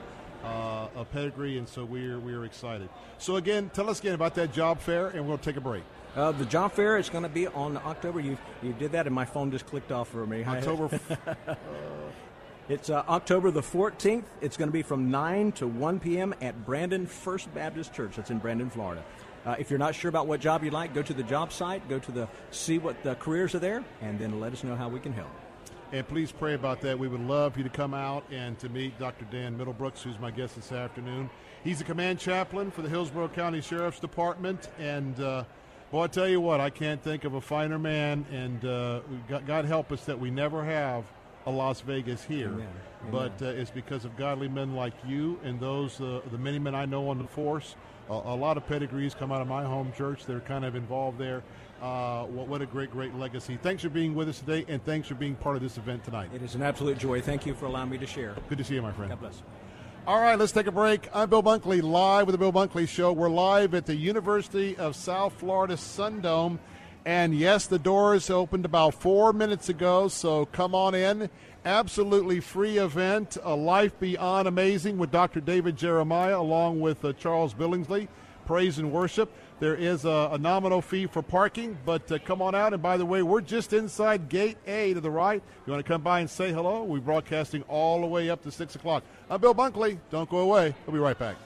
[0.45, 2.89] uh, a pedigree, and so we're we're excited.
[3.19, 5.83] So again, tell us again about that job fair, and we'll take a break.
[6.17, 8.21] Uh, the job fair is going to be on October.
[8.21, 10.45] You you did that, and my phone just clicked off for me.
[10.47, 11.01] October.
[12.69, 14.25] it's uh, October the 14th.
[14.41, 16.35] It's going to be from 9 to 1 p.m.
[16.41, 18.17] at Brandon First Baptist Church.
[18.17, 19.05] That's in Brandon, Florida.
[19.47, 21.89] Uh, if you're not sure about what job you'd like, go to the job site,
[21.89, 24.89] go to the see what the careers are there, and then let us know how
[24.89, 25.31] we can help.
[25.93, 26.99] And please pray about that.
[26.99, 29.25] We would love for you to come out and to meet Dr.
[29.25, 31.29] Dan Middlebrooks, who's my guest this afternoon.
[31.65, 34.69] He's a command chaplain for the Hillsborough County Sheriff's Department.
[34.79, 35.45] And, uh,
[35.91, 38.25] boy, I tell you what, I can't think of a finer man.
[38.31, 41.05] And uh, God, God help us that we never have
[41.47, 42.53] a Las Vegas here.
[42.53, 42.69] Amen.
[43.11, 46.75] But uh, it's because of godly men like you and those, uh, the many men
[46.75, 47.75] I know on the force.
[48.11, 50.27] A, a lot of pedigrees come out of my home church.
[50.27, 51.43] They're kind of involved there.
[51.81, 53.59] Uh, what, what a great, great legacy.
[53.63, 56.31] Thanks for being with us today, and thanks for being part of this event tonight.
[56.35, 57.23] It is an absolute joy.
[57.23, 58.35] Thank you for allowing me to share.
[58.49, 59.11] Good to see you, my friend.
[59.11, 59.43] God bless.
[60.07, 61.09] All right, let's take a break.
[61.15, 63.13] I'm Bill Bunkley, live with the Bill Bunkley Show.
[63.13, 66.59] We're live at the University of South Florida Sundome.
[67.05, 71.31] And yes, the doors opened about four minutes ago, so come on in.
[71.65, 75.41] Absolutely free event, a life beyond amazing with Dr.
[75.41, 78.09] David Jeremiah along with uh, Charles Billingsley.
[78.47, 79.31] Praise and worship.
[79.61, 82.73] There is a, a nominal fee for parking, but uh, come on out.
[82.73, 85.43] And by the way, we're just inside Gate A to the right.
[85.67, 86.83] You want to come by and say hello?
[86.83, 89.05] We're broadcasting all the way up to 6 o'clock.
[89.29, 89.99] I'm Bill Bunkley.
[90.11, 90.75] Don't go away.
[90.87, 91.37] We'll be right back.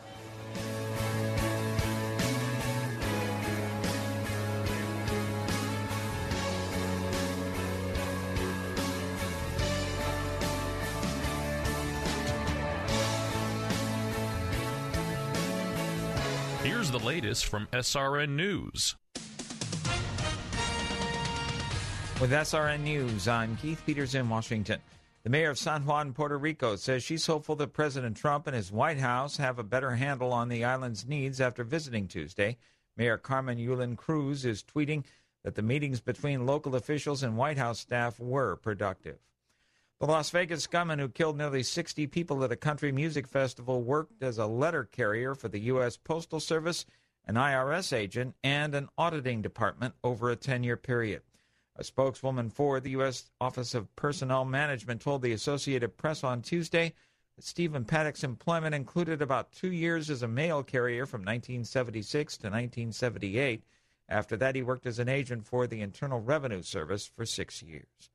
[16.85, 18.95] Here's the latest from SRN News.
[22.21, 24.81] With SRN News, I'm Keith Peters in Washington.
[25.23, 28.71] The mayor of San Juan, Puerto Rico, says she's hopeful that President Trump and his
[28.71, 32.59] White House have a better handle on the island's needs after visiting Tuesday.
[32.99, 35.05] Mayor Carmen Yulin Cruz is tweeting
[35.43, 39.17] that the meetings between local officials and White House staff were productive.
[40.01, 44.25] The Las Vegas gunman who killed nearly 60 people at a country music festival worked
[44.25, 45.97] as a letter carrier for the U.S.
[45.97, 46.85] Postal Service,
[47.27, 51.23] an IRS agent, and an auditing department over a 10 year period.
[51.77, 53.31] A spokeswoman for the U.S.
[53.41, 56.93] Office of Personnel Management told the Associated Press on Tuesday
[57.37, 62.47] that Stephen Paddock's employment included about two years as a mail carrier from 1976 to
[62.49, 63.63] 1978.
[64.09, 68.11] After that, he worked as an agent for the Internal Revenue Service for six years.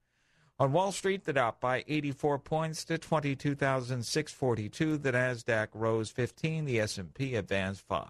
[0.62, 4.98] On Wall Street, the Dow by 84 points to 22,642.
[4.98, 6.66] The Nasdaq rose 15.
[6.66, 8.08] The S&P advanced 5.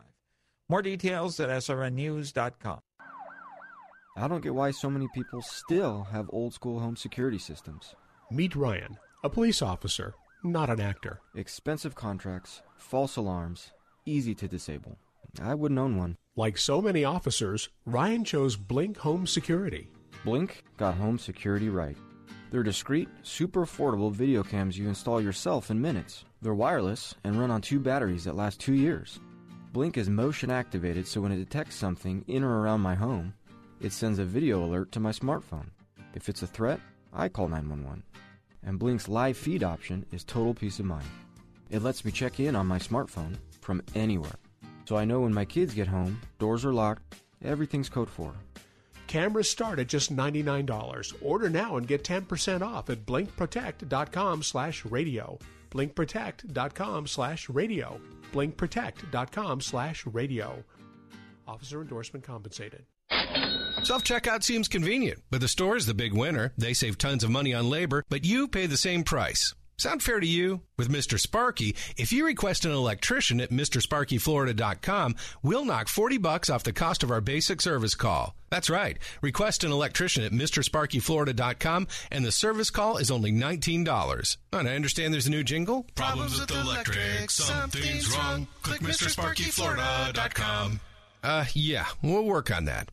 [0.68, 2.80] More details at srnnews.com.
[4.18, 7.94] I don't get why so many people still have old school home security systems.
[8.32, 11.22] Meet Ryan, a police officer, not an actor.
[11.36, 13.74] Expensive contracts, false alarms,
[14.08, 14.98] easy to disable.
[15.40, 16.18] I wouldn't own one.
[16.36, 19.92] Like so many officers, Ryan chose Blink Home Security.
[20.26, 21.96] Blink got home security right.
[22.52, 26.26] They're discreet, super affordable video cams you install yourself in minutes.
[26.42, 29.20] They're wireless and run on two batteries that last two years.
[29.72, 33.36] Blink is motion activated so when it detects something in or around my home,
[33.80, 35.68] it sends a video alert to my smartphone.
[36.16, 36.80] If it's a threat,
[37.14, 38.02] I call 911.
[38.64, 41.06] And Blink's live feed option is total peace of mind.
[41.70, 44.40] It lets me check in on my smartphone from anywhere.
[44.86, 48.34] So I know when my kids get home, doors are locked, everything's code 4.
[49.10, 51.14] Cameras start at just $99.
[51.24, 55.40] Order now and get 10% off at blinkprotect.com slash radio.
[55.72, 58.00] blinkprotect.com slash radio.
[58.32, 60.64] blinkprotect.com slash radio.
[61.48, 62.86] Officer endorsement compensated.
[63.82, 66.54] Self checkout seems convenient, but the store is the big winner.
[66.56, 69.56] They save tons of money on labor, but you pay the same price.
[69.80, 70.60] Sound fair to you?
[70.78, 71.18] With Mr.
[71.18, 77.02] Sparky, if you request an electrician at MrSparkyFlorida.com, we'll knock 40 bucks off the cost
[77.02, 78.36] of our basic service call.
[78.50, 78.98] That's right.
[79.22, 84.38] Request an electrician at MrSparkyFlorida.com and the service call is only $19.
[84.52, 85.86] And I understand there's a new jingle?
[85.96, 88.48] Problems with the electric, something's wrong.
[88.64, 90.82] Click MrSparkyFlorida.com.
[91.24, 92.92] Uh, yeah, we'll work on that.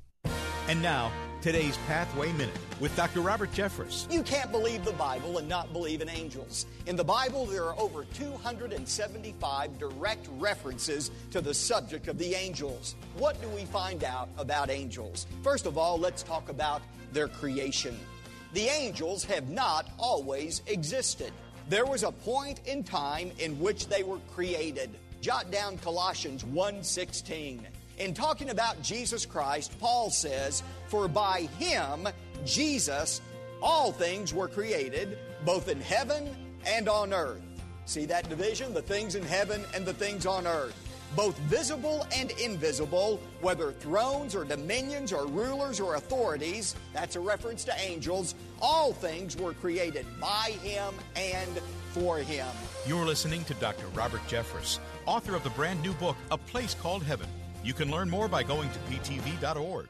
[0.68, 1.10] And now,
[1.46, 3.20] today's Pathway Minute with Dr.
[3.20, 4.12] Robert Jeffress.
[4.12, 6.66] You can't believe the Bible and not believe in angels.
[6.86, 12.96] In the Bible, there are over 275 direct references to the subject of the angels.
[13.16, 15.28] What do we find out about angels?
[15.44, 16.82] First of all, let's talk about
[17.12, 17.96] their creation.
[18.52, 21.32] The angels have not always existed.
[21.68, 24.90] There was a point in time in which they were created.
[25.20, 27.60] Jot down Colossians 1:16.
[27.98, 32.08] In talking about Jesus Christ, Paul says, For by him,
[32.44, 33.22] Jesus,
[33.62, 36.28] all things were created, both in heaven
[36.66, 37.40] and on earth.
[37.86, 38.74] See that division?
[38.74, 40.74] The things in heaven and the things on earth.
[41.14, 47.64] Both visible and invisible, whether thrones or dominions or rulers or authorities, that's a reference
[47.64, 51.60] to angels, all things were created by him and
[51.92, 52.48] for him.
[52.86, 53.86] You're listening to Dr.
[53.94, 57.28] Robert Jeffress, author of the brand new book, A Place Called Heaven.
[57.66, 59.88] You can learn more by going to ptv.org.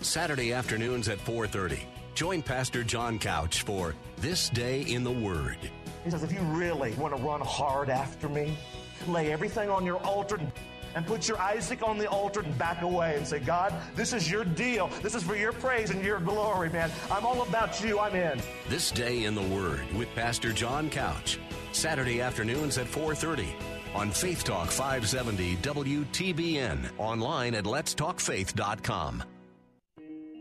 [0.00, 1.78] Saturday afternoons at 4:30.
[2.16, 5.58] Join Pastor John Couch for This Day in the Word.
[6.02, 8.58] He says, if you really want to run hard after me,
[9.06, 10.40] lay everything on your altar
[10.96, 14.28] and put your Isaac on the altar and back away and say, God, this is
[14.28, 14.88] your deal.
[15.00, 16.90] This is for your praise and your glory, man.
[17.12, 18.00] I'm all about you.
[18.00, 18.40] I'm in.
[18.68, 21.38] This Day in the Word with Pastor John Couch.
[21.70, 29.22] Saturday afternoons at 4:30 on Faith Talk 570 WTBN, online at letstalkfaith.com.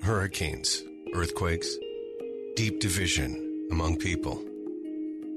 [0.02, 1.78] Hurricanes, earthquakes,
[2.56, 4.44] deep division among people,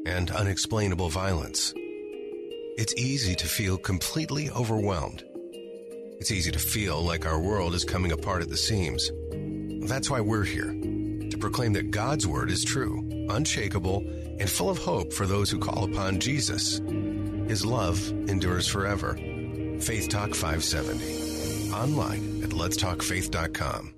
[0.07, 1.73] and unexplainable violence.
[2.79, 5.25] It's easy to feel completely overwhelmed.
[6.19, 9.11] It's easy to feel like our world is coming apart at the seams.
[9.89, 13.99] That's why we're here to proclaim that God's word is true, unshakable,
[14.39, 16.81] and full of hope for those who call upon Jesus.
[17.49, 19.15] His love endures forever.
[19.81, 21.71] Faith Talk 570.
[21.73, 23.96] Online at letstalkfaith.com.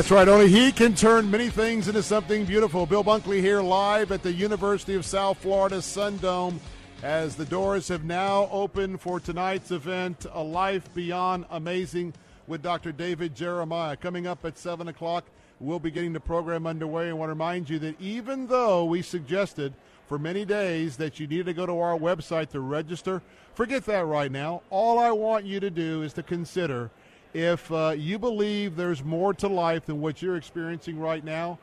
[0.00, 0.28] That's right.
[0.28, 2.86] Only he can turn many things into something beautiful.
[2.86, 6.58] Bill Bunkley here live at the University of South Florida Sundome
[7.02, 12.14] as the doors have now opened for tonight's event, A Life Beyond Amazing
[12.46, 12.92] with Dr.
[12.92, 13.94] David Jeremiah.
[13.94, 15.26] Coming up at 7 o'clock,
[15.60, 17.10] we'll be getting the program underway.
[17.10, 19.74] I want to remind you that even though we suggested
[20.08, 23.20] for many days that you need to go to our website to register,
[23.52, 24.62] forget that right now.
[24.70, 26.90] All I want you to do is to consider–
[27.34, 31.58] if uh, you believe there's more to life than what you're experiencing right now,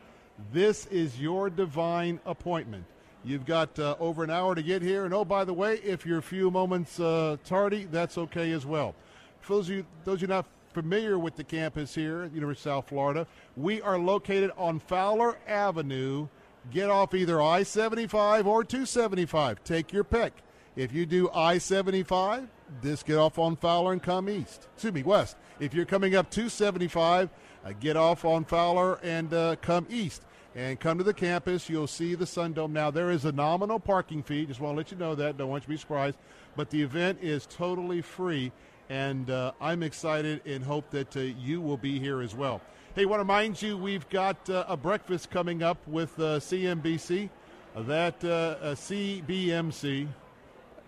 [0.54, 2.86] this is your divine appointment.
[3.24, 5.06] You've got uh, over an hour to get here.
[5.06, 8.66] And oh, by the way, if you're a few moments uh, tardy, that's okay as
[8.66, 8.96] well.
[9.42, 12.70] For those of you, those of you not familiar with the campus here at University
[12.70, 16.28] of South Florida, we are located on Fowler Avenue.
[16.72, 19.64] Get off either I 75 or 275.
[19.64, 20.34] Take your pick.
[20.76, 22.48] If you do I 75,
[22.84, 24.68] just get off on Fowler and come east.
[24.74, 25.38] Excuse me, west.
[25.60, 27.30] If you're coming up 275,
[27.66, 30.24] uh, get off on Fowler and uh, come east.
[30.56, 31.70] And come to the campus.
[31.70, 32.72] You'll see the Sundome.
[32.72, 34.46] Now, there is a nominal parking fee.
[34.48, 35.38] Just want to let you know that.
[35.38, 36.18] Don't want you to be surprised.
[36.56, 38.52] But the event is totally free.
[38.90, 42.62] And uh, I'm excited and hope that uh, you will be here as well.
[42.96, 47.30] Hey, want to remind you we've got uh, a breakfast coming up with uh, CNBC.
[47.76, 50.08] That CBMC,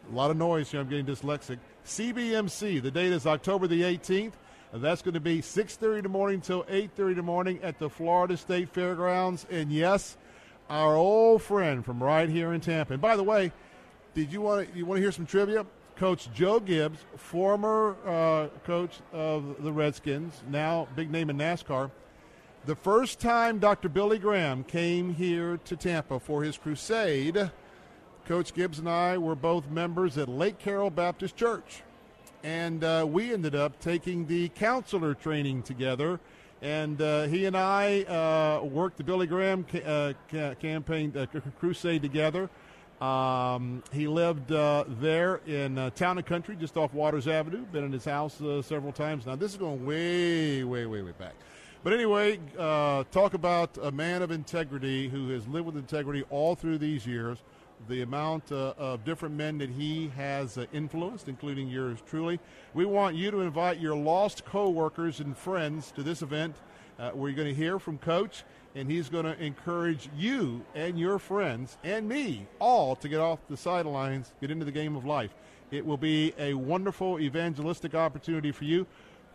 [0.10, 0.80] a lot of noise here.
[0.80, 1.60] I'm getting dyslexic.
[1.86, 2.82] CBMC.
[2.82, 4.34] The date is October the 18th.
[4.74, 7.90] That's going to be 6:30 in the morning till 8:30 in the morning at the
[7.90, 9.46] Florida State Fairgrounds.
[9.50, 10.18] And yes,
[10.70, 12.94] our old friend from right here in Tampa.
[12.94, 13.52] And by the way,
[14.14, 15.66] did you want to, you want to hear some trivia?
[15.96, 21.92] Coach Joe Gibbs, former uh, coach of the Redskins, now big name in NASCAR.
[22.66, 23.90] The first time Dr.
[23.90, 27.52] Billy Graham came here to Tampa for his crusade,
[28.30, 31.82] Coach Gibbs and I were both members at Lake Carroll Baptist Church
[32.44, 36.20] and uh, we ended up taking the counselor training together.
[36.62, 41.26] And uh, he and I uh, worked the Billy Graham ca- uh, ca- campaign uh,
[41.58, 42.52] crusade together.
[43.02, 47.66] Um, he lived uh, there in uh, Town and Country, just off Waters Avenue.
[47.66, 49.26] Been in his house uh, several times.
[49.26, 51.34] Now, this is going way, way, way, way back.
[51.84, 56.78] But anyway, talk about a man of integrity who has lived with integrity all through
[56.78, 57.40] these years.
[57.88, 62.40] The amount uh, of different men that he has uh, influenced, including yours truly.
[62.74, 66.56] We want you to invite your lost coworkers and friends to this event.
[67.00, 68.44] Uh, we're going to hear from Coach,
[68.76, 73.40] and he's going to encourage you and your friends and me all to get off
[73.50, 75.34] the sidelines, get into the game of life.
[75.72, 78.86] It will be a wonderful evangelistic opportunity for you.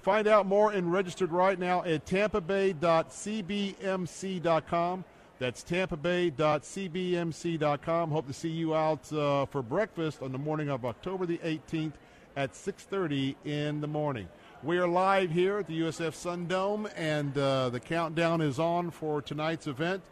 [0.02, 5.04] Find out more and registered right now at tampabay.cbmc.com.
[5.44, 8.10] That's tampabay.cbmc.com.
[8.10, 11.92] Hope to see you out uh, for breakfast on the morning of October the 18th
[12.34, 14.26] at 6:30 in the morning.
[14.62, 18.90] We are live here at the USF Sun Dome, and uh, the countdown is on
[18.90, 20.02] for tonight's event.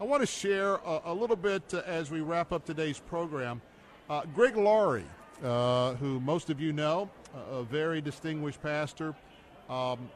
[0.00, 3.60] I want to share a, a little bit uh, as we wrap up today's program.
[4.08, 5.04] Uh, Greg Laurie,
[5.44, 7.10] uh, who most of you know,
[7.52, 9.14] a very distinguished pastor,
[9.68, 10.08] um,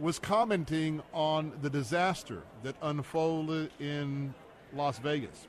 [0.00, 4.34] was commenting on the disaster that unfolded in
[4.74, 5.46] Las Vegas.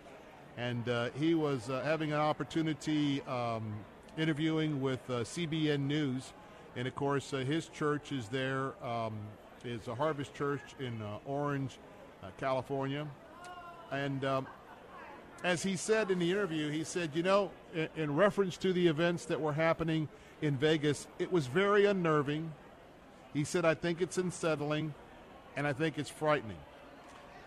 [0.57, 3.73] And uh, he was uh, having an opportunity um,
[4.18, 6.34] interviewing with uh, CBN News.
[6.76, 9.14] And of course, uh, his church is there, um,
[9.64, 11.78] is a Harvest Church in uh, Orange,
[12.22, 13.07] uh, California.
[13.91, 14.48] And um,
[15.44, 18.88] as he said in the interview, he said, you know, in, in reference to the
[18.88, 20.10] events that were happening
[20.41, 22.52] in Vegas, it was very unnerving
[23.34, 24.94] he said, I think it's unsettling
[25.56, 26.58] and I think it's frightening.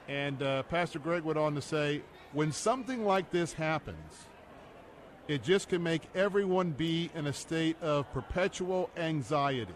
[0.09, 2.02] And uh, Pastor Greg went on to say,
[2.32, 4.27] when something like this happens,
[5.28, 9.73] it just can make everyone be in a state of perpetual anxiety.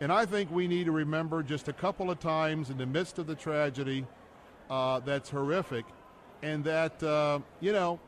[0.00, 3.18] And I think we need to remember just a couple of times in the midst
[3.18, 4.06] of the tragedy
[4.68, 5.86] uh, that's horrific,
[6.42, 7.98] and that, uh, you know,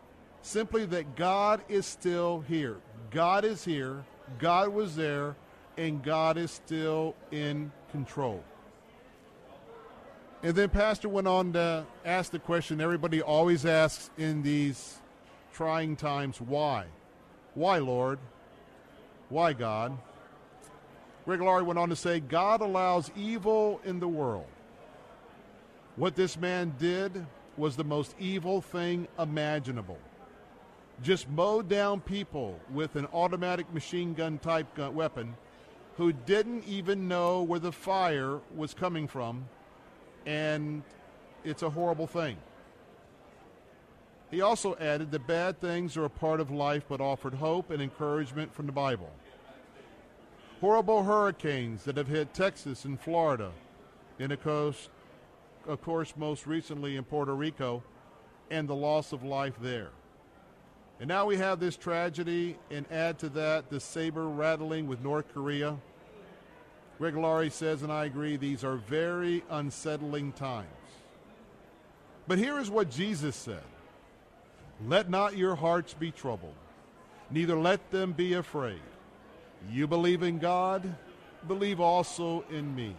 [0.42, 2.76] simply that God is still here.
[3.10, 4.04] God is here.
[4.38, 5.34] God was there
[5.80, 8.44] and God is still in control.
[10.42, 14.98] And then Pastor went on to ask the question everybody always asks in these
[15.54, 16.84] trying times why?
[17.54, 18.18] Why, Lord?
[19.30, 19.96] Why, God?
[21.24, 24.46] Greg Laurie went on to say God allows evil in the world.
[25.96, 27.24] What this man did
[27.56, 29.98] was the most evil thing imaginable.
[31.02, 35.34] Just mowed down people with an automatic machine gun type gun weapon
[36.00, 39.46] who didn't even know where the fire was coming from,
[40.24, 40.82] and
[41.44, 42.38] it's a horrible thing.
[44.30, 47.82] He also added that bad things are a part of life but offered hope and
[47.82, 49.12] encouragement from the Bible.
[50.62, 53.52] Horrible hurricanes that have hit Texas and Florida,
[54.18, 54.88] and of course,
[55.68, 57.82] of course, most recently in Puerto Rico,
[58.50, 59.90] and the loss of life there.
[60.98, 65.26] And now we have this tragedy, and add to that the saber rattling with North
[65.34, 65.76] Korea
[67.00, 70.68] Greg Laurie says, and I agree, these are very unsettling times.
[72.28, 73.62] But here is what Jesus said
[74.86, 76.56] Let not your hearts be troubled,
[77.30, 78.82] neither let them be afraid.
[79.72, 80.94] You believe in God,
[81.48, 82.94] believe also in me.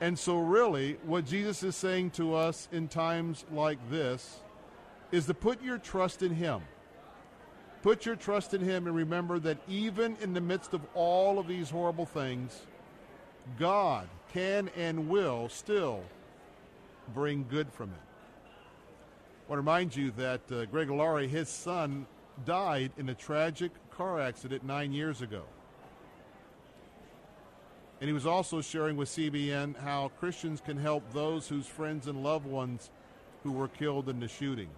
[0.00, 4.40] And so, really, what Jesus is saying to us in times like this
[5.10, 6.62] is to put your trust in Him.
[7.82, 11.48] Put your trust in Him and remember that even in the midst of all of
[11.48, 12.66] these horrible things,
[13.58, 16.02] God can and will still
[17.12, 18.00] bring good from it.
[18.46, 22.06] I want to remind you that uh, Greg Laurie, his son,
[22.46, 25.42] died in a tragic car accident nine years ago.
[28.00, 32.22] And he was also sharing with CBN how Christians can help those whose friends and
[32.22, 32.90] loved ones
[33.42, 34.68] who were killed in the shooting.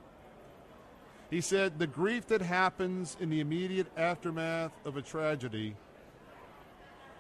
[1.35, 5.75] He said, The grief that happens in the immediate aftermath of a tragedy,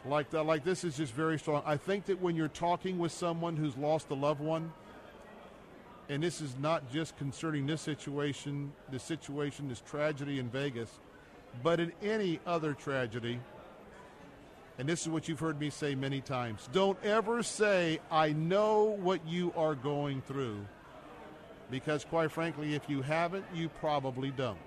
[0.06, 1.64] like, that, like this, is just very strong.
[1.66, 4.72] I think that when you're talking with someone who's lost a loved one,
[6.08, 11.00] and this is not just concerning this situation, this situation, this tragedy in Vegas,
[11.64, 13.40] but in any other tragedy,
[14.78, 18.84] and this is what you've heard me say many times don't ever say, I know
[18.84, 20.64] what you are going through
[21.70, 24.58] because, quite frankly, if you haven't, you probably don't.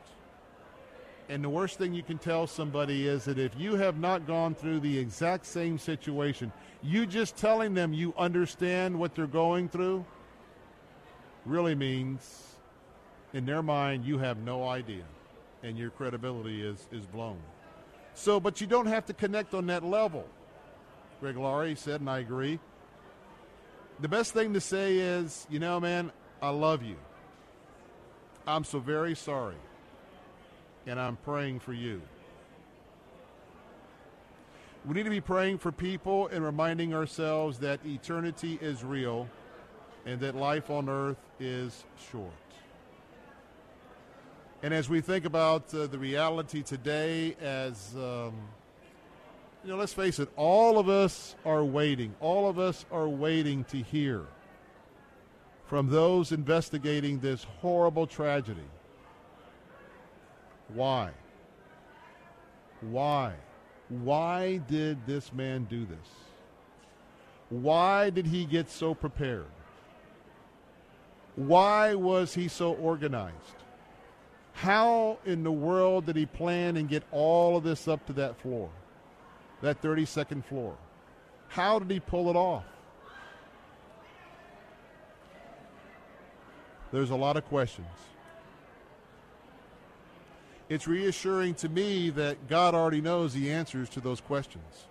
[1.29, 4.55] And the worst thing you can tell somebody is that if you have not gone
[4.55, 6.51] through the exact same situation,
[6.81, 10.05] you just telling them you understand what they're going through
[11.45, 12.55] really means,
[13.33, 15.03] in their mind, you have no idea.
[15.63, 17.39] And your credibility is, is blown.
[18.13, 20.25] So, but you don't have to connect on that level.
[21.19, 22.59] Greg Laurie said, and I agree,
[23.99, 26.11] the best thing to say is, you know, man,
[26.41, 26.95] I love you.
[28.45, 29.55] I'm so very sorry.
[30.85, 32.01] And I'm praying for you.
[34.85, 39.27] We need to be praying for people and reminding ourselves that eternity is real
[40.05, 42.31] and that life on earth is short.
[44.63, 48.33] And as we think about uh, the reality today, as um,
[49.63, 52.15] you know, let's face it, all of us are waiting.
[52.21, 54.25] All of us are waiting to hear
[55.67, 58.61] from those investigating this horrible tragedy.
[60.73, 61.11] Why?
[62.81, 63.33] Why?
[63.89, 66.09] Why did this man do this?
[67.49, 69.45] Why did he get so prepared?
[71.35, 73.35] Why was he so organized?
[74.53, 78.41] How in the world did he plan and get all of this up to that
[78.41, 78.69] floor,
[79.61, 80.75] that 32nd floor?
[81.47, 82.65] How did he pull it off?
[86.91, 87.87] There's a lot of questions.
[90.69, 94.85] It's reassuring to me that God already knows the answers to those questions.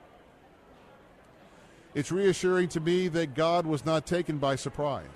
[1.95, 5.07] It's reassuring to me that God was not taken by surprise.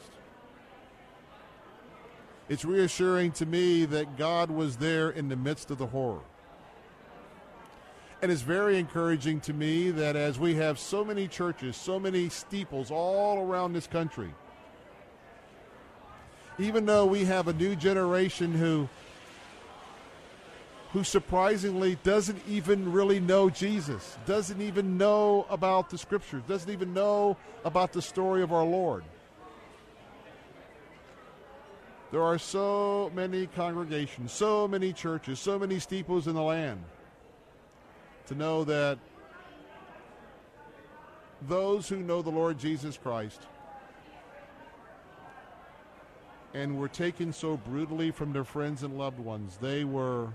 [2.49, 6.23] It's reassuring to me that God was there in the midst of the horror.
[8.23, 12.29] And it's very encouraging to me that as we have so many churches, so many
[12.29, 14.35] steeples all around this country,
[16.65, 18.89] even though we have a new generation who
[20.93, 26.93] who surprisingly doesn't even really know Jesus, doesn't even know about the scriptures, doesn't even
[26.93, 29.05] know about the story of our Lord.
[32.11, 36.83] There are so many congregations, so many churches, so many steeples in the land
[38.27, 38.99] to know that
[41.49, 43.41] those who know the Lord Jesus Christ
[46.55, 50.29] and were taken so brutally from their friends and loved ones, they were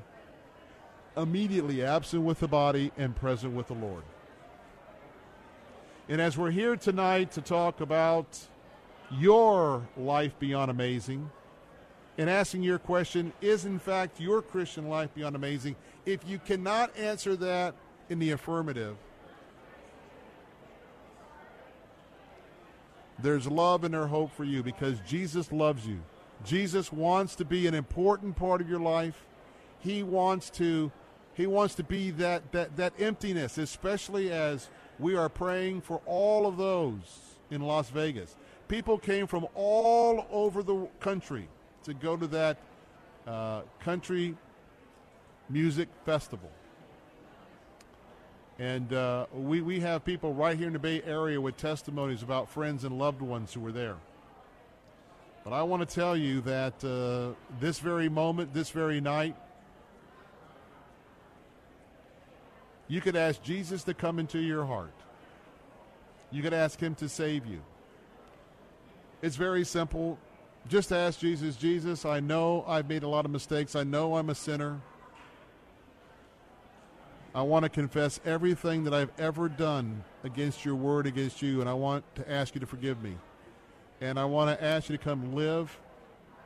[1.18, 4.04] immediately absent with the body and present with the Lord.
[6.08, 8.40] And as we're here tonight to talk about
[9.12, 11.30] your life beyond amazing,
[12.18, 15.76] and asking your question, is in fact your Christian life beyond amazing?
[16.06, 17.76] If you cannot answer that
[18.10, 18.96] in the affirmative,
[23.20, 26.00] there's love and there's hope for you because Jesus loves you.
[26.44, 29.26] Jesus wants to be an important part of your life.
[29.80, 30.92] He wants to
[31.34, 34.70] he wants to be that that that emptiness, especially as
[35.00, 37.20] we are praying for all of those
[37.52, 38.36] in Las Vegas.
[38.68, 41.48] People came from all over the country
[41.84, 42.58] to go to that
[43.28, 44.36] uh, country
[45.50, 46.50] music festival.
[48.58, 52.50] And uh, we, we have people right here in the Bay Area with testimonies about
[52.50, 53.98] friends and loved ones who were there.
[55.44, 59.36] But I want to tell you that uh, this very moment, this very night,
[62.88, 64.94] you could ask Jesus to come into your heart.
[66.32, 67.62] You could ask him to save you.
[69.22, 70.18] It's very simple.
[70.68, 73.76] Just ask Jesus, Jesus, I know I've made a lot of mistakes.
[73.76, 74.80] I know I'm a sinner.
[77.36, 81.70] I want to confess everything that I've ever done against your word, against you, and
[81.70, 83.18] I want to ask you to forgive me.
[84.00, 85.78] And I want to ask you to come live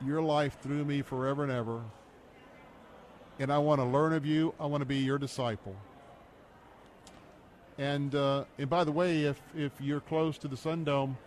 [0.04, 1.84] your life through me forever and ever.
[3.38, 4.56] And I want to learn of you.
[4.60, 5.76] I want to be your disciple.
[7.78, 11.18] And uh, and by the way, if if you're close to the Sun Dome,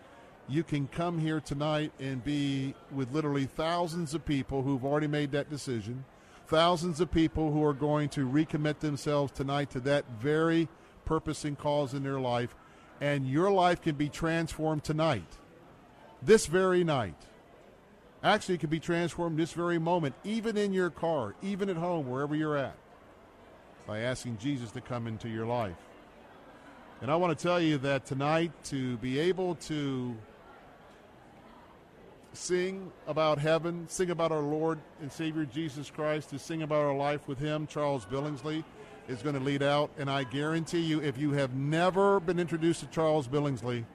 [0.49, 5.31] you can come here tonight and be with literally thousands of people who've already made
[5.31, 6.03] that decision,
[6.47, 10.67] thousands of people who are going to recommit themselves tonight to that very
[11.05, 12.55] purpose and cause in their life,
[13.01, 15.37] and your life can be transformed tonight,
[16.21, 17.15] this very night.
[18.23, 22.09] Actually, it can be transformed this very moment, even in your car, even at home,
[22.09, 22.75] wherever you're at,
[23.85, 25.75] by asking Jesus to come into your life.
[27.01, 30.15] And I want to tell you that tonight, to be able to
[32.33, 36.95] sing about heaven, sing about our Lord and Savior Jesus Christ, to sing about our
[36.95, 38.63] life with Him, Charles Billingsley
[39.07, 39.91] is going to lead out.
[39.97, 43.85] And I guarantee you, if you have never been introduced to Charles Billingsley,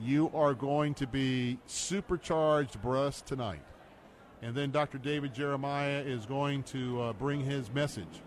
[0.00, 3.62] you are going to be supercharged breast tonight.
[4.42, 4.98] And then Dr.
[4.98, 8.22] David Jeremiah is going to uh, bring his message.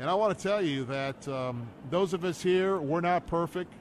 [0.00, 3.72] And I want to tell you that um, those of us here, we're not perfect.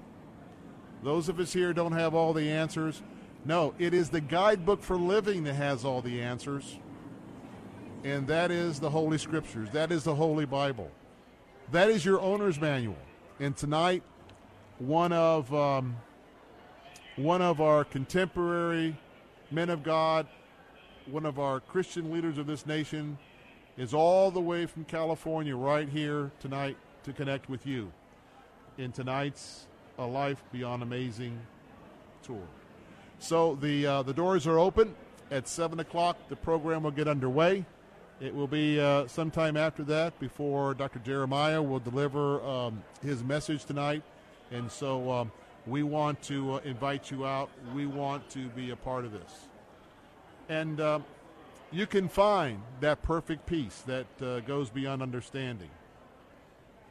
[1.01, 3.01] Those of us here don't have all the answers.
[3.45, 6.77] No, it is the guidebook for living that has all the answers.
[8.03, 9.69] And that is the Holy Scriptures.
[9.71, 10.91] That is the Holy Bible.
[11.71, 12.97] That is your owner's manual.
[13.39, 14.03] And tonight,
[14.79, 15.95] one of um,
[17.15, 18.95] one of our contemporary
[19.51, 20.27] men of God,
[21.05, 23.17] one of our Christian leaders of this nation,
[23.77, 27.91] is all the way from California right here tonight to connect with you
[28.77, 29.67] in tonight's
[29.97, 31.39] A Life Beyond Amazing
[32.23, 32.47] tour.
[33.19, 34.95] So the uh, the doors are open
[35.29, 36.17] at seven o'clock.
[36.29, 37.65] The program will get underway.
[38.21, 40.99] It will be uh, sometime after that before Dr.
[40.99, 44.03] Jeremiah will deliver um, his message tonight,
[44.51, 45.31] and so um,
[45.67, 47.49] we want to uh, invite you out.
[47.75, 49.47] We want to be a part of this,
[50.47, 50.99] and uh,
[51.71, 55.69] you can find that perfect peace that uh, goes beyond understanding.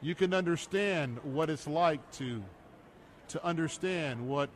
[0.01, 2.43] You can understand what it's like to
[3.29, 4.49] to understand what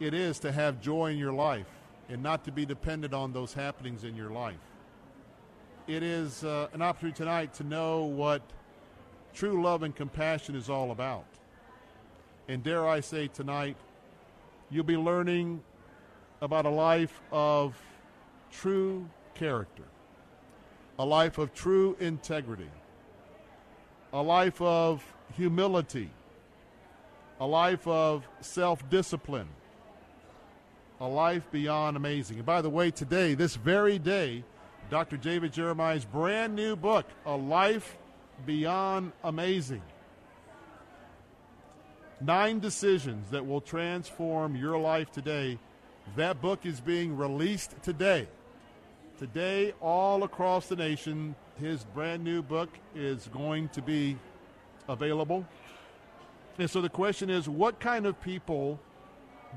[0.00, 1.66] it is to have joy in your life
[2.08, 4.56] and not to be dependent on those happenings in your life.
[5.86, 8.42] It is uh, an opportunity tonight to know what
[9.34, 11.26] true love and compassion is all about.
[12.48, 13.76] And dare I say tonight,
[14.70, 15.62] you'll be learning
[16.40, 17.76] about a life of
[18.50, 19.84] true character,
[20.98, 22.70] a life of true integrity,
[24.12, 25.04] a life of
[25.36, 26.10] humility,
[27.40, 29.48] a life of self discipline,
[31.00, 32.38] a life beyond amazing.
[32.38, 34.44] And by the way, today, this very day,
[34.90, 35.16] Dr.
[35.16, 37.96] David Jeremiah's brand new book, A Life
[38.46, 39.82] Beyond Amazing.
[42.20, 45.58] Nine decisions that will transform your life today.
[46.16, 48.26] That book is being released today.
[49.18, 54.16] Today, all across the nation, his brand new book is going to be
[54.88, 55.46] available.
[56.58, 58.80] And so the question is what kind of people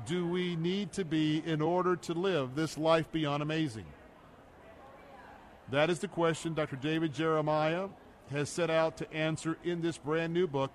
[0.06, 3.86] do we need to be in order to live this life beyond amazing?
[5.70, 6.76] That is the question Dr.
[6.76, 7.88] David Jeremiah
[8.30, 10.72] has set out to answer in this brand new book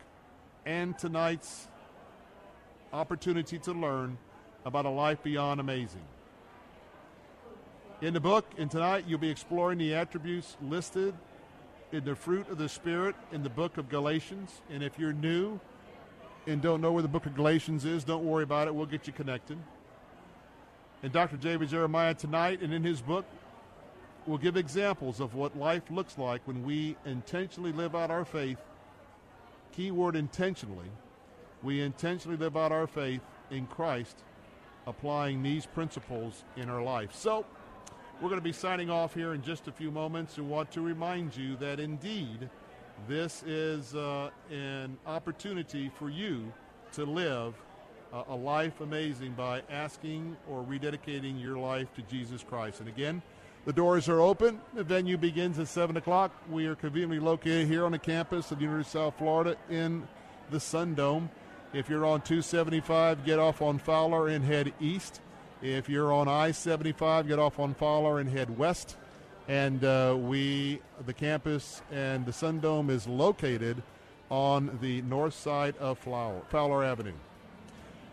[0.66, 1.68] and tonight's
[2.94, 4.18] opportunity to learn
[4.66, 6.06] about a life beyond amazing.
[8.02, 11.16] In the book, and tonight, you'll be exploring the attributes listed
[11.92, 14.62] in the fruit of the Spirit in the book of Galatians.
[14.70, 15.60] And if you're new
[16.48, 18.74] and don't know where the book of Galatians is, don't worry about it.
[18.74, 19.58] We'll get you connected.
[21.04, 21.38] And Dr.
[21.38, 23.26] David Jeremiah tonight and in his book
[24.26, 28.58] will give examples of what life looks like when we intentionally live out our faith.
[29.74, 30.90] Key word intentionally.
[31.62, 33.22] We intentionally live out our faith
[33.52, 34.24] in Christ,
[34.86, 37.14] applying these principles in our life.
[37.14, 37.46] So,
[38.22, 40.82] we're going to be signing off here in just a few moments and want to
[40.82, 42.50] remind you that indeed
[43.08, 46.52] this is uh, an opportunity for you
[46.94, 47.54] to live
[48.14, 52.80] uh, a life amazing by asking or rededicating your life to Jesus Christ.
[52.80, 53.22] And again,
[53.66, 54.62] the doors are open.
[54.74, 56.32] The venue begins at 7 o'clock.
[56.50, 60.08] We are conveniently located here on the campus of the University of South Florida in
[60.50, 61.30] the Sun Dome.
[61.74, 65.20] If you're on 275, get off on Fowler and head east.
[65.62, 68.96] If you're on I 75, get off on Fowler and head west.
[69.48, 73.82] And uh, we, the campus and the Sun Dome is located
[74.30, 77.14] on the north side of Fowler, Fowler Avenue.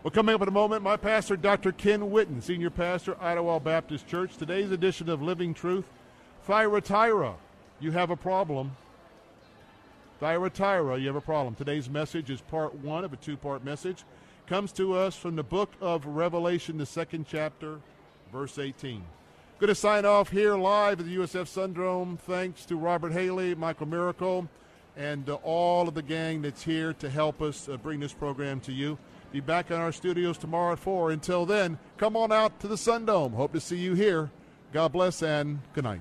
[0.05, 1.73] Well, coming up in a moment, my pastor, Dr.
[1.73, 4.37] Ken Whitten, Senior Pastor, Idlewild Baptist Church.
[4.37, 5.87] Today's edition of Living Truth,
[6.47, 7.35] Thyatira,
[7.81, 8.77] you have a problem.
[10.21, 11.55] Thyatira, you have a problem.
[11.55, 14.05] Today's message is part one of a two part message.
[14.47, 17.81] Comes to us from the book of Revelation, the second chapter,
[18.31, 19.03] verse 18.
[19.61, 22.19] Going to sign off here live at the USF Sundome.
[22.19, 24.49] Thanks to Robert Haley, Michael Miracle,
[24.97, 28.59] and uh, all of the gang that's here to help us uh, bring this program
[28.63, 28.99] to you.
[29.31, 31.13] Be back in our studios tomorrow at 4.
[31.13, 33.33] Until then, come on out to the Sundome.
[33.33, 34.29] Hope to see you here.
[34.73, 36.01] God bless and good night.